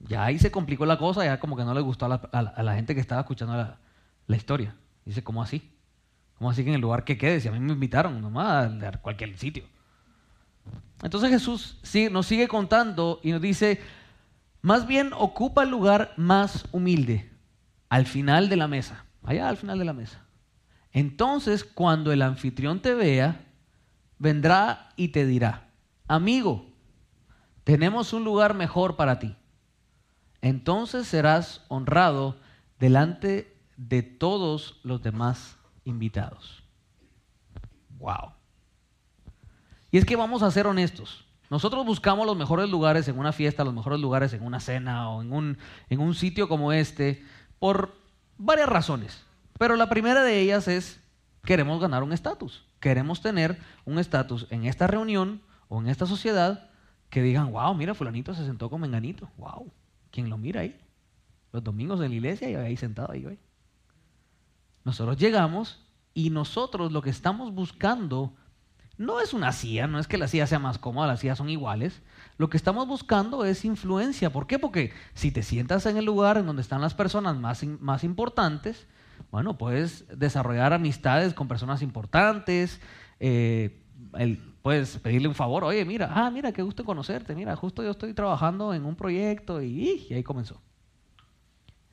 Ya 0.00 0.24
ahí 0.24 0.38
se 0.38 0.50
complicó 0.50 0.86
la 0.86 0.98
cosa, 0.98 1.24
ya 1.24 1.40
como 1.40 1.56
que 1.56 1.64
no 1.64 1.74
le 1.74 1.80
gustó 1.80 2.06
a 2.06 2.62
la, 2.62 2.74
gente 2.74 2.94
que 2.94 3.00
estaba 3.00 3.22
escuchando 3.22 3.56
la, 4.26 4.36
historia. 4.36 4.76
Dice, 5.04 5.24
¿cómo 5.24 5.42
así? 5.42 5.72
¿Cómo 6.38 6.50
así 6.50 6.62
que 6.62 6.68
en 6.68 6.74
el 6.74 6.80
lugar 6.80 7.04
que 7.04 7.16
quede? 7.16 7.40
Si 7.40 7.48
a 7.48 7.52
mí 7.52 7.58
me 7.58 7.72
invitaron 7.72 8.20
nomás 8.20 8.70
a 8.82 8.92
cualquier 8.98 9.36
sitio. 9.38 9.64
Entonces 11.02 11.30
Jesús 11.30 11.78
nos 12.10 12.26
sigue 12.26 12.48
contando 12.48 13.20
y 13.22 13.32
nos 13.32 13.40
dice, 13.40 13.80
más 14.62 14.86
bien 14.86 15.12
ocupa 15.14 15.62
el 15.62 15.70
lugar 15.70 16.12
más 16.16 16.66
humilde, 16.72 17.30
al 17.88 18.06
final 18.06 18.48
de 18.48 18.56
la 18.56 18.68
mesa, 18.68 19.04
allá 19.22 19.48
al 19.48 19.56
final 19.56 19.78
de 19.78 19.84
la 19.84 19.92
mesa. 19.92 20.24
Entonces, 20.92 21.62
cuando 21.62 22.10
el 22.12 22.22
anfitrión 22.22 22.80
te 22.80 22.94
vea, 22.94 23.44
vendrá 24.18 24.92
y 24.96 25.08
te 25.08 25.26
dirá, 25.26 25.68
amigo, 26.08 26.65
tenemos 27.66 28.12
un 28.12 28.22
lugar 28.22 28.54
mejor 28.54 28.94
para 28.94 29.18
ti. 29.18 29.34
Entonces 30.40 31.08
serás 31.08 31.64
honrado 31.66 32.36
delante 32.78 33.58
de 33.76 34.04
todos 34.04 34.78
los 34.84 35.02
demás 35.02 35.56
invitados. 35.82 36.62
Wow. 37.98 38.34
Y 39.90 39.98
es 39.98 40.04
que 40.04 40.14
vamos 40.14 40.44
a 40.44 40.50
ser 40.52 40.68
honestos. 40.68 41.26
Nosotros 41.50 41.84
buscamos 41.84 42.24
los 42.24 42.36
mejores 42.36 42.70
lugares 42.70 43.08
en 43.08 43.18
una 43.18 43.32
fiesta, 43.32 43.64
los 43.64 43.74
mejores 43.74 43.98
lugares 43.98 44.32
en 44.32 44.44
una 44.46 44.60
cena 44.60 45.10
o 45.10 45.22
en 45.22 45.32
un, 45.32 45.58
en 45.90 45.98
un 45.98 46.14
sitio 46.14 46.48
como 46.48 46.72
este 46.72 47.24
por 47.58 47.96
varias 48.38 48.68
razones. 48.68 49.24
Pero 49.58 49.74
la 49.74 49.88
primera 49.88 50.22
de 50.22 50.38
ellas 50.38 50.68
es 50.68 51.00
queremos 51.42 51.80
ganar 51.80 52.04
un 52.04 52.12
estatus. 52.12 52.64
Queremos 52.78 53.22
tener 53.22 53.58
un 53.84 53.98
estatus 53.98 54.46
en 54.50 54.66
esta 54.66 54.86
reunión 54.86 55.42
o 55.66 55.80
en 55.80 55.88
esta 55.88 56.06
sociedad 56.06 56.70
que 57.10 57.22
digan, 57.22 57.52
wow, 57.52 57.74
mira, 57.74 57.94
fulanito 57.94 58.34
se 58.34 58.44
sentó 58.44 58.68
con 58.70 58.80
menganito. 58.80 59.28
Wow, 59.38 59.70
¿quién 60.10 60.28
lo 60.28 60.38
mira 60.38 60.60
ahí? 60.62 60.78
Los 61.52 61.62
domingos 61.64 62.00
en 62.00 62.10
la 62.10 62.14
iglesia 62.16 62.50
y 62.50 62.54
ahí 62.54 62.76
sentado 62.76 63.12
ahí 63.12 63.24
hoy. 63.24 63.38
Nosotros 64.84 65.16
llegamos 65.16 65.84
y 66.14 66.30
nosotros 66.30 66.92
lo 66.92 67.02
que 67.02 67.10
estamos 67.10 67.52
buscando 67.52 68.34
No 68.98 69.20
es 69.20 69.34
una 69.34 69.52
silla, 69.52 69.86
no 69.86 69.98
es 69.98 70.06
que 70.08 70.16
la 70.16 70.26
silla 70.26 70.46
sea 70.46 70.58
más 70.58 70.78
cómoda, 70.78 71.06
las 71.06 71.20
sillas 71.20 71.36
son 71.36 71.50
iguales. 71.50 72.00
Lo 72.38 72.48
que 72.48 72.56
estamos 72.56 72.86
buscando 72.88 73.44
es 73.44 73.64
influencia. 73.64 74.32
¿Por 74.32 74.46
qué? 74.46 74.58
Porque 74.58 74.92
si 75.12 75.30
te 75.30 75.42
sientas 75.42 75.84
en 75.84 75.98
el 75.98 76.06
lugar 76.06 76.38
en 76.38 76.46
donde 76.46 76.62
están 76.62 76.80
las 76.80 76.94
personas 76.94 77.36
más, 77.36 77.62
más 77.64 78.04
importantes, 78.04 78.86
bueno, 79.30 79.58
puedes 79.58 80.06
desarrollar 80.18 80.72
amistades 80.72 81.34
con 81.34 81.46
personas 81.46 81.82
importantes, 81.82 82.80
eh, 83.20 83.82
puedes 84.66 84.98
pedirle 84.98 85.28
un 85.28 85.34
favor, 85.36 85.62
oye, 85.62 85.84
mira, 85.84 86.10
ah, 86.12 86.28
mira, 86.28 86.50
qué 86.50 86.60
gusto 86.60 86.84
conocerte, 86.84 87.36
mira, 87.36 87.54
justo 87.54 87.84
yo 87.84 87.92
estoy 87.92 88.12
trabajando 88.14 88.74
en 88.74 88.84
un 88.84 88.96
proyecto 88.96 89.62
y, 89.62 90.04
y 90.10 90.12
ahí 90.12 90.24
comenzó. 90.24 90.60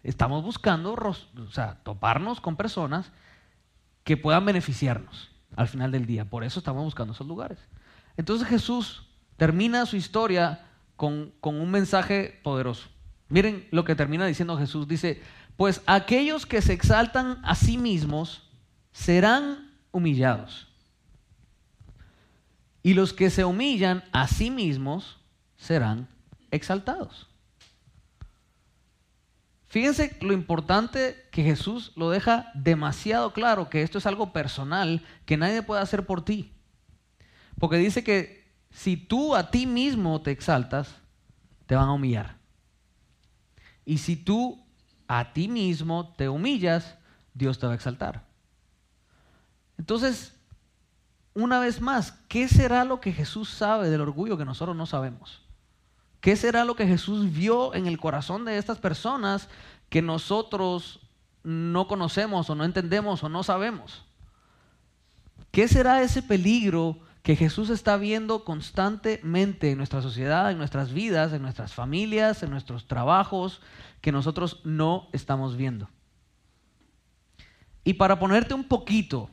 Estamos 0.02 0.44
buscando, 0.44 0.96
o 0.96 1.52
sea, 1.52 1.84
toparnos 1.84 2.42
con 2.42 2.56
personas 2.56 3.12
que 4.04 4.18
puedan 4.18 4.44
beneficiarnos 4.44 5.30
al 5.56 5.68
final 5.68 5.92
del 5.92 6.08
día. 6.08 6.26
Por 6.26 6.44
eso 6.44 6.58
estamos 6.58 6.84
buscando 6.84 7.14
esos 7.14 7.28
lugares. 7.28 7.60
Entonces 8.18 8.48
Jesús 8.48 9.08
termina 9.38 9.86
su 9.86 9.96
historia 9.96 10.66
con, 10.96 11.32
con 11.42 11.62
un 11.62 11.70
mensaje 11.70 12.40
poderoso. 12.42 12.90
Miren 13.30 13.68
lo 13.70 13.86
que 13.86 13.94
termina 13.94 14.26
diciendo 14.26 14.58
Jesús. 14.58 14.88
Dice, 14.88 15.22
pues 15.58 15.84
aquellos 15.86 16.48
que 16.48 16.64
se 16.64 16.74
exaltan 16.74 17.40
a 17.44 17.54
sí 17.54 17.78
mismos 17.78 18.50
serán 18.92 19.78
humillados. 19.92 20.73
Y 22.84 22.94
los 22.94 23.14
que 23.14 23.30
se 23.30 23.46
humillan 23.46 24.04
a 24.12 24.28
sí 24.28 24.52
mismos 24.52 25.18
serán 25.56 26.10
exaltados. 26.52 27.30
Fíjense 29.68 30.16
lo 30.22 30.34
importante 30.34 31.28
que 31.32 31.42
Jesús 31.42 31.94
lo 31.96 32.12
deja 32.12 32.52
demasiado 32.54 33.34
claro, 33.34 33.72
que 33.72 33.82
esto 33.82 33.98
es 33.98 34.06
algo 34.06 34.32
personal, 34.32 35.04
que 35.26 35.36
nadie 35.38 35.64
puede 35.64 35.82
hacer 35.82 36.06
por 36.06 36.24
ti. 36.24 36.54
Porque 37.58 37.78
dice 37.78 38.04
que 38.04 38.54
si 38.70 38.98
tú 38.98 39.36
a 39.36 39.50
ti 39.50 39.66
mismo 39.66 40.22
te 40.22 40.30
exaltas, 40.30 40.94
te 41.66 41.76
van 41.76 41.90
a 41.90 41.94
humillar. 41.94 42.38
Y 43.84 43.98
si 43.98 44.16
tú 44.16 44.64
a 45.08 45.34
ti 45.34 45.48
mismo 45.48 46.14
te 46.18 46.30
humillas, 46.30 46.96
Dios 47.34 47.58
te 47.58 47.66
va 47.66 47.72
a 47.72 47.76
exaltar. 47.76 48.26
Entonces, 49.78 50.36
una 51.36 51.60
vez 51.60 51.82
más, 51.82 52.14
¿qué 52.28 52.48
será 52.48 52.86
lo 52.86 53.02
que 53.02 53.12
Jesús 53.12 53.50
sabe 53.50 53.90
del 53.90 54.02
orgullo 54.02 54.38
que 54.38 54.46
nosotros 54.46 54.76
no 54.76 54.86
sabemos? 54.86 55.42
¿Qué 56.22 56.36
será 56.36 56.64
lo 56.64 56.76
que 56.76 56.88
Jesús 56.88 57.34
vio 57.34 57.74
en 57.74 57.88
el 57.88 57.98
corazón 57.98 58.46
de 58.46 58.58
estas 58.58 58.78
personas 58.78 59.50
que 59.90 60.02
nosotros 60.02 61.00
no 61.44 61.88
conocemos 61.88 62.50
o 62.50 62.56
no 62.56 62.64
entendemos 62.64 63.24
o 63.24 63.30
no 63.30 63.44
sabemos? 63.44 64.06
¿Qué 65.52 65.68
será 65.68 66.02
ese 66.02 66.22
peligro 66.22 67.00
que 67.24 67.36
Jesús 67.36 67.70
está 67.70 67.98
viendo 67.98 68.46
constantemente 68.46 69.72
en 69.72 69.78
nuestra 69.78 70.02
sociedad, 70.02 70.52
en 70.52 70.58
nuestras 70.58 70.94
vidas, 70.94 71.34
en 71.34 71.42
nuestras 71.42 71.74
familias, 71.74 72.44
en 72.44 72.52
nuestros 72.52 72.88
trabajos, 72.88 73.62
que 74.02 74.12
nosotros 74.12 74.62
no 74.64 75.10
estamos 75.14 75.58
viendo? 75.58 75.90
Y 77.84 77.96
para 77.96 78.20
ponerte 78.20 78.54
un 78.54 78.66
poquito 78.66 79.30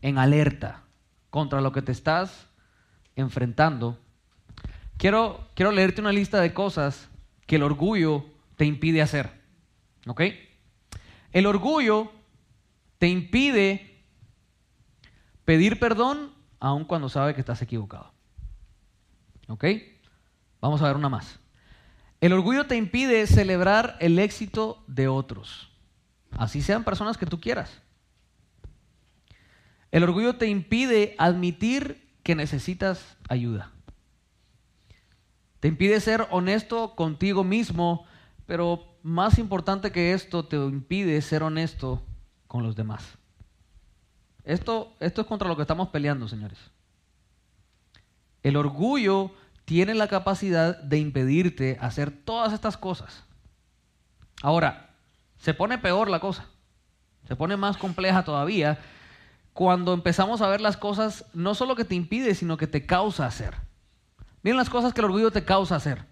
en 0.00 0.16
alerta 0.18 0.83
contra 1.34 1.60
lo 1.60 1.72
que 1.72 1.82
te 1.82 1.90
estás 1.90 2.46
enfrentando, 3.16 3.98
Quiero, 4.96 5.48
quiero 5.56 5.72
leerte 5.72 6.00
una 6.00 6.12
lista 6.12 6.40
de 6.40 6.54
cosas 6.54 7.08
que 7.44 7.56
el 7.56 7.64
orgullo 7.64 8.24
te 8.56 8.66
impide 8.66 9.02
hacer. 9.02 9.32
¿Ok? 10.06 10.22
El 11.32 11.46
orgullo 11.46 12.12
te 12.98 13.08
impide 13.08 14.04
pedir 15.44 15.80
perdón 15.80 16.32
aun 16.60 16.84
cuando 16.84 17.08
sabe 17.08 17.34
que 17.34 17.40
estás 17.40 17.60
equivocado. 17.62 18.12
¿Ok? 19.48 19.64
Vamos 20.60 20.82
a 20.82 20.86
ver 20.86 20.94
una 20.94 21.08
más. 21.08 21.40
El 22.20 22.32
orgullo 22.32 22.68
te 22.68 22.76
impide 22.76 23.26
celebrar 23.26 23.96
el 23.98 24.20
éxito 24.20 24.84
de 24.86 25.08
otros, 25.08 25.68
así 26.30 26.62
sean 26.62 26.84
personas 26.84 27.18
que 27.18 27.26
tú 27.26 27.40
quieras. 27.40 27.82
El 29.94 30.02
orgullo 30.02 30.34
te 30.34 30.48
impide 30.48 31.14
admitir 31.18 32.10
que 32.24 32.34
necesitas 32.34 33.16
ayuda. 33.28 33.70
Te 35.60 35.68
impide 35.68 36.00
ser 36.00 36.26
honesto 36.32 36.96
contigo 36.96 37.44
mismo, 37.44 38.04
pero 38.44 38.98
más 39.04 39.38
importante 39.38 39.92
que 39.92 40.12
esto, 40.12 40.46
te 40.46 40.56
impide 40.56 41.22
ser 41.22 41.44
honesto 41.44 42.02
con 42.48 42.64
los 42.64 42.74
demás. 42.74 43.04
Esto, 44.42 44.96
esto 44.98 45.20
es 45.20 45.28
contra 45.28 45.46
lo 45.46 45.54
que 45.54 45.62
estamos 45.62 45.90
peleando, 45.90 46.26
señores. 46.26 46.58
El 48.42 48.56
orgullo 48.56 49.30
tiene 49.64 49.94
la 49.94 50.08
capacidad 50.08 50.76
de 50.76 50.98
impedirte 50.98 51.78
hacer 51.80 52.10
todas 52.10 52.52
estas 52.52 52.76
cosas. 52.76 53.22
Ahora, 54.42 54.90
se 55.38 55.54
pone 55.54 55.78
peor 55.78 56.10
la 56.10 56.18
cosa, 56.18 56.48
se 57.28 57.36
pone 57.36 57.56
más 57.56 57.76
compleja 57.76 58.24
todavía 58.24 58.80
cuando 59.54 59.94
empezamos 59.94 60.42
a 60.42 60.48
ver 60.48 60.60
las 60.60 60.76
cosas 60.76 61.24
no 61.32 61.54
solo 61.54 61.76
que 61.76 61.84
te 61.84 61.94
impide, 61.94 62.34
sino 62.34 62.56
que 62.56 62.66
te 62.66 62.84
causa 62.84 63.24
hacer. 63.24 63.54
Miren 64.42 64.58
las 64.58 64.68
cosas 64.68 64.92
que 64.92 65.00
el 65.00 65.06
orgullo 65.06 65.30
te 65.30 65.44
causa 65.44 65.76
hacer. 65.76 66.04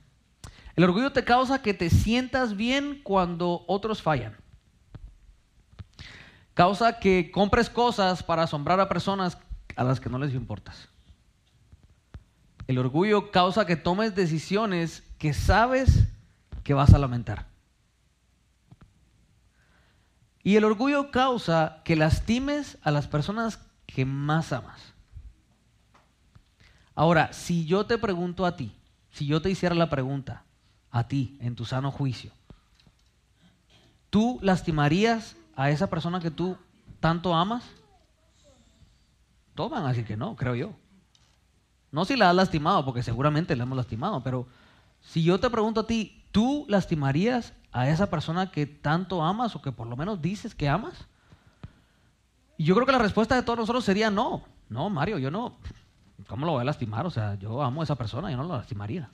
El 0.76 0.84
orgullo 0.84 1.12
te 1.12 1.24
causa 1.24 1.60
que 1.60 1.74
te 1.74 1.90
sientas 1.90 2.56
bien 2.56 3.00
cuando 3.02 3.64
otros 3.66 4.00
fallan. 4.00 4.36
Causa 6.54 6.98
que 6.98 7.30
compres 7.30 7.68
cosas 7.68 8.22
para 8.22 8.44
asombrar 8.44 8.78
a 8.78 8.88
personas 8.88 9.36
a 9.74 9.84
las 9.84 10.00
que 10.00 10.08
no 10.08 10.18
les 10.18 10.34
importas. 10.34 10.88
El 12.68 12.78
orgullo 12.78 13.32
causa 13.32 13.66
que 13.66 13.76
tomes 13.76 14.14
decisiones 14.14 15.02
que 15.18 15.34
sabes 15.34 16.06
que 16.62 16.74
vas 16.74 16.94
a 16.94 16.98
lamentar. 16.98 17.51
Y 20.44 20.56
el 20.56 20.64
orgullo 20.64 21.10
causa 21.10 21.80
que 21.84 21.96
lastimes 21.96 22.78
a 22.82 22.90
las 22.90 23.06
personas 23.06 23.60
que 23.86 24.04
más 24.04 24.52
amas. 24.52 24.92
Ahora, 26.94 27.32
si 27.32 27.64
yo 27.64 27.86
te 27.86 27.96
pregunto 27.98 28.44
a 28.44 28.56
ti, 28.56 28.72
si 29.12 29.26
yo 29.26 29.40
te 29.40 29.50
hiciera 29.50 29.74
la 29.74 29.88
pregunta 29.88 30.44
a 30.90 31.06
ti, 31.08 31.38
en 31.40 31.54
tu 31.54 31.64
sano 31.64 31.90
juicio, 31.90 32.32
¿tú 34.10 34.38
lastimarías 34.42 35.36
a 35.56 35.70
esa 35.70 35.88
persona 35.88 36.20
que 36.20 36.30
tú 36.30 36.56
tanto 37.00 37.34
amas? 37.34 37.64
Toman, 39.54 39.86
así 39.86 40.04
que 40.04 40.16
no, 40.16 40.36
creo 40.36 40.54
yo. 40.54 40.72
No 41.90 42.04
si 42.04 42.16
la 42.16 42.30
has 42.30 42.36
lastimado, 42.36 42.84
porque 42.84 43.02
seguramente 43.02 43.54
la 43.54 43.64
hemos 43.64 43.76
lastimado, 43.76 44.22
pero 44.22 44.46
si 45.02 45.22
yo 45.22 45.38
te 45.40 45.50
pregunto 45.50 45.80
a 45.80 45.86
ti, 45.86 46.24
¿tú 46.32 46.64
lastimarías 46.68 47.52
a 47.72 47.88
esa 47.88 48.10
persona 48.10 48.50
que 48.50 48.66
tanto 48.66 49.24
amas 49.24 49.56
o 49.56 49.62
que 49.62 49.72
por 49.72 49.86
lo 49.86 49.96
menos 49.96 50.20
dices 50.20 50.54
que 50.54 50.68
amas? 50.68 51.06
Y 52.56 52.64
yo 52.64 52.74
creo 52.74 52.86
que 52.86 52.92
la 52.92 52.98
respuesta 52.98 53.34
de 53.34 53.42
todos 53.42 53.58
nosotros 53.58 53.84
sería 53.84 54.10
no. 54.10 54.44
No, 54.68 54.88
Mario, 54.90 55.18
yo 55.18 55.30
no. 55.30 55.58
¿Cómo 56.28 56.46
lo 56.46 56.52
voy 56.52 56.60
a 56.60 56.64
lastimar? 56.64 57.06
O 57.06 57.10
sea, 57.10 57.34
yo 57.34 57.62
amo 57.62 57.80
a 57.80 57.84
esa 57.84 57.96
persona, 57.96 58.30
yo 58.30 58.36
no 58.36 58.44
lo 58.44 58.56
lastimaría. 58.56 59.10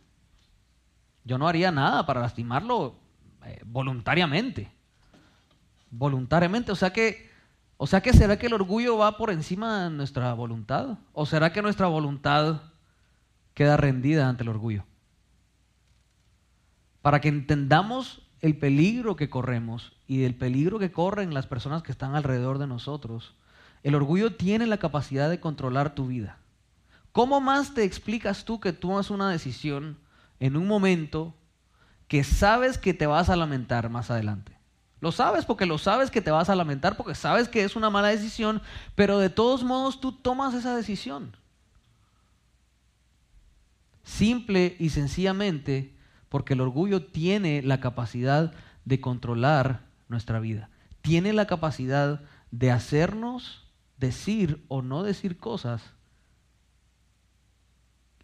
Yo 1.25 1.39
no 1.39 1.49
haría 1.49 1.71
nada 1.71 2.05
para 2.05 2.21
lastimarlo 2.21 2.97
eh, 3.45 3.61
voluntariamente. 3.65 4.71
Voluntariamente, 5.91 6.73
o 6.73 6.77
sea 6.77 6.93
que, 6.93 7.31
o 7.77 7.87
sea 7.87 8.03
que 8.03 8.13
será 8.13 8.39
que 8.39 8.47
el 8.47 8.55
orgullo 8.55 8.99
va 8.99 9.17
por 9.17 9.31
encima 9.31 9.85
de 9.85 9.91
nuestra 9.91 10.35
voluntad, 10.35 10.99
o 11.13 11.25
será 11.25 11.53
que 11.53 11.63
nuestra 11.63 11.87
voluntad 11.87 12.61
queda 13.55 13.77
rendida 13.77 14.29
ante 14.29 14.43
el 14.43 14.51
orgullo. 14.51 14.85
Para 17.03 17.21
que 17.21 17.29
entendamos 17.29 18.28
el 18.41 18.57
peligro 18.57 19.17
que 19.17 19.31
corremos 19.31 19.93
y 20.07 20.25
el 20.25 20.35
peligro 20.35 20.79
que 20.79 20.93
corren 20.93 21.35
las 21.35 21.47
personas 21.47 21.83
que 21.83 21.93
están 21.93 22.15
alrededor 22.15 22.59
de 22.59 22.67
nosotros, 22.67 23.35
el 23.83 23.95
orgullo 23.95 24.35
tiene 24.35 24.67
la 24.67 24.79
capacidad 24.79 25.29
de 25.29 25.41
controlar 25.41 25.95
tu 25.95 26.07
vida. 26.07 26.39
¿Cómo 27.13 27.41
más 27.41 27.75
te 27.75 27.85
explicas 27.85 28.45
tú 28.45 28.61
que 28.61 28.73
tomas 28.73 29.11
una 29.11 29.31
decisión 29.31 29.99
en 30.41 30.57
un 30.57 30.67
momento 30.67 31.35
que 32.07 32.23
sabes 32.23 32.79
que 32.79 32.95
te 32.95 33.07
vas 33.07 33.29
a 33.29 33.37
lamentar 33.37 33.91
más 33.91 34.11
adelante? 34.11 34.57
Lo 35.01 35.13
sabes 35.13 35.45
porque 35.45 35.67
lo 35.67 35.79
sabes 35.79 36.11
que 36.11 36.21
te 36.21 36.31
vas 36.31 36.49
a 36.49 36.57
lamentar, 36.57 36.97
porque 36.97 37.15
sabes 37.15 37.49
que 37.49 37.65
es 37.65 37.77
una 37.77 37.91
mala 37.91 38.09
decisión, 38.09 38.63
pero 38.95 39.19
de 39.19 39.31
todos 39.31 39.63
modos 39.63 40.01
tú 40.01 40.13
tomas 40.13 40.55
esa 40.55 40.77
decisión. 40.77 41.37
Simple 44.03 44.77
y 44.79 44.91
sencillamente 44.91 45.98
porque 46.29 46.55
el 46.55 46.61
orgullo 46.61 47.05
tiene 47.07 47.63
la 47.63 47.81
capacidad 47.81 48.53
de 48.85 49.01
controlar 49.01 49.83
nuestra 50.09 50.41
vida. 50.41 50.71
Tiene 51.03 51.33
la 51.33 51.47
capacidad 51.47 52.23
de 52.51 52.71
hacernos 52.71 53.67
decir 53.99 54.65
o 54.69 54.83
no 54.83 55.03
decir 55.03 55.39
cosas 55.39 55.83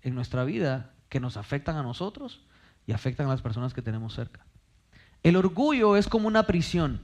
en 0.03 0.15
nuestra 0.15 0.45
vida 0.45 0.93
que 1.09 1.21
nos 1.21 1.37
afectan 1.37 1.77
a 1.77 1.83
nosotros 1.83 2.43
y 2.87 2.93
afectan 2.93 3.27
a 3.27 3.31
las 3.31 3.43
personas 3.43 3.75
que 3.75 3.83
tenemos 3.83 4.15
cerca. 4.15 4.45
El 5.23 5.37
orgullo 5.37 5.97
es 5.97 6.09
como 6.09 6.29
una 6.29 6.45
prisión 6.45 7.03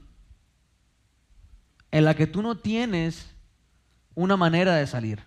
en 1.89 2.05
la 2.05 2.15
que 2.15 2.27
tú 2.27 2.41
no 2.41 2.57
tienes 2.57 3.33
una 4.15 4.37
manera 4.37 4.75
de 4.75 4.87
salir. 4.87 5.23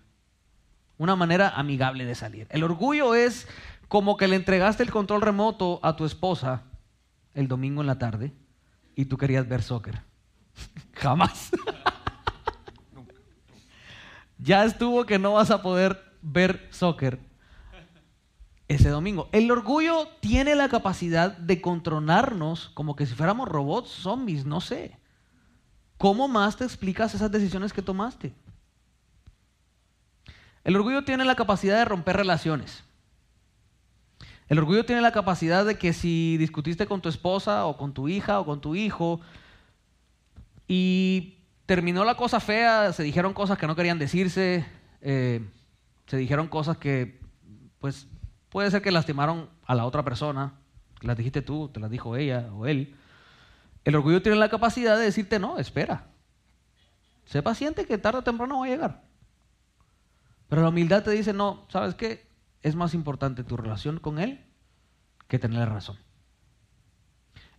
una 0.97 1.17
manera 1.17 1.49
amigable 1.49 2.05
de 2.05 2.15
salir. 2.15 2.47
El 2.51 2.63
orgullo 2.63 3.17
es 3.17 3.49
como 3.89 4.17
que 4.17 4.29
le 4.29 4.37
entregaste 4.37 4.83
el 4.83 4.91
control 4.91 5.23
remoto 5.23 5.81
a 5.83 5.97
tu 5.97 6.05
esposa 6.05 6.63
el 7.35 7.49
domingo 7.49 7.81
en 7.81 7.87
la 7.87 7.99
tarde 7.99 8.33
y 8.95 9.07
tú 9.07 9.17
querías 9.17 9.49
ver 9.49 9.63
soccer. 9.63 10.03
Jamás. 10.95 11.51
ya 14.39 14.65
estuvo 14.65 15.05
que 15.05 15.19
no 15.19 15.35
vas 15.35 15.51
a 15.51 15.63
poder 15.63 16.03
ver 16.23 16.69
soccer 16.71 17.19
ese 18.69 18.89
domingo. 18.89 19.29
El 19.33 19.51
orgullo 19.51 20.09
tiene 20.21 20.55
la 20.55 20.69
capacidad 20.69 21.37
de 21.37 21.61
controlarnos 21.61 22.71
como 22.75 22.97
que 22.97 23.07
si 23.07 23.15
fuéramos 23.15 23.49
robots, 23.49 23.91
zombies, 23.91 24.47
no 24.47 24.61
sé. 24.61 24.99
¿Cómo 25.99 26.29
más 26.29 26.57
te 26.57 26.65
explicas 26.65 27.15
esas 27.15 27.31
decisiones 27.31 27.73
que 27.73 27.83
tomaste? 27.83 28.35
El 30.65 30.77
orgullo 30.77 31.05
tiene 31.05 31.25
la 31.25 31.37
capacidad 31.37 31.77
de 31.77 31.85
romper 31.85 32.17
relaciones. 32.17 32.85
El 34.49 34.59
orgullo 34.59 34.85
tiene 34.85 35.01
la 35.01 35.13
capacidad 35.13 35.65
de 35.65 35.77
que 35.77 35.93
si 35.93 36.37
discutiste 36.37 36.87
con 36.87 37.01
tu 37.01 37.09
esposa 37.09 37.67
o 37.67 37.77
con 37.77 37.95
tu 37.95 38.09
hija 38.09 38.41
o 38.41 38.45
con 38.45 38.61
tu 38.61 38.75
hijo 38.75 39.21
y 40.69 41.39
terminó 41.67 42.05
la 42.05 42.17
cosa 42.17 42.41
fea, 42.41 42.93
se 42.93 43.03
dijeron 43.03 43.33
cosas 43.33 43.59
que 43.59 43.67
no 43.67 43.75
querían 43.75 43.99
decirse, 43.99 44.67
eh, 45.01 45.41
se 46.07 46.17
dijeron 46.17 46.49
cosas 46.49 46.77
que 46.77 47.21
pues 47.79 48.07
puede 48.51 48.71
ser 48.71 48.83
que 48.83 48.91
lastimaron 48.91 49.49
a 49.67 49.75
la 49.75 49.87
otra 49.87 50.05
persona, 50.05 50.55
las 51.01 51.17
dijiste 51.17 51.43
tú, 51.43 51.69
te 51.69 51.81
las 51.81 51.91
dijo 51.91 52.17
ella 52.17 52.51
o 52.53 52.67
él. 52.67 52.95
El 53.85 53.97
orgullo 53.97 54.23
tiene 54.23 54.39
la 54.39 54.49
capacidad 54.49 54.97
de 54.97 55.05
decirte 55.05 55.39
no, 55.39 55.59
espera. 55.59 56.07
Sé 57.25 57.43
paciente 57.43 57.87
que 57.87 57.99
tarde 57.99 58.19
o 58.19 58.23
temprano 58.23 58.61
va 58.61 58.67
a 58.67 58.69
llegar. 58.69 59.03
Pero 60.49 60.63
la 60.63 60.69
humildad 60.69 61.03
te 61.03 61.11
dice, 61.11 61.33
no, 61.33 61.67
¿sabes 61.69 61.95
qué? 61.95 62.24
Es 62.65 62.75
más 62.75 62.95
importante 62.95 63.45
tu 63.45 63.59
relación 63.59 64.01
con 64.01 64.19
Él 64.19 64.43
que 65.29 65.39
tener 65.39 65.69
razón. 65.69 65.99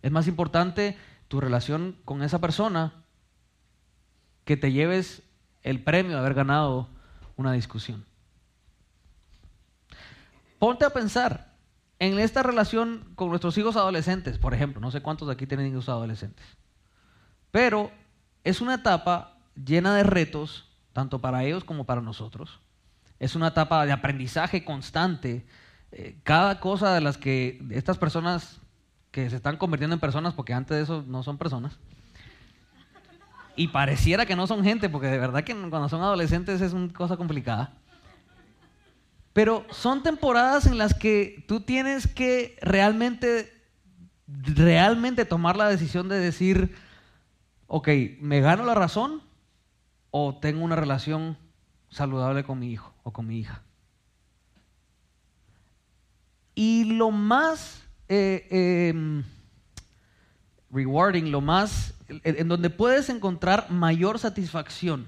Es 0.02 0.10
más 0.10 0.26
importante 0.26 0.98
tu 1.28 1.40
relación 1.40 1.96
con 2.04 2.22
esa 2.22 2.40
persona 2.40 3.04
que 4.44 4.56
te 4.56 4.72
lleves 4.72 5.22
el 5.62 5.82
premio 5.82 6.12
de 6.12 6.18
haber 6.18 6.34
ganado 6.34 6.88
una 7.36 7.52
discusión. 7.52 8.04
Ponte 10.58 10.84
a 10.84 10.90
pensar 10.90 11.54
en 12.00 12.18
esta 12.18 12.42
relación 12.42 13.12
con 13.14 13.28
nuestros 13.28 13.56
hijos 13.58 13.76
adolescentes, 13.76 14.38
por 14.38 14.54
ejemplo, 14.54 14.80
no 14.80 14.90
sé 14.90 15.02
cuántos 15.02 15.28
de 15.28 15.34
aquí 15.34 15.46
tienen 15.46 15.68
hijos 15.68 15.88
adolescentes, 15.88 16.44
pero 17.52 17.92
es 18.42 18.60
una 18.60 18.74
etapa 18.74 19.38
llena 19.54 19.94
de 19.94 20.02
retos, 20.02 20.68
tanto 20.92 21.20
para 21.20 21.44
ellos 21.44 21.62
como 21.62 21.84
para 21.86 22.00
nosotros. 22.00 22.60
Es 23.18 23.34
una 23.34 23.48
etapa 23.48 23.86
de 23.86 23.92
aprendizaje 23.92 24.64
constante. 24.64 25.46
Eh, 25.92 26.18
cada 26.22 26.60
cosa 26.60 26.94
de 26.94 27.00
las 27.00 27.16
que 27.16 27.62
estas 27.70 27.96
personas 27.96 28.60
que 29.10 29.30
se 29.30 29.36
están 29.36 29.56
convirtiendo 29.56 29.94
en 29.94 30.00
personas, 30.00 30.34
porque 30.34 30.52
antes 30.52 30.76
de 30.76 30.82
eso 30.82 31.02
no 31.06 31.22
son 31.22 31.38
personas, 31.38 31.78
y 33.56 33.68
pareciera 33.68 34.26
que 34.26 34.36
no 34.36 34.46
son 34.46 34.62
gente, 34.62 34.90
porque 34.90 35.06
de 35.06 35.18
verdad 35.18 35.42
que 35.42 35.54
cuando 35.54 35.88
son 35.88 36.02
adolescentes 36.02 36.60
es 36.60 36.74
una 36.74 36.92
cosa 36.92 37.16
complicada. 37.16 37.72
Pero 39.32 39.64
son 39.70 40.02
temporadas 40.02 40.66
en 40.66 40.76
las 40.76 40.92
que 40.92 41.44
tú 41.48 41.60
tienes 41.60 42.06
que 42.06 42.58
realmente, 42.60 43.52
realmente 44.26 45.24
tomar 45.24 45.56
la 45.56 45.68
decisión 45.68 46.10
de 46.10 46.18
decir, 46.18 46.74
ok, 47.66 47.88
¿me 48.20 48.42
gano 48.42 48.64
la 48.64 48.74
razón 48.74 49.22
o 50.10 50.36
tengo 50.36 50.62
una 50.62 50.76
relación 50.76 51.38
saludable 51.88 52.44
con 52.44 52.58
mi 52.58 52.70
hijo 52.70 52.95
o 53.06 53.12
con 53.12 53.28
mi 53.28 53.38
hija. 53.38 53.62
Y 56.56 56.84
lo 56.96 57.12
más 57.12 57.84
eh, 58.08 58.48
em, 58.90 59.22
rewarding, 60.70 61.30
lo 61.30 61.40
más 61.40 61.94
en 62.08 62.48
donde 62.48 62.68
puedes 62.68 63.08
encontrar 63.08 63.70
mayor 63.70 64.18
satisfacción, 64.18 65.06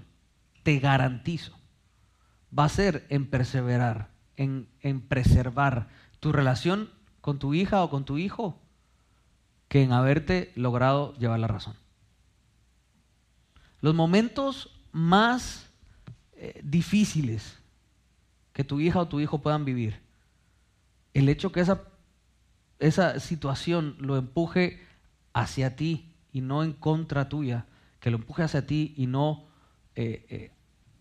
te 0.62 0.78
garantizo, 0.78 1.58
va 2.56 2.64
a 2.64 2.68
ser 2.68 3.04
en 3.08 3.26
perseverar, 3.26 4.11
en, 4.37 4.68
en 4.80 5.00
preservar 5.00 5.88
tu 6.20 6.30
relación 6.30 6.90
con 7.20 7.40
tu 7.40 7.52
hija 7.52 7.82
o 7.82 7.90
con 7.90 8.04
tu 8.04 8.18
hijo, 8.18 8.61
que 9.66 9.82
en 9.82 9.92
haberte 9.92 10.52
logrado 10.54 11.14
llevar 11.18 11.40
la 11.40 11.48
razón. 11.48 11.74
Los 13.80 13.94
momentos 13.94 14.70
más 14.92 15.68
eh, 16.34 16.61
difíciles 16.62 17.57
que 18.58 18.64
tu 18.64 18.80
hija 18.80 18.98
o 18.98 19.06
tu 19.06 19.20
hijo 19.20 19.38
puedan 19.38 19.64
vivir, 19.64 20.00
el 21.14 21.28
hecho 21.28 21.52
que 21.52 21.60
esa, 21.60 21.82
esa 22.80 23.20
situación 23.20 23.94
lo 24.00 24.16
empuje 24.16 24.84
hacia 25.32 25.76
ti 25.76 26.12
y 26.32 26.40
no 26.40 26.64
en 26.64 26.72
contra 26.72 27.28
tuya, 27.28 27.66
que 28.00 28.10
lo 28.10 28.16
empuje 28.16 28.42
hacia 28.42 28.66
ti 28.66 28.94
y 28.96 29.06
no 29.06 29.46
eh, 29.94 30.26
eh, 30.28 30.50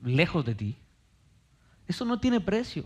lejos 0.04 0.46
de 0.46 0.54
ti, 0.54 0.78
eso 1.88 2.06
no 2.06 2.20
tiene 2.20 2.42
precio. 2.42 2.86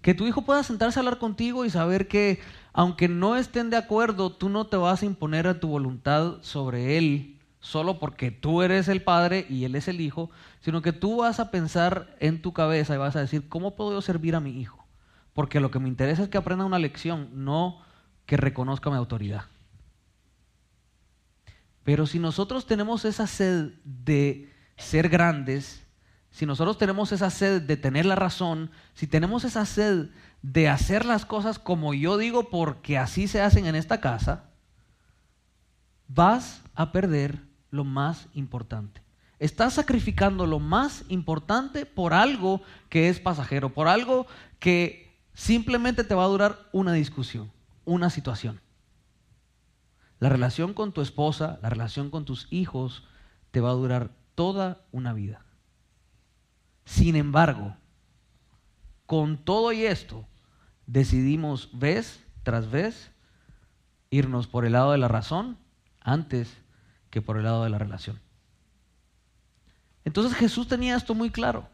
Que 0.00 0.14
tu 0.14 0.26
hijo 0.26 0.46
pueda 0.46 0.62
sentarse 0.62 0.98
a 0.98 1.02
hablar 1.02 1.18
contigo 1.18 1.66
y 1.66 1.70
saber 1.70 2.08
que 2.08 2.40
aunque 2.72 3.06
no 3.06 3.36
estén 3.36 3.68
de 3.68 3.76
acuerdo, 3.76 4.32
tú 4.32 4.48
no 4.48 4.66
te 4.66 4.78
vas 4.78 5.02
a 5.02 5.06
imponer 5.06 5.46
a 5.46 5.60
tu 5.60 5.68
voluntad 5.68 6.38
sobre 6.40 6.96
él 6.96 7.38
solo 7.64 7.98
porque 7.98 8.30
tú 8.30 8.60
eres 8.60 8.88
el 8.88 9.02
padre 9.02 9.46
y 9.48 9.64
él 9.64 9.74
es 9.74 9.88
el 9.88 10.02
hijo, 10.02 10.30
sino 10.60 10.82
que 10.82 10.92
tú 10.92 11.16
vas 11.16 11.40
a 11.40 11.50
pensar 11.50 12.14
en 12.20 12.42
tu 12.42 12.52
cabeza 12.52 12.94
y 12.94 12.98
vas 12.98 13.16
a 13.16 13.20
decir, 13.20 13.48
¿cómo 13.48 13.74
puedo 13.74 14.02
servir 14.02 14.36
a 14.36 14.40
mi 14.40 14.60
hijo? 14.60 14.86
Porque 15.32 15.60
lo 15.60 15.70
que 15.70 15.78
me 15.78 15.88
interesa 15.88 16.22
es 16.22 16.28
que 16.28 16.36
aprenda 16.36 16.66
una 16.66 16.78
lección, 16.78 17.30
no 17.32 17.80
que 18.26 18.36
reconozca 18.36 18.90
mi 18.90 18.96
autoridad. 18.96 19.44
Pero 21.84 22.06
si 22.06 22.18
nosotros 22.18 22.66
tenemos 22.66 23.06
esa 23.06 23.26
sed 23.26 23.70
de 23.82 24.52
ser 24.76 25.08
grandes, 25.08 25.86
si 26.30 26.44
nosotros 26.44 26.76
tenemos 26.76 27.12
esa 27.12 27.30
sed 27.30 27.62
de 27.62 27.78
tener 27.78 28.04
la 28.04 28.14
razón, 28.14 28.72
si 28.92 29.06
tenemos 29.06 29.42
esa 29.42 29.64
sed 29.64 30.10
de 30.42 30.68
hacer 30.68 31.06
las 31.06 31.24
cosas 31.24 31.58
como 31.58 31.94
yo 31.94 32.18
digo 32.18 32.50
porque 32.50 32.98
así 32.98 33.26
se 33.26 33.40
hacen 33.40 33.64
en 33.64 33.74
esta 33.74 34.02
casa, 34.02 34.50
vas 36.08 36.60
a 36.74 36.92
perder 36.92 37.53
lo 37.74 37.82
más 37.82 38.28
importante. 38.34 39.02
Estás 39.40 39.74
sacrificando 39.74 40.46
lo 40.46 40.60
más 40.60 41.04
importante 41.08 41.86
por 41.86 42.14
algo 42.14 42.62
que 42.88 43.08
es 43.08 43.18
pasajero, 43.18 43.74
por 43.74 43.88
algo 43.88 44.28
que 44.60 45.18
simplemente 45.34 46.04
te 46.04 46.14
va 46.14 46.22
a 46.22 46.28
durar 46.28 46.68
una 46.70 46.92
discusión, 46.92 47.50
una 47.84 48.10
situación. 48.10 48.60
La 50.20 50.28
relación 50.28 50.72
con 50.72 50.92
tu 50.92 51.00
esposa, 51.00 51.58
la 51.62 51.68
relación 51.68 52.10
con 52.10 52.24
tus 52.24 52.46
hijos, 52.50 53.08
te 53.50 53.60
va 53.60 53.70
a 53.70 53.74
durar 53.74 54.12
toda 54.36 54.86
una 54.92 55.12
vida. 55.12 55.44
Sin 56.84 57.16
embargo, 57.16 57.76
con 59.04 59.36
todo 59.36 59.72
y 59.72 59.84
esto, 59.84 60.28
decidimos 60.86 61.76
vez 61.76 62.24
tras 62.44 62.70
vez 62.70 63.10
irnos 64.10 64.46
por 64.46 64.64
el 64.64 64.74
lado 64.74 64.92
de 64.92 64.98
la 64.98 65.08
razón 65.08 65.58
antes 66.00 66.63
que 67.14 67.22
por 67.22 67.36
el 67.36 67.44
lado 67.44 67.62
de 67.62 67.70
la 67.70 67.78
relación. 67.78 68.18
Entonces 70.04 70.36
Jesús 70.36 70.66
tenía 70.66 70.96
esto 70.96 71.14
muy 71.14 71.30
claro. 71.30 71.68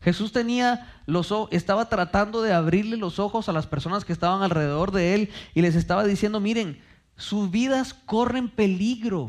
Jesús 0.00 0.32
tenía 0.32 1.02
los 1.04 1.30
estaba 1.50 1.90
tratando 1.90 2.40
de 2.40 2.54
abrirle 2.54 2.96
los 2.96 3.18
ojos 3.18 3.50
a 3.50 3.52
las 3.52 3.66
personas 3.66 4.06
que 4.06 4.14
estaban 4.14 4.42
alrededor 4.42 4.92
de 4.92 5.14
él 5.14 5.30
y 5.52 5.60
les 5.60 5.74
estaba 5.74 6.04
diciendo, 6.04 6.40
miren, 6.40 6.80
sus 7.14 7.50
vidas 7.50 7.92
corren 7.92 8.48
peligro. 8.48 9.26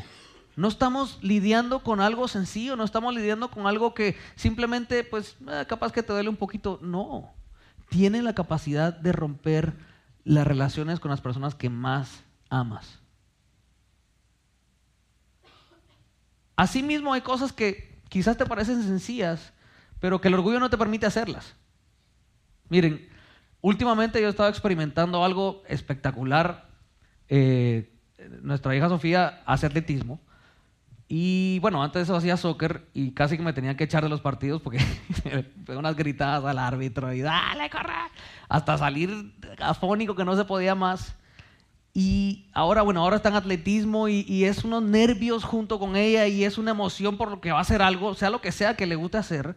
No 0.56 0.70
estamos 0.70 1.20
lidiando 1.22 1.84
con 1.84 2.00
algo 2.00 2.30
sencillo, 2.30 2.78
no 2.78 2.86
estamos 2.86 3.14
lidiando 3.14 3.52
con 3.52 3.68
algo 3.68 3.94
que 3.94 4.16
simplemente, 4.36 5.04
pues, 5.04 5.36
eh, 5.50 5.66
capaz 5.68 5.92
que 5.92 6.02
te 6.02 6.14
duele 6.14 6.30
un 6.30 6.38
poquito. 6.38 6.80
No, 6.82 7.34
tienen 7.90 8.24
la 8.24 8.36
capacidad 8.36 8.94
de 8.94 9.12
romper 9.12 9.74
las 10.24 10.48
relaciones 10.48 11.02
con 11.02 11.12
las 11.12 11.20
personas 11.20 11.56
que 11.56 11.70
más 11.70 12.24
amas. 12.50 13.02
Asimismo 16.58 17.14
hay 17.14 17.22
cosas 17.22 17.54
que 17.54 18.02
quizás 18.10 18.36
te 18.36 18.46
parecen 18.46 18.84
sencillas, 18.84 19.54
pero 20.00 20.20
que 20.20 20.28
el 20.28 20.34
orgullo 20.34 20.60
no 20.60 20.70
te 20.70 20.78
permite 20.78 21.06
hacerlas. 21.06 21.56
Miren, 22.68 23.08
últimamente 23.62 24.22
yo 24.22 24.28
estaba 24.28 24.50
experimentando 24.50 25.24
algo 25.24 25.64
espectacular. 25.68 26.68
Eh, 27.30 27.94
nuestra 28.42 28.76
hija 28.76 28.90
Sofía 28.90 29.44
hace 29.46 29.68
atletismo. 29.68 30.20
Y 31.08 31.60
bueno, 31.60 31.82
antes 31.82 32.02
de 32.02 32.04
eso 32.04 32.16
hacía 32.18 32.36
soccer 32.36 32.86
y 32.94 33.12
casi 33.12 33.38
que 33.38 33.44
me 33.44 33.54
tenía 33.54 33.78
que 33.78 33.86
echar 33.86 34.04
de 34.04 34.10
los 34.10 34.20
partidos 34.20 34.62
porque 34.62 34.80
unas 35.70 35.96
gritadas 35.96 36.44
al 36.44 36.58
árbitro 36.58 37.14
y 37.14 37.22
dale, 37.22 37.70
corre, 37.70 37.94
hasta 38.50 38.78
salir 38.78 39.34
afónico 39.60 40.16
que 40.16 40.26
no 40.26 40.36
se 40.36 40.44
podía 40.44 40.76
más. 40.76 41.16
Y 42.00 42.46
ahora, 42.54 42.84
bueno, 42.84 43.02
ahora 43.02 43.16
está 43.16 43.30
en 43.30 43.38
atletismo 43.38 44.08
y, 44.08 44.44
es 44.44 44.64
unos 44.64 44.84
nervios 44.84 45.44
junto 45.44 45.80
con 45.80 45.96
ella 45.96 46.28
y 46.28 46.44
es 46.44 46.60
una 46.60 46.70
emoción 46.70 47.18
por 47.18 47.32
lo 47.32 47.42
que 47.42 47.52
va 47.52 47.58
a 47.58 47.62
hacer 47.62 47.82
algo, 47.82 48.14
sea 48.14 48.30
lo 48.30 48.40
que 48.40 48.52
sea 48.52 48.76
que 48.76 48.86
le 48.86 48.96
guste 48.96 49.18
hacer. 49.18 49.56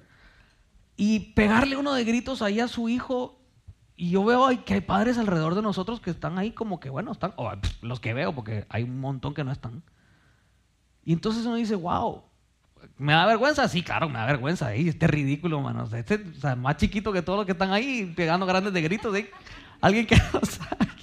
y 0.96 1.34
pegarle 1.34 1.76
uno 1.76 1.92
de 1.92 2.02
gritos 2.02 2.40
ahí 2.40 2.58
a 2.58 2.66
su 2.66 2.88
hijo. 2.88 3.38
Y 3.94 4.08
yo 4.08 4.24
veo 4.24 4.48
que 4.64 4.72
hay 4.72 4.80
padres 4.80 5.18
alrededor 5.18 5.54
de 5.54 5.60
nosotros 5.60 6.00
que 6.00 6.08
están 6.08 6.38
ahí 6.38 6.52
como 6.52 6.80
que, 6.80 6.88
bueno, 6.88 7.12
están, 7.12 7.34
o 7.36 7.52
los 7.82 8.00
que 8.00 8.14
veo, 8.14 8.34
porque 8.34 8.64
hay 8.70 8.84
un 8.84 9.00
montón 9.00 9.34
que 9.34 9.44
no 9.44 9.52
están. 9.52 9.82
Y 11.04 11.12
entonces 11.12 11.44
uno 11.44 11.56
dice, 11.56 11.74
wow, 11.74 12.22
¿me 12.96 13.12
da 13.12 13.26
vergüenza? 13.26 13.68
Sí, 13.68 13.82
claro, 13.82 14.08
me 14.08 14.18
da 14.18 14.24
vergüenza. 14.24 14.72
este 14.74 15.06
ridículo, 15.06 15.60
mano. 15.60 15.86
Este, 15.92 16.14
o 16.14 16.40
sea, 16.40 16.56
más 16.56 16.78
chiquito 16.78 17.12
que 17.12 17.20
todos 17.20 17.40
los 17.40 17.44
que 17.44 17.52
están 17.52 17.70
ahí 17.70 18.10
pegando 18.16 18.46
grandes 18.46 18.72
de 18.72 18.80
gritos. 18.80 19.12
de 19.12 19.30
Alguien 19.82 20.06
que 20.06 20.16
no 20.32 20.40
sabe. 20.40 21.00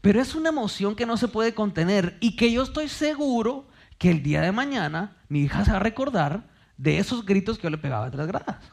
Pero 0.00 0.20
es 0.20 0.34
una 0.34 0.48
emoción 0.48 0.96
que 0.96 1.06
no 1.06 1.16
se 1.16 1.28
puede 1.28 1.54
contener 1.54 2.16
y 2.20 2.36
que 2.36 2.50
yo 2.52 2.62
estoy 2.62 2.88
seguro 2.88 3.68
que 3.98 4.10
el 4.10 4.22
día 4.22 4.40
de 4.40 4.52
mañana 4.52 5.18
mi 5.28 5.40
hija 5.42 5.64
se 5.64 5.72
va 5.72 5.76
a 5.76 5.80
recordar 5.80 6.48
de 6.78 6.98
esos 6.98 7.26
gritos 7.26 7.58
que 7.58 7.64
yo 7.64 7.70
le 7.70 7.78
pegaba 7.78 8.08
de 8.08 8.16
las 8.16 8.26
gradas. 8.26 8.64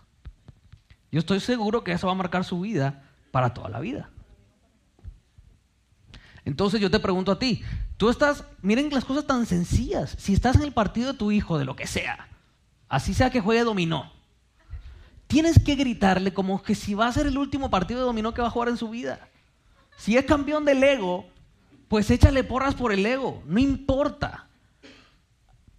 Yo 1.11 1.19
estoy 1.19 1.39
seguro 1.39 1.83
que 1.83 1.91
eso 1.91 2.07
va 2.07 2.13
a 2.13 2.17
marcar 2.17 2.45
su 2.45 2.61
vida 2.61 3.03
para 3.31 3.53
toda 3.53 3.69
la 3.69 3.79
vida. 3.79 4.09
Entonces 6.45 6.79
yo 6.79 6.89
te 6.89 6.99
pregunto 6.99 7.33
a 7.33 7.39
ti, 7.39 7.61
tú 7.97 8.09
estás, 8.09 8.45
miren 8.61 8.89
las 8.89 9.03
cosas 9.03 9.27
tan 9.27 9.45
sencillas, 9.45 10.15
si 10.17 10.33
estás 10.33 10.55
en 10.55 10.61
el 10.61 10.71
partido 10.71 11.11
de 11.11 11.17
tu 11.17 11.31
hijo, 11.31 11.57
de 11.57 11.65
lo 11.65 11.75
que 11.75 11.87
sea, 11.87 12.29
así 12.87 13.13
sea 13.13 13.29
que 13.29 13.41
juegue 13.41 13.65
dominó, 13.65 14.13
tienes 15.27 15.61
que 15.61 15.75
gritarle 15.75 16.33
como 16.33 16.63
que 16.63 16.73
si 16.73 16.93
va 16.93 17.07
a 17.07 17.11
ser 17.11 17.27
el 17.27 17.37
último 17.37 17.69
partido 17.69 17.99
de 17.99 18.05
dominó 18.05 18.33
que 18.33 18.41
va 18.41 18.47
a 18.47 18.51
jugar 18.51 18.69
en 18.69 18.77
su 18.77 18.89
vida. 18.89 19.27
Si 19.97 20.15
es 20.15 20.25
campeón 20.25 20.63
del 20.63 20.81
ego, 20.83 21.25
pues 21.87 22.09
échale 22.11 22.43
porras 22.43 22.75
por 22.75 22.93
el 22.93 23.05
ego, 23.05 23.41
no 23.45 23.59
importa. 23.59 24.47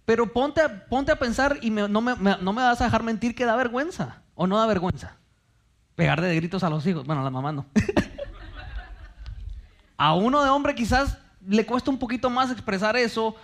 Pero 0.05 0.31
ponte, 0.31 0.61
ponte 0.89 1.11
a 1.11 1.17
pensar 1.17 1.57
y 1.61 1.69
no, 1.69 2.01
me, 2.01 2.15
no 2.15 2.53
me 2.53 2.61
vas 2.61 2.81
a 2.81 2.83
dejar 2.83 3.01
mentir 3.01 3.33
que 3.33 3.45
da 3.45 3.55
vergüenza 3.55 4.21
o 4.35 4.45
no 4.45 4.57
da 4.57 4.67
vergüenza. 4.67 5.15
Pegarle 5.95 6.27
de 6.27 6.35
gritos 6.35 6.63
a 6.63 6.69
los 6.69 6.85
hijos, 6.85 7.05
bueno, 7.05 7.21
a 7.21 7.23
la 7.23 7.29
mamá 7.29 7.53
no. 7.53 7.65
a 9.97 10.13
uno 10.15 10.43
de 10.43 10.49
hombre 10.49 10.75
quizás 10.75 11.17
le 11.47 11.65
cuesta 11.65 11.89
un 11.89 11.97
poquito 11.97 12.29
más 12.29 12.51
expresar 12.51 12.97
eso, 12.97 13.35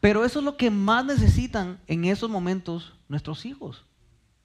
pero 0.00 0.24
eso 0.24 0.40
es 0.40 0.44
lo 0.44 0.56
que 0.56 0.70
más 0.70 1.04
necesitan 1.04 1.78
en 1.86 2.04
esos 2.04 2.28
momentos 2.28 2.94
nuestros 3.08 3.46
hijos 3.46 3.85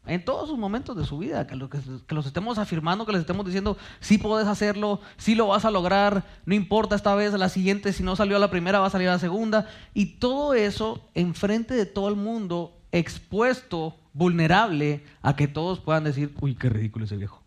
en 0.07 0.25
todos 0.25 0.49
sus 0.49 0.57
momentos 0.57 0.97
de 0.97 1.05
su 1.05 1.19
vida, 1.19 1.45
que, 1.45 1.55
los 1.55 2.25
estemos 2.25 2.57
afirmando, 2.57 3.05
que 3.05 3.11
les 3.11 3.21
estemos 3.21 3.45
diciendo, 3.45 3.77
sí 3.99 4.17
puedes 4.17 4.47
hacerlo, 4.47 4.99
sí 5.17 5.35
lo 5.35 5.47
vas 5.47 5.63
a 5.63 5.71
lograr, 5.71 6.25
no 6.45 6.55
importa 6.55 6.95
esta 6.95 7.13
vez, 7.13 7.33
la 7.33 7.49
siguiente, 7.49 7.93
si 7.93 8.01
no 8.01 8.15
salió 8.15 8.35
a 8.35 8.39
la 8.39 8.49
primera, 8.49 8.79
va 8.79 8.87
a 8.87 8.91
salir 8.91 9.09
a 9.09 9.13
la 9.13 9.19
segunda. 9.19 9.67
Y 9.93 10.17
todo 10.17 10.55
eso 10.55 11.07
enfrente 11.13 11.75
de 11.75 11.85
todo 11.85 12.09
el 12.09 12.15
mundo, 12.15 12.75
expuesto, 12.91 13.95
vulnerable, 14.13 15.03
a 15.21 15.35
que 15.35 15.47
todos 15.47 15.79
puedan 15.79 16.03
decir, 16.03 16.33
uy, 16.41 16.55
qué 16.55 16.69
ridículo 16.69 17.05
ese 17.05 17.17
viejo. 17.17 17.43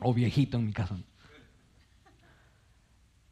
O 0.00 0.14
viejito 0.14 0.58
en 0.58 0.66
mi 0.66 0.72
caso. 0.72 0.96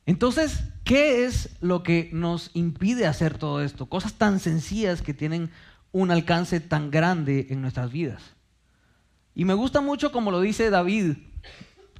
Entonces, 0.06 0.64
¿qué 0.82 1.24
es 1.24 1.56
lo 1.60 1.82
que 1.82 2.10
nos 2.12 2.50
impide 2.54 3.06
hacer 3.06 3.38
todo 3.38 3.62
esto? 3.62 3.86
Cosas 3.86 4.14
tan 4.14 4.40
sencillas 4.40 5.00
que 5.00 5.14
tienen 5.14 5.50
un 5.94 6.10
alcance 6.10 6.58
tan 6.58 6.90
grande 6.90 7.46
en 7.50 7.62
nuestras 7.62 7.92
vidas. 7.92 8.20
Y 9.32 9.44
me 9.44 9.54
gusta 9.54 9.80
mucho 9.80 10.10
como 10.10 10.32
lo 10.32 10.40
dice 10.40 10.68
David. 10.68 11.16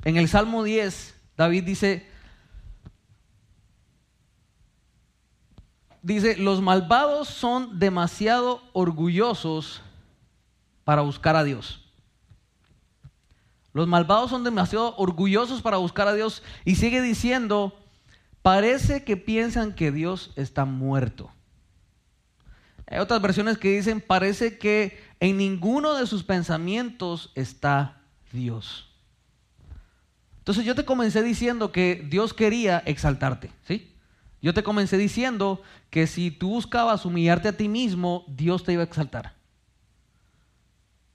En 0.02 0.16
el 0.16 0.28
Salmo 0.28 0.64
10, 0.64 1.14
David 1.36 1.62
dice, 1.62 2.04
dice, 6.02 6.36
los 6.36 6.60
malvados 6.60 7.28
son 7.28 7.78
demasiado 7.78 8.62
orgullosos 8.72 9.80
para 10.82 11.02
buscar 11.02 11.36
a 11.36 11.44
Dios. 11.44 11.88
Los 13.72 13.86
malvados 13.86 14.30
son 14.30 14.42
demasiado 14.42 14.96
orgullosos 14.96 15.62
para 15.62 15.76
buscar 15.76 16.08
a 16.08 16.14
Dios 16.14 16.42
y 16.64 16.74
sigue 16.74 17.00
diciendo, 17.00 17.78
parece 18.42 19.04
que 19.04 19.16
piensan 19.16 19.72
que 19.72 19.92
Dios 19.92 20.32
está 20.34 20.64
muerto. 20.64 21.30
Hay 22.86 22.98
otras 22.98 23.20
versiones 23.22 23.58
que 23.58 23.76
dicen, 23.76 24.00
parece 24.00 24.58
que 24.58 25.02
en 25.20 25.38
ninguno 25.38 25.94
de 25.94 26.06
sus 26.06 26.22
pensamientos 26.22 27.32
está 27.34 28.02
Dios. 28.32 28.90
Entonces 30.38 30.64
yo 30.64 30.74
te 30.74 30.84
comencé 30.84 31.22
diciendo 31.22 31.72
que 31.72 32.06
Dios 32.10 32.34
quería 32.34 32.82
exaltarte, 32.84 33.50
¿sí? 33.66 33.90
Yo 34.42 34.52
te 34.52 34.62
comencé 34.62 34.98
diciendo 34.98 35.62
que 35.88 36.06
si 36.06 36.30
tú 36.30 36.50
buscabas 36.50 37.06
humillarte 37.06 37.48
a 37.48 37.56
ti 37.56 37.66
mismo, 37.66 38.26
Dios 38.28 38.62
te 38.62 38.74
iba 38.74 38.82
a 38.82 38.84
exaltar. 38.84 39.32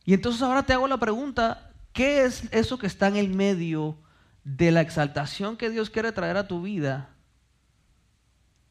Y 0.04 0.16
entonces 0.16 0.42
ahora 0.42 0.64
te 0.64 0.74
hago 0.74 0.88
la 0.88 0.98
pregunta, 0.98 1.72
¿qué 1.94 2.24
es 2.26 2.52
eso 2.52 2.80
que 2.80 2.88
está 2.88 3.08
en 3.08 3.18
el 3.18 3.30
medio 3.30 3.96
de 4.44 4.72
la 4.72 4.82
exaltación 4.82 5.58
que 5.58 5.70
Dios 5.70 5.92
quiere 5.92 6.12
traer 6.12 6.38
a 6.38 6.48
tu 6.48 6.64
vida 6.64 7.10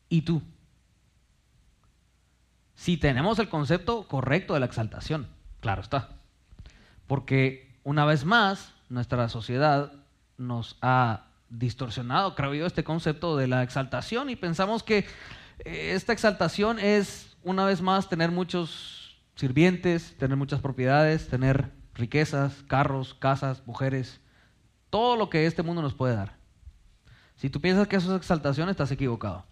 y 0.08 0.22
tú? 0.22 0.42
Si 2.78 2.96
tenemos 2.96 3.40
el 3.40 3.48
concepto 3.48 4.06
correcto 4.06 4.54
de 4.54 4.60
la 4.60 4.66
exaltación, 4.66 5.26
claro 5.60 5.82
está. 5.82 6.10
Porque 7.08 7.76
una 7.82 8.04
vez 8.04 8.24
más, 8.24 8.72
nuestra 8.88 9.28
sociedad 9.28 9.92
nos 10.36 10.76
ha 10.80 11.24
distorsionado, 11.50 12.36
creo 12.36 12.64
este 12.64 12.84
concepto 12.84 13.36
de 13.36 13.48
la 13.48 13.64
exaltación 13.64 14.30
y 14.30 14.36
pensamos 14.36 14.84
que 14.84 14.98
eh, 15.64 15.92
esta 15.96 16.12
exaltación 16.12 16.78
es, 16.78 17.36
una 17.42 17.64
vez 17.64 17.82
más, 17.82 18.08
tener 18.08 18.30
muchos 18.30 19.18
sirvientes, 19.34 20.16
tener 20.16 20.36
muchas 20.36 20.60
propiedades, 20.60 21.26
tener 21.26 21.72
riquezas, 21.94 22.62
carros, 22.68 23.12
casas, 23.12 23.60
mujeres, 23.66 24.20
todo 24.88 25.16
lo 25.16 25.30
que 25.30 25.46
este 25.46 25.64
mundo 25.64 25.82
nos 25.82 25.94
puede 25.94 26.14
dar. 26.14 26.36
Si 27.34 27.50
tú 27.50 27.60
piensas 27.60 27.88
que 27.88 27.96
eso 27.96 28.12
es 28.12 28.20
exaltación, 28.20 28.68
estás 28.68 28.92
equivocado. 28.92 29.44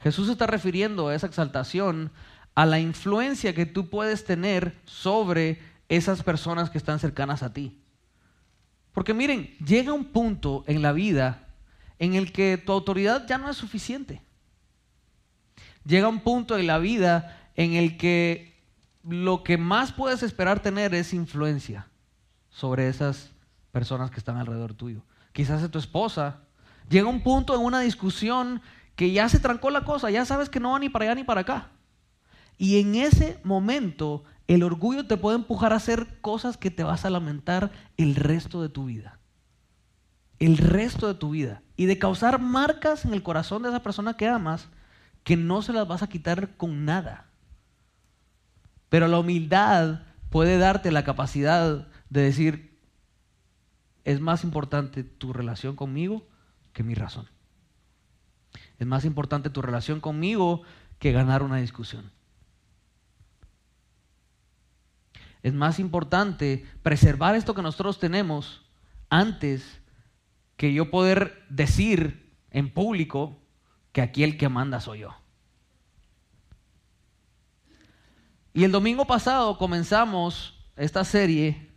Jesús 0.00 0.28
está 0.28 0.48
refiriendo 0.48 1.06
a 1.06 1.14
esa 1.14 1.28
exaltación 1.28 2.10
a 2.54 2.66
la 2.66 2.78
influencia 2.78 3.54
que 3.54 3.66
tú 3.66 3.88
puedes 3.88 4.24
tener 4.24 4.76
sobre 4.84 5.60
esas 5.88 6.22
personas 6.22 6.70
que 6.70 6.78
están 6.78 6.98
cercanas 6.98 7.42
a 7.42 7.52
ti. 7.52 7.78
Porque 8.92 9.14
miren, 9.14 9.56
llega 9.58 9.92
un 9.92 10.06
punto 10.06 10.64
en 10.66 10.82
la 10.82 10.92
vida 10.92 11.48
en 11.98 12.14
el 12.14 12.32
que 12.32 12.58
tu 12.58 12.72
autoridad 12.72 13.26
ya 13.26 13.38
no 13.38 13.48
es 13.48 13.56
suficiente. 13.56 14.22
Llega 15.84 16.08
un 16.08 16.20
punto 16.20 16.58
en 16.58 16.66
la 16.66 16.78
vida 16.78 17.50
en 17.56 17.74
el 17.74 17.96
que 17.96 18.52
lo 19.04 19.42
que 19.42 19.58
más 19.58 19.92
puedes 19.92 20.22
esperar 20.22 20.60
tener 20.60 20.94
es 20.94 21.12
influencia 21.12 21.88
sobre 22.50 22.88
esas 22.88 23.30
personas 23.72 24.10
que 24.10 24.18
están 24.18 24.36
alrededor 24.36 24.74
tuyo. 24.74 25.02
Quizás 25.32 25.62
es 25.62 25.70
tu 25.70 25.78
esposa. 25.78 26.40
Llega 26.88 27.08
un 27.08 27.22
punto 27.22 27.54
en 27.54 27.62
una 27.62 27.80
discusión 27.80 28.60
que 28.94 29.10
ya 29.10 29.28
se 29.28 29.40
trancó 29.40 29.70
la 29.70 29.84
cosa, 29.84 30.10
ya 30.10 30.24
sabes 30.24 30.50
que 30.50 30.60
no 30.60 30.72
va 30.72 30.78
ni 30.78 30.88
para 30.88 31.06
allá 31.06 31.14
ni 31.14 31.24
para 31.24 31.40
acá. 31.40 31.70
Y 32.62 32.78
en 32.78 32.94
ese 32.94 33.40
momento 33.42 34.22
el 34.46 34.62
orgullo 34.62 35.08
te 35.08 35.16
puede 35.16 35.36
empujar 35.36 35.72
a 35.72 35.78
hacer 35.78 36.20
cosas 36.20 36.56
que 36.56 36.70
te 36.70 36.84
vas 36.84 37.04
a 37.04 37.10
lamentar 37.10 37.72
el 37.96 38.14
resto 38.14 38.62
de 38.62 38.68
tu 38.68 38.84
vida. 38.84 39.18
El 40.38 40.58
resto 40.58 41.08
de 41.08 41.14
tu 41.14 41.30
vida. 41.30 41.64
Y 41.74 41.86
de 41.86 41.98
causar 41.98 42.40
marcas 42.40 43.04
en 43.04 43.14
el 43.14 43.24
corazón 43.24 43.64
de 43.64 43.70
esa 43.70 43.82
persona 43.82 44.16
que 44.16 44.28
amas 44.28 44.68
que 45.24 45.36
no 45.36 45.62
se 45.62 45.72
las 45.72 45.88
vas 45.88 46.04
a 46.04 46.08
quitar 46.08 46.56
con 46.56 46.84
nada. 46.84 47.26
Pero 48.90 49.08
la 49.08 49.18
humildad 49.18 50.02
puede 50.30 50.56
darte 50.56 50.92
la 50.92 51.02
capacidad 51.02 51.88
de 52.10 52.20
decir, 52.20 52.78
es 54.04 54.20
más 54.20 54.44
importante 54.44 55.02
tu 55.02 55.32
relación 55.32 55.74
conmigo 55.74 56.28
que 56.72 56.84
mi 56.84 56.94
razón. 56.94 57.26
Es 58.78 58.86
más 58.86 59.04
importante 59.04 59.50
tu 59.50 59.62
relación 59.62 59.98
conmigo 59.98 60.62
que 61.00 61.10
ganar 61.10 61.42
una 61.42 61.56
discusión. 61.56 62.12
Es 65.42 65.52
más 65.54 65.78
importante 65.78 66.64
preservar 66.82 67.34
esto 67.34 67.54
que 67.54 67.62
nosotros 67.62 67.98
tenemos 67.98 68.62
antes 69.10 69.80
que 70.56 70.72
yo 70.72 70.90
poder 70.90 71.44
decir 71.48 72.36
en 72.50 72.72
público 72.72 73.38
que 73.92 74.02
aquí 74.02 74.22
el 74.22 74.38
que 74.38 74.48
manda 74.48 74.80
soy 74.80 75.00
yo. 75.00 75.14
Y 78.54 78.64
el 78.64 78.72
domingo 78.72 79.06
pasado 79.06 79.58
comenzamos 79.58 80.54
esta 80.76 81.04
serie 81.04 81.70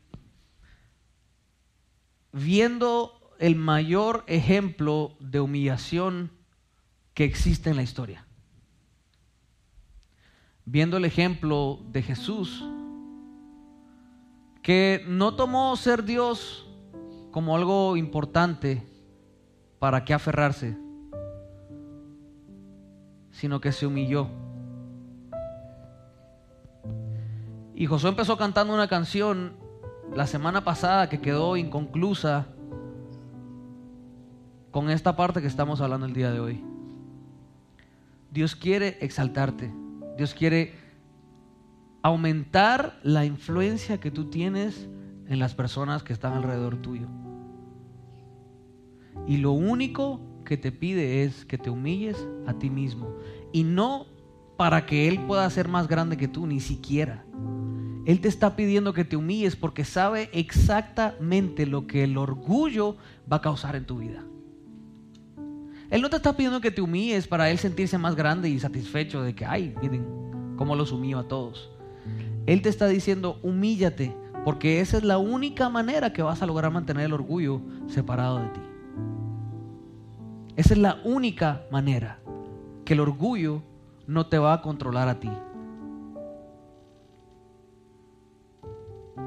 viendo 2.31 3.33
el 3.39 3.55
mayor 3.55 4.23
ejemplo 4.27 5.15
de 5.19 5.39
humillación 5.39 6.31
que 7.13 7.23
existe 7.23 7.69
en 7.69 7.77
la 7.77 7.83
historia. 7.83 8.25
Viendo 10.65 10.97
el 10.97 11.05
ejemplo 11.05 11.79
de 11.91 12.01
Jesús, 12.01 12.63
que 14.65 15.05
no 15.07 15.35
tomó 15.35 15.75
ser 15.75 16.05
Dios 16.05 16.67
como 17.29 17.55
algo 17.55 17.97
importante 17.97 18.81
para 19.77 20.03
qué 20.03 20.15
aferrarse, 20.15 20.75
sino 23.29 23.61
que 23.61 23.71
se 23.71 23.85
humilló. 23.85 24.27
Y 27.75 27.85
Josué 27.85 28.09
empezó 28.09 28.37
cantando 28.37 28.73
una 28.73 28.87
canción 28.87 29.53
la 30.15 30.25
semana 30.25 30.63
pasada 30.63 31.09
que 31.09 31.21
quedó 31.21 31.57
inconclusa 31.57 32.47
con 34.71 34.89
esta 34.89 35.15
parte 35.15 35.41
que 35.41 35.47
estamos 35.47 35.79
hablando 35.79 36.07
el 36.07 36.13
día 36.13 36.31
de 36.31 36.39
hoy. 36.39 36.65
Dios 38.31 38.55
quiere 38.55 38.97
exaltarte. 38.99 39.71
Dios 40.17 40.33
quiere 40.33 40.84
aumentar 42.05 42.99
la 43.01 43.25
influencia 43.25 43.99
que 43.99 44.11
tú 44.11 44.29
tienes 44.29 44.87
en 45.27 45.39
las 45.39 45.55
personas 45.55 46.03
que 46.03 46.13
están 46.13 46.33
alrededor 46.33 46.77
tuyo. 46.77 47.07
Y 49.25 49.37
lo 49.37 49.53
único 49.53 50.21
que 50.45 50.55
te 50.55 50.71
pide 50.71 51.23
es 51.23 51.45
que 51.45 51.57
te 51.57 51.71
humilles 51.71 52.23
a 52.45 52.53
ti 52.59 52.69
mismo. 52.69 53.15
Y 53.51 53.63
no 53.63 54.05
para 54.55 54.85
que 54.85 55.07
Él 55.07 55.19
pueda 55.21 55.49
ser 55.49 55.67
más 55.67 55.87
grande 55.87 56.15
que 56.15 56.27
tú, 56.27 56.45
ni 56.45 56.59
siquiera. 56.59 57.25
Él 58.05 58.21
te 58.21 58.27
está 58.27 58.55
pidiendo 58.55 58.93
que 58.93 59.03
te 59.03 59.15
humilles 59.15 59.55
porque 59.55 59.83
sabe 59.83 60.29
exactamente 60.31 61.65
lo 61.65 61.87
que 61.87 62.03
el 62.03 62.19
orgullo 62.19 62.97
va 63.31 63.37
a 63.37 63.41
causar 63.41 63.75
en 63.75 63.85
tu 63.85 63.97
vida. 63.97 64.23
Él 65.89 66.03
no 66.03 66.11
te 66.11 66.17
está 66.17 66.37
pidiendo 66.37 66.61
que 66.61 66.69
te 66.69 66.83
humilles 66.83 67.27
para 67.27 67.49
Él 67.49 67.57
sentirse 67.57 67.97
más 67.97 68.15
grande 68.15 68.47
y 68.47 68.59
satisfecho 68.59 69.23
de 69.23 69.33
que, 69.33 69.43
ay, 69.43 69.73
miren 69.81 70.05
cómo 70.55 70.75
los 70.75 70.91
humillo 70.91 71.17
a 71.17 71.27
todos. 71.27 71.71
Él 72.45 72.61
te 72.61 72.69
está 72.69 72.87
diciendo, 72.87 73.39
humíllate, 73.41 74.15
porque 74.43 74.79
esa 74.79 74.97
es 74.97 75.03
la 75.03 75.17
única 75.17 75.69
manera 75.69 76.13
que 76.13 76.21
vas 76.21 76.41
a 76.41 76.45
lograr 76.45 76.71
mantener 76.71 77.05
el 77.05 77.13
orgullo 77.13 77.61
separado 77.87 78.39
de 78.39 78.47
ti. 78.49 78.59
Esa 80.55 80.73
es 80.73 80.79
la 80.79 80.99
única 81.03 81.63
manera 81.71 82.19
que 82.85 82.93
el 82.93 82.99
orgullo 82.99 83.63
no 84.07 84.27
te 84.27 84.37
va 84.37 84.53
a 84.53 84.61
controlar 84.61 85.07
a 85.07 85.19
ti. 85.19 85.31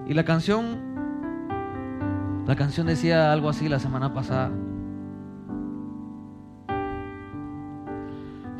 Y 0.06 0.14
la 0.14 0.24
canción, 0.24 0.78
la 2.46 2.54
canción 2.54 2.86
decía 2.86 3.32
algo 3.32 3.48
así 3.48 3.68
la 3.68 3.80
semana 3.80 4.14
pasada. 4.14 4.52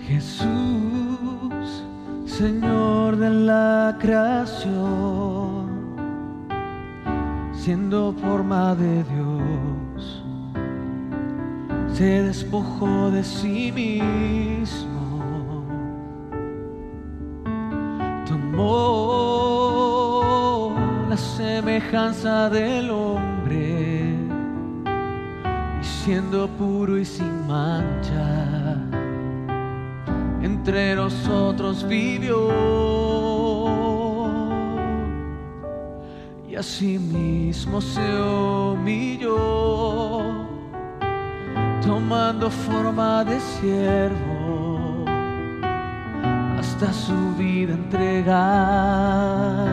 Jesús, 0.01 0.47
Señor 2.27 2.98
de 3.17 3.31
la 3.31 3.97
creación, 3.99 5.69
siendo 7.53 8.13
forma 8.13 8.75
de 8.75 9.03
Dios, 9.05 10.25
se 11.95 12.23
despojó 12.23 13.11
de 13.11 13.25
sí 13.25 13.73
mismo, 13.73 15.65
tomó 18.29 18.67
la 21.09 21.17
semejanza 21.17 22.51
del 22.51 22.91
hombre 22.91 24.15
y 25.81 25.85
siendo 25.85 26.49
puro 26.49 26.99
y 26.99 27.05
sin 27.05 27.47
mancha 27.47 28.38
entre 30.69 30.95
nosotros 30.97 31.89
vivió. 31.89 32.51
Y 36.47 36.57
asimismo 36.57 37.81
se 37.81 38.03
humilló 38.21 39.39
tomando 41.87 42.51
forma 42.51 43.25
de 43.25 43.41
siervo 43.41 45.07
hasta 46.59 46.93
su 46.93 47.35
vida 47.39 47.73
entregar. 47.73 49.69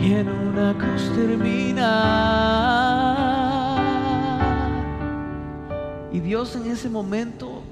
Y 0.00 0.14
en 0.14 0.28
una 0.28 0.74
cruz 0.76 1.12
terminar. 1.14 1.84
Y 6.12 6.18
Dios 6.18 6.56
en 6.56 6.72
ese 6.72 6.90
momento 6.90 7.62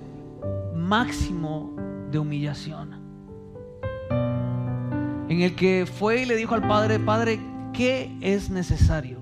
máximo 0.76 1.71
de 2.12 2.18
humillación. 2.18 3.02
En 5.28 5.40
el 5.40 5.56
que 5.56 5.86
fue 5.86 6.22
y 6.22 6.26
le 6.26 6.36
dijo 6.36 6.54
al 6.54 6.68
Padre, 6.68 7.00
Padre, 7.00 7.40
¿qué 7.72 8.14
es 8.20 8.50
necesario 8.50 9.18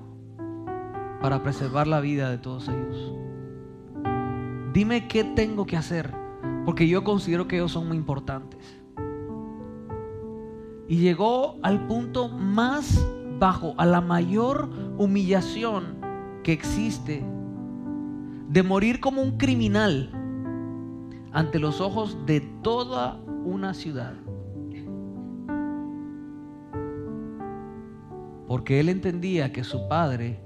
para 1.23 1.43
preservar 1.43 1.87
la 1.87 2.01
vida 2.01 2.31
de 2.31 2.39
todos 2.39 2.69
ellos? 2.69 3.15
Dime 4.73 5.09
qué 5.09 5.25
tengo 5.25 5.67
que 5.67 5.77
hacer, 5.77 6.13
porque 6.65 6.89
yo 6.89 7.05
considero 7.05 7.47
que 7.47 7.57
ellos 7.57 7.73
son 7.73 7.89
muy 7.89 7.97
importantes. 7.97 8.59
Y 10.89 10.97
llegó 10.97 11.59
al 11.63 11.87
punto 11.87 12.29
más 12.29 13.07
bajo, 13.39 13.75
a 13.79 13.87
la 13.87 14.01
mayor 14.01 14.69
humillación 14.99 15.99
que 16.43 16.53
existe, 16.53 17.25
de 18.49 18.63
morir 18.65 18.99
como 18.99 19.23
un 19.23 19.39
criminal 19.39 20.20
ante 21.33 21.59
los 21.59 21.81
ojos 21.81 22.17
de 22.27 22.41
toda 22.63 23.21
una 23.45 23.75
ciudad. 23.75 24.15
Porque 28.47 28.81
él 28.81 28.89
entendía 28.89 29.53
que 29.53 29.63
su 29.63 29.87
padre 29.89 30.41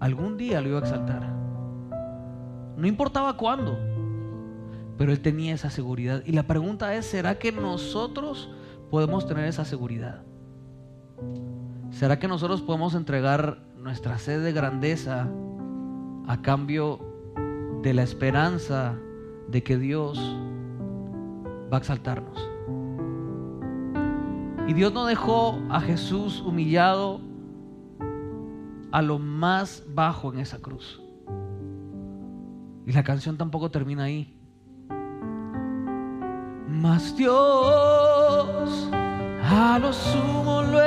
algún 0.00 0.36
día 0.36 0.60
lo 0.60 0.68
iba 0.68 0.78
a 0.78 0.82
exaltar. 0.82 1.32
No 2.76 2.86
importaba 2.86 3.36
cuándo, 3.36 3.78
pero 4.98 5.12
él 5.12 5.20
tenía 5.20 5.54
esa 5.54 5.70
seguridad. 5.70 6.22
Y 6.26 6.32
la 6.32 6.42
pregunta 6.42 6.94
es, 6.96 7.06
¿será 7.06 7.38
que 7.38 7.52
nosotros 7.52 8.50
podemos 8.90 9.26
tener 9.26 9.44
esa 9.44 9.64
seguridad? 9.64 10.22
¿Será 11.90 12.18
que 12.18 12.28
nosotros 12.28 12.62
podemos 12.62 12.94
entregar 12.94 13.58
nuestra 13.76 14.18
sed 14.18 14.42
de 14.42 14.52
grandeza 14.52 15.28
a 16.26 16.42
cambio 16.42 16.98
de 17.82 17.94
la 17.94 18.02
esperanza 18.02 18.98
de 19.48 19.62
que 19.62 19.78
Dios 19.78 20.18
va 21.72 21.76
a 21.76 21.80
exaltarnos. 21.80 22.48
Y 24.68 24.74
Dios 24.74 24.92
no 24.92 25.06
dejó 25.06 25.60
a 25.70 25.80
Jesús 25.80 26.40
humillado 26.40 27.20
a 28.90 29.02
lo 29.02 29.18
más 29.18 29.84
bajo 29.94 30.32
en 30.32 30.40
esa 30.40 30.58
cruz. 30.58 31.00
Y 32.86 32.92
la 32.92 33.04
canción 33.04 33.36
tampoco 33.36 33.70
termina 33.70 34.04
ahí. 34.04 34.32
Mas 36.68 37.16
Dios 37.16 38.88
a 39.42 39.78
lo 39.78 39.92
sumo 39.92 40.62
lo 40.62 40.82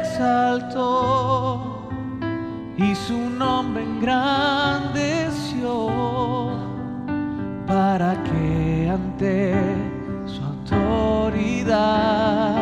exaltó 0.00 1.88
y 2.76 2.94
su 2.94 3.18
nombre 3.30 3.82
engrandeció 3.84 6.41
para 7.72 8.22
que 8.24 8.90
ante 8.90 9.54
su 10.26 10.44
autoridad 10.44 12.56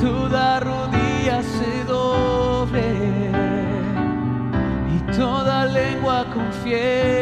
toda 0.00 0.60
rodilla 0.60 1.42
se 1.42 1.82
doble 1.82 2.84
y 4.94 5.16
toda 5.16 5.66
lengua 5.66 6.24
confiese 6.32 7.21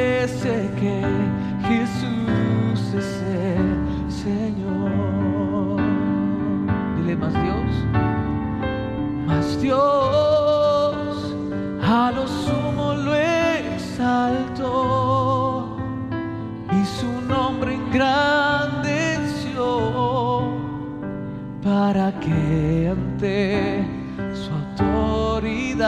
para 21.93 22.13
que 22.21 22.89
ante 22.89 23.85
su 24.33 24.49
autoridad 24.53 25.81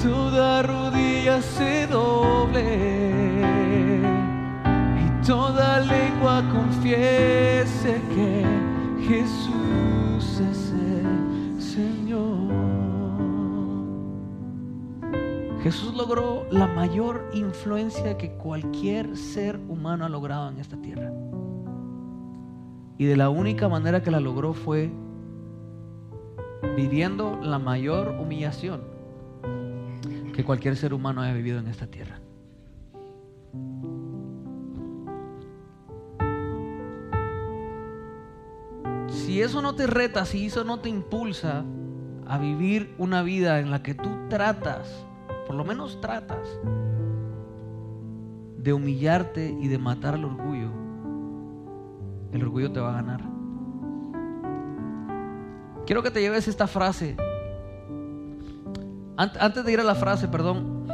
toda 0.00 0.62
rodilla 0.62 1.42
se 1.42 1.88
doble 1.88 3.40
y 5.02 5.26
toda 5.26 5.80
lengua 5.80 6.44
confiese 6.52 8.00
que 8.14 8.46
Jesús 9.08 10.40
es 10.48 10.74
el 10.74 11.60
Señor. 11.60 12.52
Jesús 15.64 15.92
logró 15.92 16.46
la 16.52 16.68
mayor 16.68 17.28
influencia 17.34 18.16
que 18.16 18.30
cualquier 18.30 19.16
ser 19.16 19.58
humano 19.68 20.04
ha 20.04 20.08
logrado 20.08 20.50
en 20.50 20.60
esta 20.60 20.76
tierra. 20.76 21.19
Y 23.00 23.06
de 23.06 23.16
la 23.16 23.30
única 23.30 23.66
manera 23.66 24.02
que 24.02 24.10
la 24.10 24.20
logró 24.20 24.52
fue 24.52 24.92
viviendo 26.76 27.40
la 27.42 27.58
mayor 27.58 28.08
humillación 28.20 28.82
que 30.34 30.44
cualquier 30.44 30.76
ser 30.76 30.92
humano 30.92 31.22
haya 31.22 31.32
vivido 31.32 31.58
en 31.58 31.68
esta 31.68 31.86
tierra. 31.86 32.20
Si 39.08 39.40
eso 39.40 39.62
no 39.62 39.74
te 39.74 39.86
reta, 39.86 40.26
si 40.26 40.44
eso 40.44 40.64
no 40.64 40.80
te 40.80 40.90
impulsa 40.90 41.64
a 42.26 42.36
vivir 42.36 42.94
una 42.98 43.22
vida 43.22 43.60
en 43.60 43.70
la 43.70 43.82
que 43.82 43.94
tú 43.94 44.10
tratas, 44.28 45.06
por 45.46 45.56
lo 45.56 45.64
menos 45.64 46.02
tratas, 46.02 46.46
de 48.58 48.74
humillarte 48.74 49.56
y 49.58 49.68
de 49.68 49.78
matar 49.78 50.16
al 50.16 50.26
orgullo, 50.26 50.89
el 52.32 52.42
orgullo 52.42 52.72
te 52.72 52.80
va 52.80 52.90
a 52.90 53.02
ganar. 53.02 53.22
Quiero 55.86 56.02
que 56.02 56.10
te 56.10 56.20
lleves 56.20 56.46
esta 56.46 56.66
frase. 56.66 57.16
Antes 59.16 59.64
de 59.64 59.72
ir 59.72 59.80
a 59.80 59.84
la 59.84 59.94
frase, 59.94 60.28
perdón, 60.28 60.86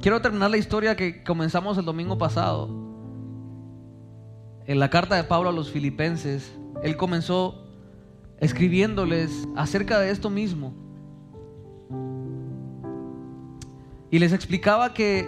quiero 0.00 0.22
terminar 0.22 0.50
la 0.50 0.56
historia 0.56 0.96
que 0.96 1.22
comenzamos 1.22 1.76
el 1.76 1.84
domingo 1.84 2.16
pasado. 2.16 2.68
En 4.64 4.78
la 4.78 4.88
carta 4.88 5.16
de 5.16 5.24
Pablo 5.24 5.48
a 5.48 5.52
los 5.52 5.70
filipenses, 5.70 6.56
él 6.82 6.96
comenzó 6.96 7.66
escribiéndoles 8.38 9.48
acerca 9.56 9.98
de 9.98 10.10
esto 10.10 10.30
mismo. 10.30 10.72
Y 14.10 14.18
les 14.18 14.32
explicaba 14.32 14.94
que 14.94 15.26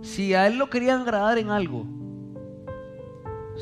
si 0.00 0.34
a 0.34 0.46
él 0.46 0.58
lo 0.58 0.70
querían 0.70 1.02
agradar 1.02 1.38
en 1.38 1.50
algo, 1.50 1.86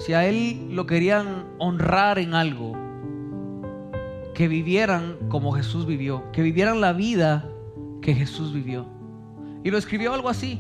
si 0.01 0.15
a 0.15 0.25
él 0.25 0.75
lo 0.75 0.87
querían 0.87 1.45
honrar 1.59 2.19
en 2.19 2.35
algo, 2.35 2.73
que 4.35 4.49
vivieran 4.49 5.19
como 5.29 5.53
Jesús 5.53 5.85
vivió, 5.85 6.25
que 6.33 6.41
vivieran 6.41 6.81
la 6.81 6.95
vida 6.95 7.47
que 8.01 8.15
Jesús 8.15 8.55
vivió. 8.55 8.87
Y 9.63 9.71
lo 9.71 9.77
escribió 9.77 10.15
algo 10.15 10.31
así. 10.31 10.59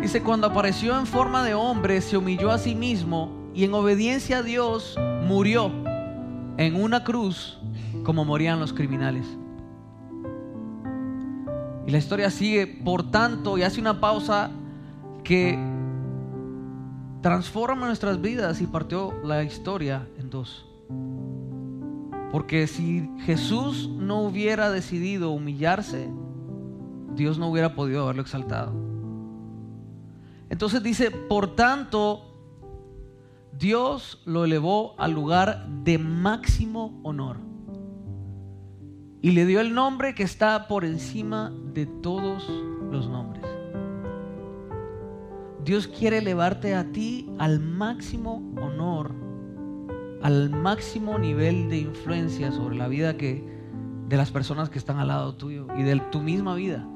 Dice, 0.00 0.22
cuando 0.22 0.46
apareció 0.46 0.96
en 0.96 1.06
forma 1.06 1.42
de 1.42 1.54
hombre, 1.54 2.00
se 2.00 2.16
humilló 2.16 2.52
a 2.52 2.58
sí 2.58 2.76
mismo 2.76 3.32
y 3.52 3.64
en 3.64 3.74
obediencia 3.74 4.38
a 4.38 4.42
Dios 4.42 4.96
murió 5.26 5.72
en 6.56 6.80
una 6.80 7.02
cruz 7.02 7.58
como 8.04 8.24
morían 8.24 8.60
los 8.60 8.72
criminales. 8.72 9.26
Y 11.84 11.90
la 11.90 11.98
historia 11.98 12.30
sigue, 12.30 12.68
por 12.68 13.10
tanto, 13.10 13.58
y 13.58 13.64
hace 13.64 13.80
una 13.80 13.98
pausa 13.98 14.52
que 15.24 15.58
transforma 17.22 17.86
nuestras 17.86 18.20
vidas 18.20 18.60
y 18.60 18.66
partió 18.66 19.12
la 19.24 19.42
historia 19.42 20.06
en 20.18 20.30
dos. 20.30 20.66
Porque 22.30 22.66
si 22.66 23.08
Jesús 23.20 23.88
no 23.88 24.20
hubiera 24.20 24.70
decidido 24.70 25.30
humillarse, 25.30 26.10
Dios 27.14 27.38
no 27.38 27.48
hubiera 27.48 27.74
podido 27.74 28.04
haberlo 28.04 28.22
exaltado. 28.22 28.72
Entonces 30.50 30.82
dice, 30.82 31.10
por 31.10 31.54
tanto, 31.56 32.28
Dios 33.58 34.22
lo 34.24 34.44
elevó 34.44 34.94
al 34.98 35.12
lugar 35.12 35.66
de 35.82 35.98
máximo 35.98 37.00
honor 37.02 37.38
y 39.20 39.32
le 39.32 39.46
dio 39.46 39.60
el 39.60 39.74
nombre 39.74 40.14
que 40.14 40.22
está 40.22 40.68
por 40.68 40.84
encima 40.84 41.52
de 41.74 41.86
todos 41.86 42.48
los 42.90 43.08
nombres. 43.08 43.47
Dios 45.68 45.86
quiere 45.86 46.16
elevarte 46.16 46.74
a 46.74 46.92
ti 46.92 47.28
al 47.38 47.60
máximo 47.60 48.36
honor, 48.58 49.12
al 50.22 50.48
máximo 50.48 51.18
nivel 51.18 51.68
de 51.68 51.76
influencia 51.76 52.50
sobre 52.52 52.74
la 52.74 52.88
vida 52.88 53.18
que 53.18 53.44
de 54.08 54.16
las 54.16 54.30
personas 54.30 54.70
que 54.70 54.78
están 54.78 54.96
al 54.96 55.08
lado 55.08 55.34
tuyo 55.34 55.66
y 55.76 55.82
de 55.82 56.00
tu 56.10 56.20
misma 56.20 56.54
vida. 56.54 56.88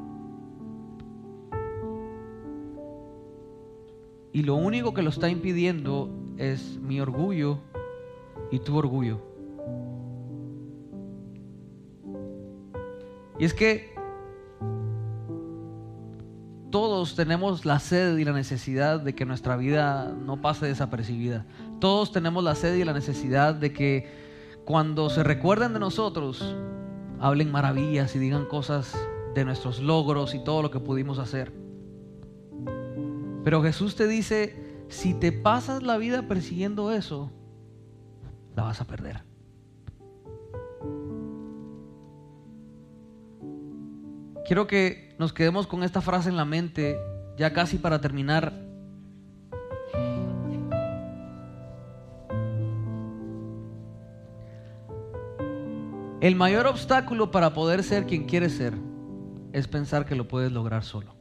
Y 4.33 4.43
lo 4.43 4.55
único 4.55 4.95
que 4.95 5.03
lo 5.03 5.11
está 5.11 5.29
impidiendo 5.29 6.09
es 6.39 6.79
mi 6.81 6.99
orgullo 6.99 7.59
y 8.51 8.59
tu 8.61 8.75
orgullo. 8.75 9.21
Y 13.39 13.45
es 13.45 13.53
que 13.53 13.92
todos 17.03 17.17
tenemos 17.17 17.65
la 17.65 17.81
sed 17.81 18.17
y 18.19 18.25
la 18.25 18.31
necesidad 18.31 19.01
de 19.01 19.13
que 19.13 19.27
nuestra 19.27 19.57
vida 19.57 20.15
no 20.25 20.41
pase 20.41 20.67
desapercibida. 20.67 21.45
Todos 21.81 22.13
tenemos 22.13 22.45
la 22.45 22.55
sed 22.55 22.77
y 22.77 22.85
la 22.85 22.93
necesidad 22.93 23.57
de 23.57 23.73
que 23.73 24.09
cuando 24.65 25.11
se 25.11 25.25
recuerden 25.25 25.73
de 25.73 25.81
nosotros, 25.81 26.55
hablen 27.19 27.51
maravillas 27.51 28.15
y 28.15 28.21
digan 28.21 28.47
cosas 28.47 28.97
de 29.35 29.45
nuestros 29.45 29.81
logros 29.81 30.33
y 30.37 30.45
todo 30.45 30.63
lo 30.63 30.71
que 30.71 30.79
pudimos 30.79 31.19
hacer. 31.19 31.53
Pero 33.43 33.65
Jesús 33.65 33.97
te 33.97 34.07
dice, 34.07 34.85
si 34.89 35.13
te 35.13 35.33
pasas 35.33 35.83
la 35.83 35.97
vida 35.97 36.29
persiguiendo 36.29 36.93
eso, 36.93 37.33
la 38.55 38.63
vas 38.63 38.81
a 38.81 38.87
perder. 38.87 39.25
Quiero 44.47 44.69
que 44.69 45.12
nos 45.23 45.33
quedemos 45.33 45.69
con 45.69 45.85
esta 45.85 46.01
frase 46.01 46.31
en 46.31 46.37
la 46.37 46.45
mente, 46.45 46.99
ya 47.37 47.53
casi 47.53 47.79
para 47.79 48.01
terminar. 48.01 48.53
El 56.21 56.35
mayor 56.35 56.67
obstáculo 56.67 57.31
para 57.31 57.55
poder 57.55 57.85
ser 57.85 58.07
quien 58.07 58.25
quieres 58.25 58.57
ser 58.57 58.75
es 59.53 59.69
pensar 59.69 60.07
que 60.07 60.17
lo 60.17 60.27
puedes 60.27 60.51
lograr 60.51 60.83
solo. 60.83 61.15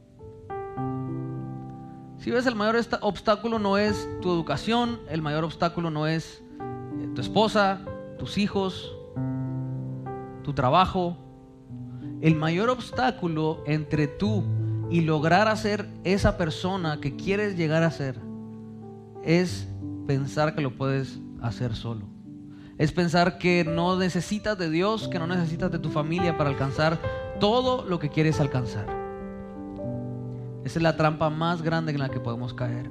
Si 2.18 2.32
ves, 2.32 2.46
el 2.46 2.56
mayor 2.56 2.84
obstáculo 3.02 3.60
no 3.60 3.78
es 3.78 4.08
tu 4.20 4.32
educación, 4.32 4.98
el 5.10 5.22
mayor 5.22 5.44
obstáculo 5.44 5.92
no 5.92 6.08
es 6.08 6.42
eh, 6.58 7.08
tu 7.14 7.20
esposa, 7.20 7.78
tus 8.18 8.36
hijos, 8.36 8.96
tu 10.42 10.52
trabajo. 10.54 11.16
El 12.22 12.36
mayor 12.36 12.70
obstáculo 12.70 13.64
entre 13.66 14.06
tú 14.06 14.44
y 14.90 15.00
lograr 15.00 15.48
hacer 15.48 15.88
esa 16.04 16.38
persona 16.38 17.00
que 17.00 17.16
quieres 17.16 17.56
llegar 17.56 17.82
a 17.82 17.90
ser 17.90 18.16
es 19.24 19.66
pensar 20.06 20.54
que 20.54 20.62
lo 20.62 20.76
puedes 20.76 21.18
hacer 21.40 21.74
solo. 21.74 22.02
Es 22.78 22.92
pensar 22.92 23.38
que 23.38 23.64
no 23.64 23.98
necesitas 23.98 24.56
de 24.56 24.70
Dios, 24.70 25.08
que 25.08 25.18
no 25.18 25.26
necesitas 25.26 25.72
de 25.72 25.80
tu 25.80 25.90
familia 25.90 26.38
para 26.38 26.50
alcanzar 26.50 27.00
todo 27.40 27.84
lo 27.88 27.98
que 27.98 28.08
quieres 28.08 28.38
alcanzar. 28.38 28.86
Esa 30.64 30.78
es 30.78 30.82
la 30.82 30.96
trampa 30.96 31.28
más 31.28 31.60
grande 31.60 31.90
en 31.90 31.98
la 31.98 32.08
que 32.08 32.20
podemos 32.20 32.54
caer. 32.54 32.88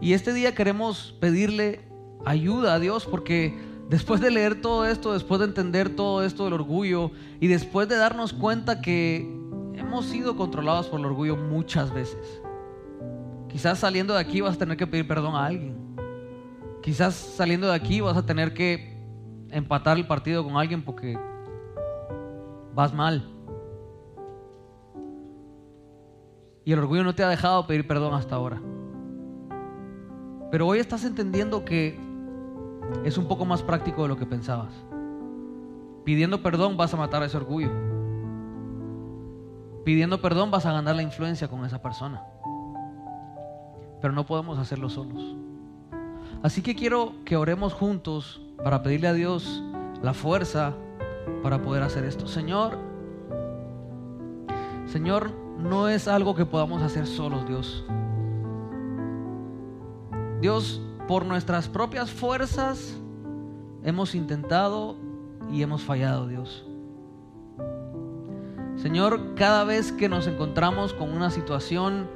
Y 0.00 0.14
este 0.14 0.32
día 0.32 0.54
queremos 0.54 1.14
pedirle 1.20 1.82
ayuda 2.24 2.72
a 2.72 2.78
Dios 2.78 3.04
porque 3.04 3.67
después 3.88 4.20
de 4.20 4.30
leer 4.30 4.60
todo 4.60 4.84
esto, 4.84 5.12
después 5.12 5.40
de 5.40 5.46
entender 5.46 5.94
todo 5.94 6.22
esto 6.22 6.44
del 6.44 6.52
orgullo 6.52 7.10
y 7.40 7.46
después 7.46 7.88
de 7.88 7.96
darnos 7.96 8.32
cuenta 8.32 8.80
que 8.80 9.20
hemos 9.74 10.06
sido 10.06 10.36
controlados 10.36 10.88
por 10.88 11.00
el 11.00 11.06
orgullo 11.06 11.36
muchas 11.36 11.92
veces. 11.92 12.42
Quizás 13.48 13.78
saliendo 13.78 14.14
de 14.14 14.20
aquí 14.20 14.40
vas 14.40 14.56
a 14.56 14.58
tener 14.58 14.76
que 14.76 14.86
pedir 14.86 15.08
perdón 15.08 15.34
a 15.34 15.46
alguien. 15.46 15.76
Quizás 16.82 17.14
saliendo 17.14 17.68
de 17.68 17.74
aquí 17.74 18.00
vas 18.00 18.16
a 18.16 18.26
tener 18.26 18.52
que 18.52 18.96
empatar 19.50 19.96
el 19.96 20.06
partido 20.06 20.44
con 20.44 20.56
alguien 20.56 20.82
porque 20.82 21.18
vas 22.74 22.92
mal. 22.92 23.26
Y 26.64 26.72
el 26.72 26.78
orgullo 26.78 27.02
no 27.02 27.14
te 27.14 27.24
ha 27.24 27.28
dejado 27.28 27.66
pedir 27.66 27.86
perdón 27.86 28.12
hasta 28.12 28.34
ahora. 28.34 28.60
Pero 30.50 30.66
hoy 30.66 30.78
estás 30.78 31.04
entendiendo 31.04 31.64
que 31.64 32.07
es 33.04 33.18
un 33.18 33.26
poco 33.26 33.44
más 33.44 33.62
práctico 33.62 34.02
de 34.02 34.08
lo 34.08 34.16
que 34.16 34.26
pensabas. 34.26 34.72
Pidiendo 36.04 36.42
perdón 36.42 36.76
vas 36.76 36.94
a 36.94 36.96
matar 36.96 37.22
ese 37.22 37.36
orgullo. 37.36 37.70
Pidiendo 39.84 40.20
perdón 40.20 40.50
vas 40.50 40.66
a 40.66 40.72
ganar 40.72 40.96
la 40.96 41.02
influencia 41.02 41.48
con 41.48 41.64
esa 41.64 41.82
persona. 41.82 42.22
Pero 44.00 44.12
no 44.12 44.26
podemos 44.26 44.58
hacerlo 44.58 44.88
solos. 44.88 45.36
Así 46.42 46.62
que 46.62 46.74
quiero 46.74 47.12
que 47.24 47.36
oremos 47.36 47.74
juntos 47.74 48.40
para 48.62 48.82
pedirle 48.82 49.08
a 49.08 49.12
Dios 49.12 49.62
la 50.02 50.14
fuerza 50.14 50.74
para 51.42 51.60
poder 51.62 51.82
hacer 51.82 52.04
esto. 52.04 52.26
Señor, 52.26 52.78
Señor, 54.86 55.32
no 55.58 55.88
es 55.88 56.08
algo 56.08 56.34
que 56.34 56.46
podamos 56.46 56.82
hacer 56.82 57.06
solos, 57.06 57.46
Dios. 57.46 57.84
Dios, 60.40 60.80
por 61.08 61.24
nuestras 61.24 61.68
propias 61.68 62.10
fuerzas 62.10 62.96
hemos 63.82 64.14
intentado 64.14 64.96
y 65.50 65.62
hemos 65.62 65.82
fallado, 65.82 66.28
Dios. 66.28 66.66
Señor, 68.76 69.34
cada 69.34 69.64
vez 69.64 69.90
que 69.90 70.08
nos 70.08 70.26
encontramos 70.26 70.92
con 70.92 71.10
una 71.10 71.30
situación 71.30 72.08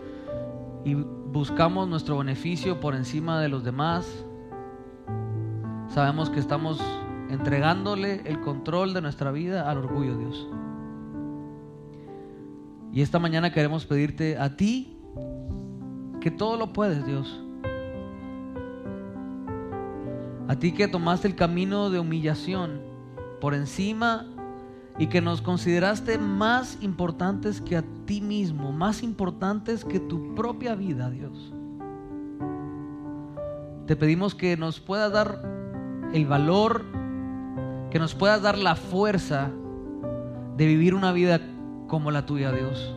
y 0.84 0.94
buscamos 0.94 1.88
nuestro 1.88 2.18
beneficio 2.18 2.80
por 2.80 2.94
encima 2.94 3.40
de 3.40 3.48
los 3.48 3.64
demás, 3.64 4.06
sabemos 5.88 6.28
que 6.28 6.38
estamos 6.38 6.78
entregándole 7.30 8.20
el 8.26 8.40
control 8.40 8.92
de 8.92 9.00
nuestra 9.00 9.32
vida 9.32 9.70
al 9.70 9.78
orgullo, 9.78 10.18
Dios. 10.18 10.48
Y 12.92 13.00
esta 13.00 13.18
mañana 13.18 13.52
queremos 13.52 13.86
pedirte 13.86 14.36
a 14.36 14.54
ti 14.54 14.98
que 16.20 16.30
todo 16.30 16.58
lo 16.58 16.74
puedes, 16.74 17.06
Dios. 17.06 17.42
A 20.48 20.56
ti 20.56 20.72
que 20.72 20.88
tomaste 20.88 21.28
el 21.28 21.36
camino 21.36 21.90
de 21.90 22.00
humillación 22.00 22.80
por 23.40 23.54
encima 23.54 24.26
y 24.98 25.06
que 25.06 25.20
nos 25.20 25.40
consideraste 25.40 26.18
más 26.18 26.78
importantes 26.82 27.60
que 27.60 27.76
a 27.76 27.84
ti 28.06 28.20
mismo, 28.20 28.72
más 28.72 29.02
importantes 29.02 29.84
que 29.84 30.00
tu 30.00 30.34
propia 30.34 30.74
vida, 30.74 31.10
Dios. 31.10 31.52
Te 33.86 33.96
pedimos 33.96 34.34
que 34.34 34.56
nos 34.56 34.80
puedas 34.80 35.12
dar 35.12 35.42
el 36.12 36.26
valor, 36.26 36.84
que 37.90 37.98
nos 37.98 38.14
puedas 38.14 38.42
dar 38.42 38.58
la 38.58 38.76
fuerza 38.76 39.50
de 40.56 40.66
vivir 40.66 40.94
una 40.94 41.12
vida 41.12 41.40
como 41.88 42.10
la 42.10 42.26
tuya, 42.26 42.52
Dios. 42.52 42.94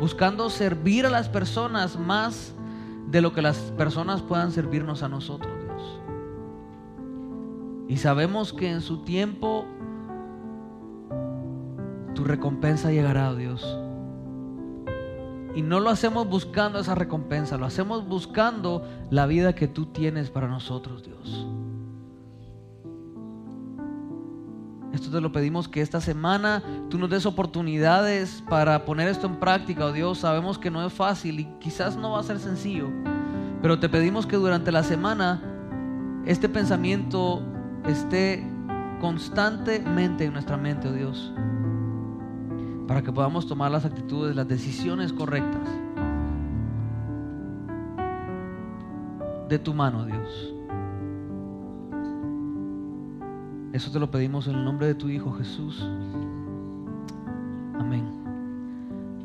Buscando 0.00 0.48
servir 0.48 1.06
a 1.06 1.10
las 1.10 1.28
personas 1.28 1.98
más 1.98 2.54
de 3.08 3.20
lo 3.20 3.32
que 3.32 3.42
las 3.42 3.58
personas 3.76 4.22
puedan 4.22 4.52
servirnos 4.52 5.02
a 5.02 5.08
nosotros. 5.08 5.59
Y 7.90 7.96
sabemos 7.96 8.52
que 8.52 8.70
en 8.70 8.82
su 8.82 8.98
tiempo 8.98 9.66
tu 12.14 12.22
recompensa 12.22 12.92
llegará, 12.92 13.34
Dios. 13.34 13.66
Y 15.56 15.62
no 15.62 15.80
lo 15.80 15.90
hacemos 15.90 16.28
buscando 16.28 16.78
esa 16.78 16.94
recompensa, 16.94 17.58
lo 17.58 17.66
hacemos 17.66 18.06
buscando 18.06 18.84
la 19.10 19.26
vida 19.26 19.56
que 19.56 19.66
tú 19.66 19.86
tienes 19.86 20.30
para 20.30 20.46
nosotros, 20.46 21.02
Dios. 21.02 21.48
Esto 24.92 25.10
te 25.10 25.20
lo 25.20 25.32
pedimos 25.32 25.66
que 25.66 25.80
esta 25.80 26.00
semana 26.00 26.62
tú 26.90 26.96
nos 26.96 27.10
des 27.10 27.26
oportunidades 27.26 28.44
para 28.48 28.84
poner 28.84 29.08
esto 29.08 29.26
en 29.26 29.40
práctica, 29.40 29.86
oh 29.86 29.92
Dios. 29.92 30.18
Sabemos 30.18 30.60
que 30.60 30.70
no 30.70 30.86
es 30.86 30.92
fácil 30.92 31.40
y 31.40 31.44
quizás 31.58 31.96
no 31.96 32.12
va 32.12 32.20
a 32.20 32.22
ser 32.22 32.38
sencillo, 32.38 32.86
pero 33.60 33.80
te 33.80 33.88
pedimos 33.88 34.28
que 34.28 34.36
durante 34.36 34.70
la 34.70 34.84
semana 34.84 35.42
este 36.24 36.48
pensamiento 36.48 37.49
esté 37.86 38.46
constantemente 39.00 40.24
en 40.24 40.32
nuestra 40.32 40.56
mente, 40.56 40.88
oh 40.88 40.92
Dios 40.92 41.32
para 42.90 43.02
que 43.02 43.12
podamos 43.12 43.46
tomar 43.46 43.70
las 43.70 43.84
actitudes, 43.84 44.34
las 44.34 44.48
decisiones 44.48 45.12
correctas 45.12 45.62
de 49.48 49.60
tu 49.60 49.72
mano, 49.72 50.06
Dios. 50.06 50.52
Eso 53.72 53.92
te 53.92 54.00
lo 54.00 54.10
pedimos 54.10 54.48
en 54.48 54.56
el 54.56 54.64
nombre 54.64 54.88
de 54.88 54.96
tu 54.96 55.08
Hijo 55.08 55.30
Jesús. 55.34 55.88
Amén. 57.78 58.10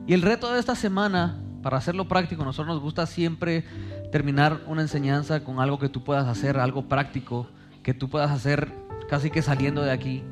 Y 0.05 0.13
el 0.13 0.21
reto 0.21 0.53
de 0.53 0.59
esta 0.59 0.75
semana, 0.75 1.41
para 1.63 1.77
hacerlo 1.77 2.07
práctico, 2.07 2.45
nosotros 2.45 2.75
nos 2.75 2.83
gusta 2.83 3.07
siempre 3.07 3.65
terminar 4.11 4.61
una 4.67 4.83
enseñanza 4.83 5.43
con 5.43 5.59
algo 5.59 5.79
que 5.79 5.89
tú 5.89 6.03
puedas 6.03 6.27
hacer, 6.27 6.59
algo 6.59 6.87
práctico, 6.87 7.47
que 7.85 7.93
tú 7.93 8.09
puedas 8.09 8.31
hacer 8.31 8.73
casi 9.07 9.29
que 9.29 9.43
saliendo 9.43 9.83
de 9.83 9.91
aquí. 9.91 10.23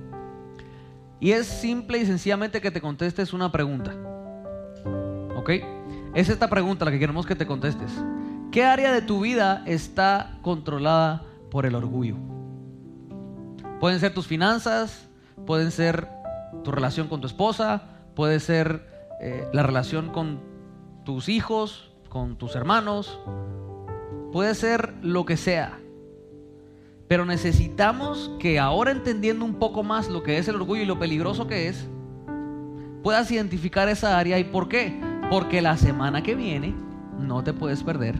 Y 1.19 1.33
es 1.33 1.45
simple 1.45 1.99
y 1.99 2.05
sencillamente 2.07 2.61
que 2.61 2.71
te 2.71 2.81
contestes 2.81 3.31
una 3.31 3.51
pregunta. 3.51 3.93
¿Ok? 5.35 5.51
Es 6.15 6.29
esta 6.29 6.49
pregunta 6.49 6.83
la 6.83 6.89
que 6.89 6.97
queremos 6.97 7.27
que 7.27 7.35
te 7.35 7.45
contestes. 7.45 7.91
¿Qué 8.51 8.65
área 8.65 8.91
de 8.91 9.03
tu 9.03 9.21
vida 9.21 9.61
está 9.67 10.39
controlada 10.41 11.25
por 11.51 11.67
el 11.67 11.75
orgullo? 11.75 12.15
Pueden 13.79 13.99
ser 13.99 14.15
tus 14.15 14.25
finanzas, 14.25 15.07
pueden 15.45 15.69
ser 15.69 16.09
tu 16.63 16.71
relación 16.71 17.07
con 17.07 17.21
tu 17.21 17.27
esposa, 17.27 17.83
puede 18.15 18.39
ser 18.39 18.89
eh, 19.21 19.47
la 19.53 19.61
relación 19.61 20.09
con 20.09 20.39
tus 21.05 21.29
hijos, 21.29 21.91
con 22.09 22.35
tus 22.35 22.55
hermanos, 22.55 23.19
puede 24.31 24.55
ser 24.55 24.95
lo 25.03 25.25
que 25.25 25.37
sea. 25.37 25.82
Pero 27.07 27.25
necesitamos 27.25 28.31
que 28.39 28.59
ahora 28.59 28.91
entendiendo 28.91 29.45
un 29.45 29.55
poco 29.55 29.83
más 29.83 30.09
lo 30.09 30.23
que 30.23 30.37
es 30.37 30.47
el 30.47 30.55
orgullo 30.55 30.81
y 30.81 30.85
lo 30.85 30.99
peligroso 30.99 31.47
que 31.47 31.67
es, 31.67 31.87
puedas 33.03 33.29
identificar 33.31 33.89
esa 33.89 34.17
área 34.17 34.39
y 34.39 34.45
por 34.45 34.67
qué. 34.69 34.99
Porque 35.29 35.61
la 35.61 35.77
semana 35.77 36.23
que 36.23 36.35
viene 36.35 36.75
no 37.19 37.43
te 37.43 37.53
puedes 37.53 37.83
perder 37.83 38.19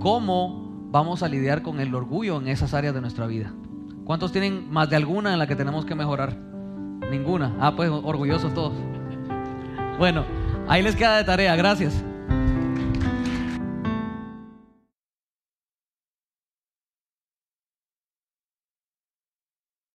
cómo 0.00 0.88
vamos 0.90 1.22
a 1.22 1.28
lidiar 1.28 1.62
con 1.62 1.80
el 1.80 1.94
orgullo 1.94 2.38
en 2.38 2.48
esas 2.48 2.74
áreas 2.74 2.94
de 2.94 3.00
nuestra 3.00 3.26
vida. 3.26 3.52
¿Cuántos 4.04 4.32
tienen 4.32 4.70
más 4.70 4.90
de 4.90 4.96
alguna 4.96 5.32
en 5.32 5.38
la 5.38 5.46
que 5.46 5.56
tenemos 5.56 5.84
que 5.84 5.94
mejorar? 5.94 6.36
Ninguna. 7.10 7.54
Ah, 7.58 7.74
pues 7.74 7.90
orgullosos 7.90 8.52
todos. 8.54 8.74
Bueno, 9.98 10.24
ahí 10.68 10.82
les 10.82 10.94
queda 10.94 11.16
de 11.16 11.24
tarea. 11.24 11.56
Gracias. 11.56 12.04